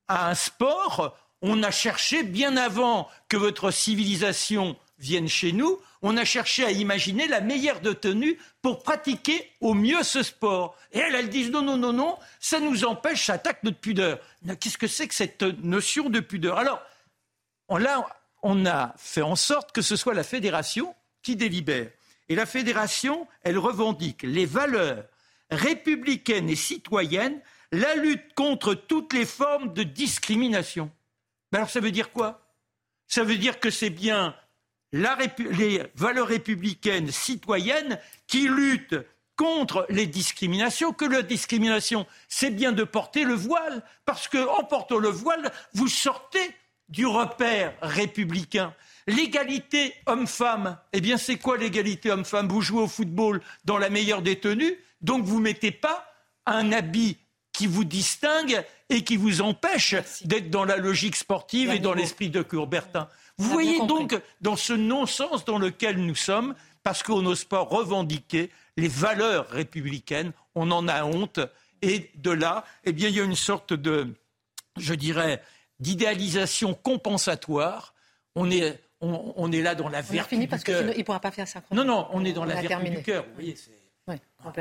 à 0.09 0.31
un 0.31 0.35
sport, 0.35 1.17
on 1.43 1.63
a 1.63 1.71
cherché, 1.71 2.23
bien 2.23 2.57
avant 2.57 3.09
que 3.29 3.37
votre 3.37 3.71
civilisation 3.71 4.77
vienne 4.99 5.29
chez 5.29 5.53
nous, 5.53 5.79
on 6.03 6.17
a 6.17 6.25
cherché 6.25 6.65
à 6.65 6.71
imaginer 6.71 7.29
la 7.29 7.41
meilleure 7.41 7.81
de 7.81 7.93
tenue 7.93 8.39
pour 8.63 8.83
pratiquer 8.83 9.51
au 9.61 9.75
mieux 9.75 10.03
ce 10.03 10.23
sport. 10.23 10.77
Et 10.93 10.99
elles, 10.99 11.15
elles 11.15 11.29
disent 11.29 11.51
non, 11.51 11.63
non, 11.63 11.77
non, 11.77 11.93
non, 11.93 12.17
ça 12.41 12.61
nous 12.61 12.85
empêche, 12.85 13.27
ça 13.27 13.35
attaque 13.35 13.63
notre 13.63 13.79
pudeur. 13.79 14.19
Qu'est-ce 14.61 14.79
que 14.79 14.87
c'est 14.87 15.09
que 15.09 15.15
cette 15.15 15.43
notion 15.43 16.09
de 16.09 16.21
pudeur? 16.21 16.59
Alors, 16.59 16.81
là, 17.69 18.07
on 18.47 18.65
a 18.65 18.95
fait 18.97 19.23
en 19.23 19.35
sorte 19.35 19.73
que 19.73 19.83
ce 19.83 19.97
soit 19.97 20.15
la 20.15 20.23
fédération 20.23 20.95
qui 21.23 21.35
délibère. 21.35 21.91
Et 22.29 22.37
la 22.37 22.47
fédération, 22.47 23.27
elle 23.43 23.59
revendique 23.59 24.23
les 24.23 24.47
valeurs 24.47 25.05
républicaines 25.51 26.49
et 26.49 26.57
citoyennes 26.57 27.41
la 27.73 27.97
lutte 27.97 28.35
contre 28.35 28.75
toutes 28.75 29.13
les 29.13 29.27
formes 29.27 29.73
de 29.73 29.83
discrimination. 29.83 30.91
alors 31.53 31.71
ça 31.71 31.81
veut 31.81 31.91
dire 31.91 32.13
quoi? 32.13 32.47
Ça 33.09 33.25
veut 33.25 33.37
dire 33.37 33.59
que 33.59 33.71
c'est 33.71 33.91
bien 33.91 34.37
les 34.93 35.83
valeurs 35.97 36.29
républicaines 36.29 37.11
citoyennes 37.11 37.99
qui 38.29 38.49
luttent 38.49 39.05
contre 39.35 39.87
les 39.91 40.07
discriminations, 40.07 40.93
que 40.93 41.05
la 41.05 41.23
discrimination, 41.23 42.07
c'est 42.29 42.51
bien 42.51 42.73
de 42.73 42.85
porter 42.85 43.25
le 43.25 43.35
voile, 43.35 43.83
parce 44.05 44.29
qu'en 44.29 44.65
portant 44.65 44.99
le 44.99 45.09
voile, 45.09 45.53
vous 45.75 45.89
sortez 45.89 46.55
du 46.89 47.07
repère 47.07 47.73
républicain. 47.83 48.75
L'égalité 49.07 49.95
homme-femme, 50.07 50.79
eh 50.93 51.01
bien 51.01 51.17
c'est 51.17 51.37
quoi 51.37 51.57
l'égalité 51.57 52.11
homme-femme? 52.11 52.49
Vous 52.49 52.61
jouez 52.61 52.83
au 52.83 52.89
football 52.89 53.41
dans 53.65 53.79
la 53.79 53.91
meilleure 53.91 54.23
des 54.23 54.39
tenues, 54.39 54.77
donc 55.01 55.25
vous 55.25 55.39
ne 55.39 55.45
mettez 55.45 55.71
pas 55.71 56.13
un 56.47 56.73
habit 56.73 57.19
qui 57.53 57.67
vous 57.67 57.85
distingue 57.85 58.65
et 58.91 59.03
qui 59.03 59.17
vous 59.17 59.41
empêche 59.41 59.95
d'être 60.25 60.51
dans 60.51 60.65
la 60.65 60.77
logique 60.77 61.17
sportive 61.17 61.71
et 61.71 61.79
dans 61.79 61.95
l'esprit 61.95 62.31
de 62.31 62.43
Coubertin. 62.43 63.09
Vous 63.39 63.51
voyez 63.51 63.79
donc 63.87 64.19
dans 64.41 64.57
ce 64.57 64.73
non-sens 64.73 65.45
dans 65.45 65.59
lequel 65.59 65.99
nous 65.99 66.15
sommes, 66.15 66.55
parce 66.83 67.03
qu'on 67.03 67.23
n'ose 67.23 67.45
pas 67.45 67.61
revendiquer 67.61 68.51
les 68.77 68.89
valeurs 68.89 69.49
républicaines, 69.49 70.33
on 70.55 70.71
en 70.71 70.87
a 70.89 71.05
honte, 71.05 71.41
et 71.83 72.11
de 72.15 72.31
là, 72.31 72.65
eh 72.85 72.93
bien, 72.93 73.09
il 73.09 73.17
y 73.17 73.21
a 73.21 73.25
une 73.25 73.35
sorte 73.35 73.73
de, 73.73 74.15
je 74.77 74.95
dirais, 74.95 75.43
d'idéalisation 75.81 76.75
compensatoire. 76.75 77.95
On, 78.35 78.49
on, 79.01 79.53
est 79.53 79.63
là 79.63 79.75
dans 79.75 79.89
la 79.89 80.03
vertu. 80.03 80.35
On 80.35 80.37
fini 80.37 80.47
parce 80.47 80.65
qu'il 80.65 80.75
ne 80.75 81.03
pourra 81.03 81.21
pas 81.21 81.31
faire 81.31 81.49
ça. 81.49 81.63
Non, 81.71 81.85
non, 81.85 82.09
on 82.13 82.25
est 82.25 82.33
dans 82.33 82.45
la 82.45 82.61
vertu 82.61 82.91
du 82.91 83.03
cœur. 83.03 83.25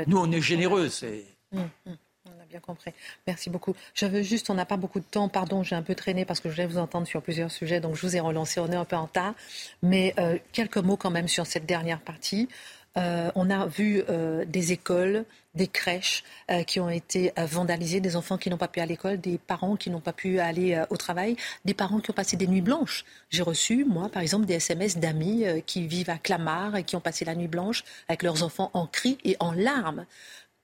Nous, 0.06 0.18
on 0.18 0.30
est 0.30 0.40
généreux. 0.40 0.88
C'est. 0.88 1.24
Hum, 1.52 1.68
hum, 1.86 1.96
on 2.26 2.42
a 2.42 2.44
bien 2.46 2.60
compris. 2.60 2.92
Merci 3.26 3.50
beaucoup. 3.50 3.74
Je 3.94 4.06
veux 4.06 4.22
juste, 4.22 4.50
on 4.50 4.54
n'a 4.54 4.66
pas 4.66 4.76
beaucoup 4.76 5.00
de 5.00 5.04
temps. 5.04 5.28
Pardon, 5.28 5.62
j'ai 5.62 5.76
un 5.76 5.82
peu 5.82 5.94
traîné 5.94 6.24
parce 6.24 6.40
que 6.40 6.48
je 6.48 6.54
voulais 6.54 6.66
vous 6.66 6.78
entendre 6.78 7.06
sur 7.06 7.22
plusieurs 7.22 7.50
sujets, 7.50 7.80
donc 7.80 7.94
je 7.94 8.06
vous 8.06 8.16
ai 8.16 8.20
relancé. 8.20 8.60
On 8.60 8.70
est 8.70 8.76
un 8.76 8.84
peu 8.84 8.96
en 8.96 9.04
retard. 9.04 9.34
Mais 9.82 10.14
euh, 10.18 10.38
quelques 10.52 10.78
mots 10.78 10.96
quand 10.96 11.10
même 11.10 11.28
sur 11.28 11.46
cette 11.46 11.66
dernière 11.66 12.00
partie. 12.00 12.48
Euh, 12.96 13.30
on 13.34 13.50
a 13.50 13.66
vu 13.66 14.02
euh, 14.08 14.44
des 14.46 14.72
écoles, 14.72 15.24
des 15.54 15.66
crèches 15.66 16.24
euh, 16.50 16.62
qui 16.62 16.80
ont 16.80 16.88
été 16.88 17.32
vandalisées, 17.36 18.00
des 18.00 18.16
enfants 18.16 18.38
qui 18.38 18.50
n'ont 18.50 18.56
pas 18.56 18.68
pu 18.68 18.80
aller 18.80 18.86
à 18.86 18.94
l'école, 18.94 19.20
des 19.20 19.38
parents 19.38 19.76
qui 19.76 19.90
n'ont 19.90 20.00
pas 20.00 20.12
pu 20.12 20.38
aller 20.38 20.82
au 20.90 20.96
travail, 20.96 21.36
des 21.64 21.74
parents 21.74 22.00
qui 22.00 22.10
ont 22.10 22.14
passé 22.14 22.36
des 22.36 22.46
nuits 22.46 22.60
blanches. 22.60 23.04
J'ai 23.30 23.42
reçu, 23.42 23.84
moi, 23.84 24.08
par 24.08 24.22
exemple, 24.22 24.46
des 24.46 24.54
SMS 24.54 24.98
d'amis 24.98 25.44
qui 25.66 25.86
vivent 25.86 26.10
à 26.10 26.18
Clamart 26.18 26.76
et 26.76 26.84
qui 26.84 26.96
ont 26.96 27.00
passé 27.00 27.24
la 27.24 27.34
nuit 27.34 27.48
blanche 27.48 27.84
avec 28.08 28.22
leurs 28.22 28.42
enfants 28.42 28.70
en 28.74 28.86
cris 28.86 29.18
et 29.24 29.36
en 29.40 29.52
larmes. 29.52 30.06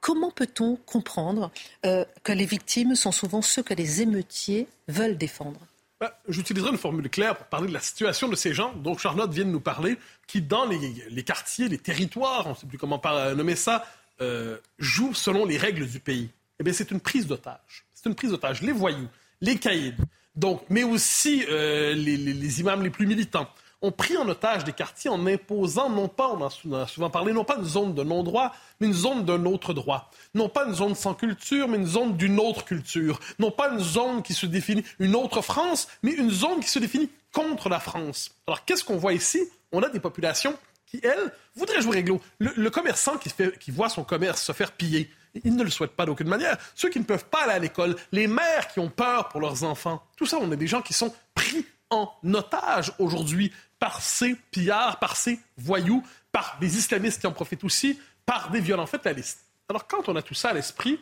Comment 0.00 0.30
peut-on 0.30 0.76
comprendre 0.76 1.50
que 1.82 2.32
les 2.32 2.46
victimes 2.46 2.94
sont 2.94 3.12
souvent 3.12 3.42
ceux 3.42 3.62
que 3.62 3.74
les 3.74 4.02
émeutiers 4.02 4.68
veulent 4.88 5.18
défendre? 5.18 5.60
Bah, 6.02 6.18
j'utiliserai 6.28 6.70
une 6.70 6.78
formule 6.78 7.08
claire 7.08 7.36
pour 7.36 7.46
parler 7.46 7.68
de 7.68 7.72
la 7.72 7.78
situation 7.78 8.26
de 8.26 8.34
ces 8.34 8.52
gens 8.52 8.72
dont 8.72 8.98
Charlotte 8.98 9.32
vient 9.32 9.44
de 9.44 9.50
nous 9.50 9.60
parler, 9.60 9.96
qui 10.26 10.42
dans 10.42 10.66
les, 10.66 11.22
quartiers, 11.22 11.68
les 11.68 11.78
territoires, 11.78 12.48
on 12.48 12.50
ne 12.50 12.54
sait 12.56 12.66
plus 12.66 12.76
comment 12.76 13.00
nommer 13.36 13.54
ça, 13.54 13.86
euh, 14.20 14.58
jouent 14.80 15.14
selon 15.14 15.46
les 15.46 15.56
règles 15.56 15.86
du 15.86 16.00
pays. 16.00 16.28
Eh 16.58 16.64
bien, 16.64 16.72
c'est 16.72 16.90
une 16.90 16.98
prise 16.98 17.28
d'otage. 17.28 17.84
C'est 17.94 18.08
une 18.08 18.16
prise 18.16 18.32
d'otage. 18.32 18.62
Les 18.62 18.72
voyous, 18.72 19.06
les 19.40 19.58
caïds, 19.58 19.94
donc, 20.34 20.64
mais 20.70 20.82
aussi 20.82 21.44
euh, 21.48 21.94
les 21.94 22.60
imams 22.60 22.82
les 22.82 22.90
plus 22.90 23.06
militants, 23.06 23.48
ont 23.82 23.90
pris 23.90 24.16
en 24.16 24.28
otage 24.28 24.64
des 24.64 24.72
quartiers 24.72 25.10
en 25.10 25.26
imposant, 25.26 25.90
non 25.90 26.08
pas, 26.08 26.28
on 26.28 26.40
en 26.40 26.74
a 26.74 26.86
souvent 26.86 27.10
parlé, 27.10 27.32
non 27.32 27.44
pas 27.44 27.56
une 27.56 27.64
zone 27.64 27.94
de 27.94 28.02
non-droit, 28.02 28.52
mais 28.80 28.86
une 28.86 28.92
zone 28.92 29.24
d'un 29.24 29.44
autre 29.44 29.74
droit. 29.74 30.10
Non 30.34 30.48
pas 30.48 30.64
une 30.66 30.74
zone 30.74 30.94
sans 30.94 31.14
culture, 31.14 31.68
mais 31.68 31.78
une 31.78 31.86
zone 31.86 32.16
d'une 32.16 32.38
autre 32.38 32.64
culture. 32.64 33.18
Non 33.38 33.50
pas 33.50 33.70
une 33.70 33.80
zone 33.80 34.22
qui 34.22 34.34
se 34.34 34.46
définit 34.46 34.84
une 35.00 35.16
autre 35.16 35.42
France, 35.42 35.88
mais 36.02 36.12
une 36.12 36.30
zone 36.30 36.60
qui 36.60 36.68
se 36.68 36.78
définit 36.78 37.10
contre 37.32 37.68
la 37.68 37.80
France. 37.80 38.30
Alors 38.46 38.64
qu'est-ce 38.64 38.84
qu'on 38.84 38.96
voit 38.96 39.12
ici? 39.12 39.40
On 39.72 39.82
a 39.82 39.88
des 39.88 40.00
populations 40.00 40.56
qui, 40.86 41.00
elles, 41.02 41.32
voudraient 41.56 41.80
jouer 41.80 41.96
réglo. 41.96 42.20
Le, 42.38 42.70
commerçant 42.70 43.16
qui, 43.16 43.30
fait, 43.30 43.58
qui 43.58 43.70
voit 43.70 43.88
son 43.88 44.04
commerce 44.04 44.42
se 44.42 44.52
faire 44.52 44.72
piller, 44.72 45.10
il 45.44 45.56
ne 45.56 45.64
le 45.64 45.70
souhaite 45.70 45.92
pas 45.92 46.06
d'aucune 46.06 46.28
manière. 46.28 46.58
Ceux 46.74 46.90
qui 46.90 47.00
ne 47.00 47.04
peuvent 47.04 47.24
pas 47.24 47.44
aller 47.44 47.52
à 47.54 47.58
l'école, 47.58 47.96
les 48.12 48.26
mères 48.26 48.68
qui 48.68 48.80
ont 48.80 48.90
peur 48.90 49.28
pour 49.28 49.40
leurs 49.40 49.64
enfants, 49.64 50.02
tout 50.16 50.26
ça, 50.26 50.36
on 50.40 50.52
a 50.52 50.56
des 50.56 50.66
gens 50.66 50.82
qui 50.82 50.92
sont 50.92 51.12
pris 51.34 51.64
en 51.90 52.10
otage 52.32 52.92
aujourd'hui 52.98 53.52
par 53.82 54.00
ces 54.00 54.36
pillards, 54.52 55.00
par 55.00 55.16
ces 55.16 55.40
voyous, 55.56 56.04
par 56.30 56.56
des 56.60 56.78
islamistes 56.78 57.20
qui 57.20 57.26
en 57.26 57.32
profitent 57.32 57.64
aussi, 57.64 57.98
par 58.24 58.52
des 58.52 58.60
violents. 58.60 58.86
Faites 58.86 59.04
la 59.04 59.12
liste. 59.12 59.44
Alors, 59.68 59.88
quand 59.88 60.08
on 60.08 60.14
a 60.14 60.22
tout 60.22 60.34
ça 60.34 60.50
à 60.50 60.52
l'esprit, 60.52 61.00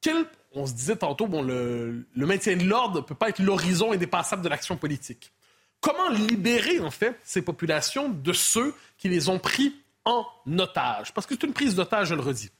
quel, 0.00 0.26
on 0.52 0.64
se 0.64 0.72
disait 0.72 0.94
tantôt, 0.94 1.26
bon, 1.26 1.42
le, 1.42 2.06
maintien 2.14 2.56
de 2.56 2.62
l'ordre 2.62 3.00
ne 3.00 3.00
peut 3.00 3.16
pas 3.16 3.28
être 3.28 3.40
l'horizon 3.40 3.90
indépassable 3.90 4.40
de 4.42 4.48
l'action 4.48 4.76
politique. 4.76 5.32
Comment 5.80 6.10
libérer, 6.10 6.78
en 6.78 6.92
fait, 6.92 7.18
ces 7.24 7.42
populations 7.42 8.08
de 8.08 8.32
ceux 8.32 8.72
qui 8.98 9.08
les 9.08 9.28
ont 9.28 9.40
pris 9.40 9.74
en 10.04 10.24
otage? 10.58 11.12
Parce 11.14 11.26
que 11.26 11.34
c'est 11.34 11.42
une 11.44 11.52
prise 11.52 11.74
d'otage, 11.74 12.10
je 12.10 12.14
le 12.14 12.22
redis. 12.22 12.50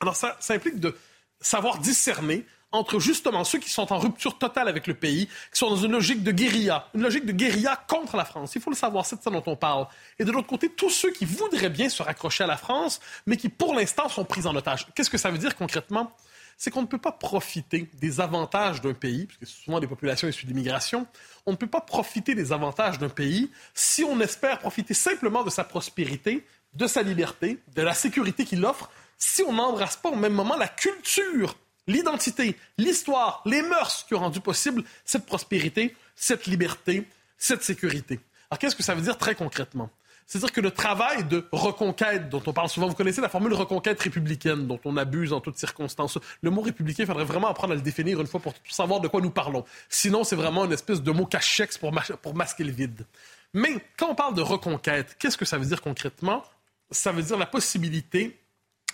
Alors, 0.00 0.14
ça 0.14 0.36
implique 0.50 0.78
de 0.78 0.96
savoir 1.40 1.78
discerner 1.78 2.46
entre 2.72 2.98
justement 2.98 3.44
ceux 3.44 3.58
qui 3.58 3.70
sont 3.70 3.92
en 3.92 3.98
rupture 3.98 4.38
totale 4.38 4.68
avec 4.68 4.86
le 4.86 4.94
pays, 4.94 5.26
qui 5.26 5.58
sont 5.58 5.70
dans 5.70 5.76
une 5.76 5.92
logique 5.92 6.22
de 6.22 6.32
guérilla, 6.32 6.88
une 6.94 7.02
logique 7.02 7.26
de 7.26 7.32
guérilla 7.32 7.76
contre 7.86 8.16
la 8.16 8.24
France. 8.24 8.54
Il 8.54 8.62
faut 8.62 8.70
le 8.70 8.76
savoir, 8.76 9.06
c'est 9.06 9.16
de 9.16 9.22
ça 9.22 9.30
dont 9.30 9.42
on 9.46 9.56
parle. 9.56 9.86
Et 10.18 10.24
de 10.24 10.32
l'autre 10.32 10.48
côté, 10.48 10.70
tous 10.70 10.90
ceux 10.90 11.10
qui 11.12 11.24
voudraient 11.24 11.70
bien 11.70 11.88
se 11.88 12.02
raccrocher 12.02 12.44
à 12.44 12.46
la 12.46 12.56
France, 12.56 13.00
mais 13.26 13.36
qui 13.36 13.48
pour 13.48 13.74
l'instant 13.74 14.08
sont 14.08 14.24
pris 14.24 14.46
en 14.46 14.56
otage. 14.56 14.86
Qu'est-ce 14.94 15.10
que 15.10 15.18
ça 15.18 15.30
veut 15.30 15.38
dire 15.38 15.54
concrètement? 15.54 16.12
C'est 16.56 16.70
qu'on 16.70 16.82
ne 16.82 16.86
peut 16.86 16.98
pas 16.98 17.12
profiter 17.12 17.90
des 17.94 18.20
avantages 18.20 18.80
d'un 18.80 18.94
pays, 18.94 19.26
parce 19.26 19.38
que 19.38 19.46
c'est 19.46 19.64
souvent 19.64 19.80
des 19.80 19.86
populations 19.86 20.28
issues 20.28 20.46
d'immigration, 20.46 21.06
on 21.46 21.52
ne 21.52 21.56
peut 21.56 21.66
pas 21.66 21.80
profiter 21.80 22.34
des 22.34 22.52
avantages 22.52 22.98
d'un 22.98 23.08
pays 23.08 23.50
si 23.74 24.04
on 24.04 24.20
espère 24.20 24.58
profiter 24.58 24.94
simplement 24.94 25.42
de 25.42 25.50
sa 25.50 25.64
prospérité, 25.64 26.46
de 26.74 26.86
sa 26.86 27.02
liberté, 27.02 27.58
de 27.74 27.82
la 27.82 27.94
sécurité 27.94 28.44
qu'il 28.44 28.64
offre, 28.64 28.90
si 29.18 29.42
on 29.42 29.52
n'embrasse 29.52 29.96
pas 29.96 30.10
au 30.10 30.16
même 30.16 30.34
moment 30.34 30.56
la 30.56 30.68
culture 30.68 31.56
l'identité, 31.86 32.56
l'histoire, 32.78 33.42
les 33.44 33.62
mœurs 33.62 34.04
qui 34.06 34.14
ont 34.14 34.20
rendu 34.20 34.40
possible 34.40 34.84
cette 35.04 35.26
prospérité, 35.26 35.94
cette 36.14 36.46
liberté, 36.46 37.06
cette 37.38 37.62
sécurité. 37.62 38.20
Alors 38.50 38.58
qu'est-ce 38.58 38.76
que 38.76 38.82
ça 38.82 38.94
veut 38.94 39.02
dire 39.02 39.18
très 39.18 39.34
concrètement? 39.34 39.90
C'est-à-dire 40.26 40.52
que 40.52 40.60
le 40.60 40.70
travail 40.70 41.24
de 41.24 41.46
reconquête 41.52 42.28
dont 42.28 42.42
on 42.46 42.52
parle 42.52 42.68
souvent, 42.68 42.88
vous 42.88 42.94
connaissez 42.94 43.20
la 43.20 43.28
formule 43.28 43.52
reconquête 43.52 44.00
républicaine 44.00 44.66
dont 44.66 44.80
on 44.84 44.96
abuse 44.96 45.32
en 45.32 45.40
toutes 45.40 45.58
circonstances. 45.58 46.18
Le 46.40 46.50
mot 46.50 46.62
républicain, 46.62 47.02
il 47.02 47.06
faudrait 47.06 47.24
vraiment 47.24 47.48
apprendre 47.48 47.72
à 47.72 47.76
le 47.76 47.82
définir 47.82 48.20
une 48.20 48.26
fois 48.26 48.40
pour 48.40 48.54
savoir 48.68 49.00
de 49.00 49.08
quoi 49.08 49.20
nous 49.20 49.30
parlons. 49.30 49.64
Sinon, 49.88 50.24
c'est 50.24 50.36
vraiment 50.36 50.64
une 50.64 50.72
espèce 50.72 51.02
de 51.02 51.10
mot 51.10 51.26
cachex 51.26 51.76
pour, 51.76 51.92
pour 52.22 52.34
masquer 52.34 52.64
le 52.64 52.72
vide. 52.72 53.04
Mais 53.52 53.84
quand 53.98 54.08
on 54.08 54.14
parle 54.14 54.34
de 54.34 54.40
reconquête, 54.40 55.16
qu'est-ce 55.18 55.36
que 55.36 55.44
ça 55.44 55.58
veut 55.58 55.66
dire 55.66 55.82
concrètement? 55.82 56.42
Ça 56.90 57.12
veut 57.12 57.22
dire 57.22 57.36
la 57.36 57.46
possibilité 57.46 58.41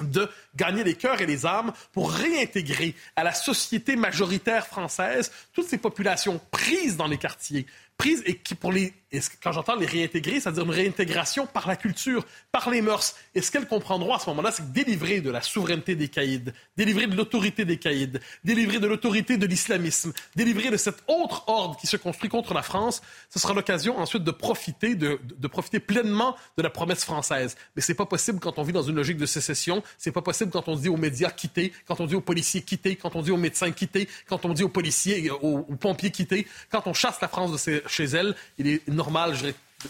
de 0.01 0.28
gagner 0.57 0.84
les 0.84 0.94
cœurs 0.94 1.20
et 1.20 1.26
les 1.26 1.46
âmes 1.46 1.72
pour 1.92 2.11
réintégrer 2.11 2.94
à 3.16 3.24
la 3.24 3.32
société 3.32 3.96
majoritaire 3.96 4.66
française 4.66 5.32
toutes 5.53 5.68
ces 5.68 5.78
populations 5.78 6.40
prises 6.51 6.96
dans 6.96 7.07
les 7.07 7.18
quartiers, 7.18 7.66
prises 7.99 8.22
et 8.24 8.36
qui, 8.36 8.55
pour 8.55 8.72
les 8.72 8.94
quand 9.42 9.53
j'entends 9.53 9.76
les 9.76 9.86
réintégrer, 9.86 10.40
c'est-à-dire 10.40 10.64
une 10.64 10.70
réintégration 10.70 11.46
par 11.46 11.66
la 11.66 11.76
culture, 11.76 12.26
par 12.53 12.68
les 12.68 12.82
mœurs. 12.82 13.16
Et 13.34 13.40
ce 13.40 13.51
qu'elles 13.51 13.66
comprendront 13.66 14.14
à 14.14 14.18
ce 14.18 14.28
moment-là, 14.30 14.53
c'est 14.53 14.62
que 14.62 14.68
délivrer 14.68 15.20
de 15.20 15.30
la 15.30 15.40
souveraineté 15.40 15.94
des 15.94 16.09
caïds, 16.09 16.53
délivrer 16.76 17.07
de 17.07 17.16
l'autorité 17.16 17.64
des 17.64 17.78
caïds, 17.78 18.12
délivrer 18.44 18.80
de 18.80 18.86
l'autorité 18.86 19.38
de 19.38 19.46
l'islamisme, 19.46 20.12
délivrer 20.36 20.70
de 20.70 20.76
cette 20.76 21.03
autre 21.07 21.44
ordre 21.46 21.76
qui 21.78 21.86
se 21.86 21.96
construit 21.96 22.28
contre 22.28 22.53
la 22.53 22.62
France, 22.62 23.01
ce 23.30 23.38
sera 23.38 23.55
l'occasion 23.55 23.99
ensuite 23.99 24.24
de 24.24 24.30
profiter, 24.30 24.94
de, 24.94 25.18
de, 25.24 25.49
profiter 25.49 25.80
pleinement 25.80 26.36
de 26.59 26.62
la 26.62 26.70
promesse 26.70 27.05
française. 27.05 27.57
Mais 27.76 27.82
c'est 27.82 27.94
pas 27.94 28.07
possible 28.07 28.40
quand 28.40 28.59
on 28.59 28.62
vit 28.62 28.72
dans 28.72 28.82
une 28.82 28.96
logique 28.96 29.16
de 29.16 29.26
sécession, 29.26 29.82
c'est 29.96 30.12
pas 30.12 30.22
possible 30.22 30.51
quand 30.51 30.68
on 30.68 30.76
dit 30.76 30.90
aux 30.90 30.96
médias 30.99 31.30
quitter, 31.30 31.72
quand 31.86 32.01
on 32.01 32.07
dit 32.07 32.14
aux 32.14 32.20
policiers 32.20 32.61
quitter, 32.61 32.96
quand 32.96 33.16
on 33.16 33.22
dit 33.22 33.30
aux 33.30 33.38
médecins 33.38 33.70
quitter, 33.70 34.07
quand 34.28 34.44
on 34.44 34.53
dit 34.53 34.64
aux 34.64 34.68
policiers, 34.68 35.30
aux, 35.30 35.62
pompiers 35.80 36.11
quitter, 36.11 36.46
quand 36.70 36.86
on 36.86 36.92
chasse 36.92 37.20
la 37.22 37.28
France 37.28 37.53
de 37.53 37.82
chez 37.91 38.05
elle, 38.05 38.34
il 38.59 38.66
est 38.66 38.89
normal 38.89 39.34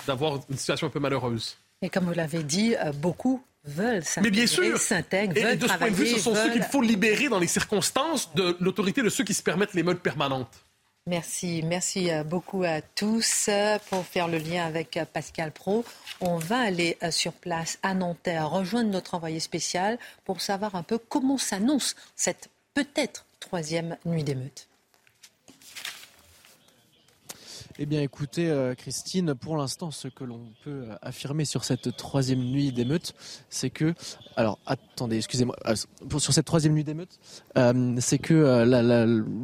d'avoir 0.06 0.40
une 0.48 0.56
situation 0.56 0.86
un 0.86 0.90
peu 0.90 1.00
malheureuse. 1.00 1.56
Et 1.82 1.88
comme 1.88 2.04
vous 2.04 2.12
l'avez 2.12 2.42
dit, 2.42 2.74
euh, 2.76 2.92
beaucoup 2.92 3.42
veulent 3.64 4.04
s'intégrer, 4.04 4.30
Mais 4.30 4.36
bien 4.36 4.46
sûr. 4.46 4.78
s'intègrent, 4.78 5.36
Et 5.36 5.56
de 5.56 5.66
ce 5.66 5.72
point 5.74 5.90
de 5.90 5.94
vue, 5.94 6.06
ce 6.06 6.18
sont 6.18 6.34
ceux 6.34 6.50
qu'il 6.52 6.62
faut 6.62 6.82
libérer 6.82 7.28
dans 7.28 7.38
les 7.38 7.46
circonstances 7.46 8.34
de 8.34 8.56
l'autorité 8.60 9.02
de 9.02 9.08
ceux 9.08 9.24
qui 9.24 9.34
se 9.34 9.42
permettent 9.42 9.74
les 9.74 9.82
modes 9.82 10.00
permanentes. 10.00 10.64
Merci, 11.06 11.62
merci 11.64 12.10
euh, 12.10 12.22
beaucoup 12.22 12.64
à 12.64 12.82
tous 12.82 13.48
pour 13.88 14.04
faire 14.04 14.28
le 14.28 14.38
lien 14.38 14.66
avec 14.66 14.96
euh, 14.96 15.04
Pascal 15.10 15.52
Pro. 15.52 15.84
On 16.20 16.36
va 16.36 16.58
aller 16.58 16.98
sur 17.10 17.32
place 17.32 17.78
à 17.82 17.94
Nanterre, 17.94 18.50
rejoindre 18.50 18.90
notre 18.90 19.14
envoyé 19.14 19.40
spécial 19.40 19.98
pour 20.24 20.40
savoir 20.40 20.74
un 20.74 20.82
peu 20.82 20.98
comment 20.98 21.38
s'annonce 21.38 21.94
cette 22.14 22.50
peut-être 22.74 23.24
troisième 23.40 23.96
nuit 24.04 24.24
d'émeute. 24.24 24.67
Eh 27.80 27.86
bien, 27.86 28.02
écoutez, 28.02 28.50
euh, 28.50 28.74
Christine, 28.74 29.36
pour 29.36 29.56
l'instant, 29.56 29.92
ce 29.92 30.08
que 30.08 30.24
l'on 30.24 30.40
peut 30.64 30.82
euh, 30.88 30.96
affirmer 31.00 31.44
sur 31.44 31.62
cette 31.62 31.96
troisième 31.96 32.40
nuit 32.40 32.72
d'émeute, 32.72 33.14
c'est 33.50 33.70
que, 33.70 33.94
alors, 34.34 34.58
attendez, 34.66 35.18
excusez-moi, 35.18 35.54
euh, 35.64 35.76
sur 36.18 36.32
cette 36.32 36.44
troisième 36.44 36.72
nuit 36.72 36.82
d'émeute, 36.82 37.20
c'est 38.00 38.18
que 38.18 38.64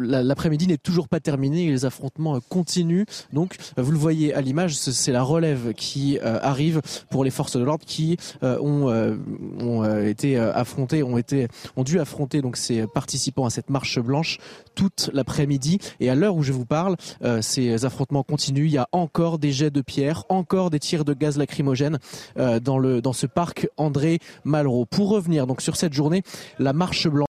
l'après-midi 0.00 0.66
n'est 0.66 0.78
toujours 0.78 1.08
pas 1.08 1.20
terminé, 1.20 1.68
les 1.68 1.84
affrontements 1.84 2.40
continuent. 2.40 3.04
Donc, 3.32 3.54
vous 3.76 3.92
le 3.92 3.98
voyez 3.98 4.34
à 4.34 4.40
l'image, 4.40 4.74
c'est 4.74 5.12
la 5.12 5.22
relève 5.22 5.72
qui 5.74 6.18
arrive 6.20 6.80
pour 7.10 7.24
les 7.24 7.30
forces 7.30 7.56
de 7.56 7.62
l'ordre 7.62 7.84
qui 7.84 8.16
ont, 8.42 9.84
été 10.04 10.38
affrontées, 10.38 11.02
ont 11.02 11.18
été, 11.18 11.48
ont 11.76 11.82
dû 11.82 12.00
affronter 12.00 12.40
donc 12.40 12.56
ces 12.56 12.86
participants 12.86 13.46
à 13.46 13.50
cette 13.50 13.70
marche 13.70 13.98
blanche 13.98 14.38
toute 14.74 15.10
l'après-midi. 15.12 15.78
Et 16.00 16.08
à 16.10 16.14
l'heure 16.14 16.36
où 16.36 16.42
je 16.42 16.52
vous 16.52 16.66
parle, 16.66 16.96
ces 17.40 17.84
affrontements 17.84 18.23
continue. 18.24 18.64
Il 18.64 18.72
y 18.72 18.78
a 18.78 18.88
encore 18.92 19.38
des 19.38 19.52
jets 19.52 19.70
de 19.70 19.80
pierre, 19.80 20.24
encore 20.28 20.70
des 20.70 20.80
tirs 20.80 21.04
de 21.04 21.14
gaz 21.14 21.38
lacrymogène 21.38 21.98
euh, 22.38 22.60
dans, 22.60 22.78
le, 22.78 23.00
dans 23.00 23.12
ce 23.12 23.26
parc 23.26 23.68
André 23.76 24.18
Malraux. 24.44 24.86
Pour 24.86 25.10
revenir 25.10 25.46
donc 25.46 25.60
sur 25.60 25.76
cette 25.76 25.92
journée, 25.92 26.22
la 26.58 26.72
marche 26.72 27.08
blanche 27.08 27.28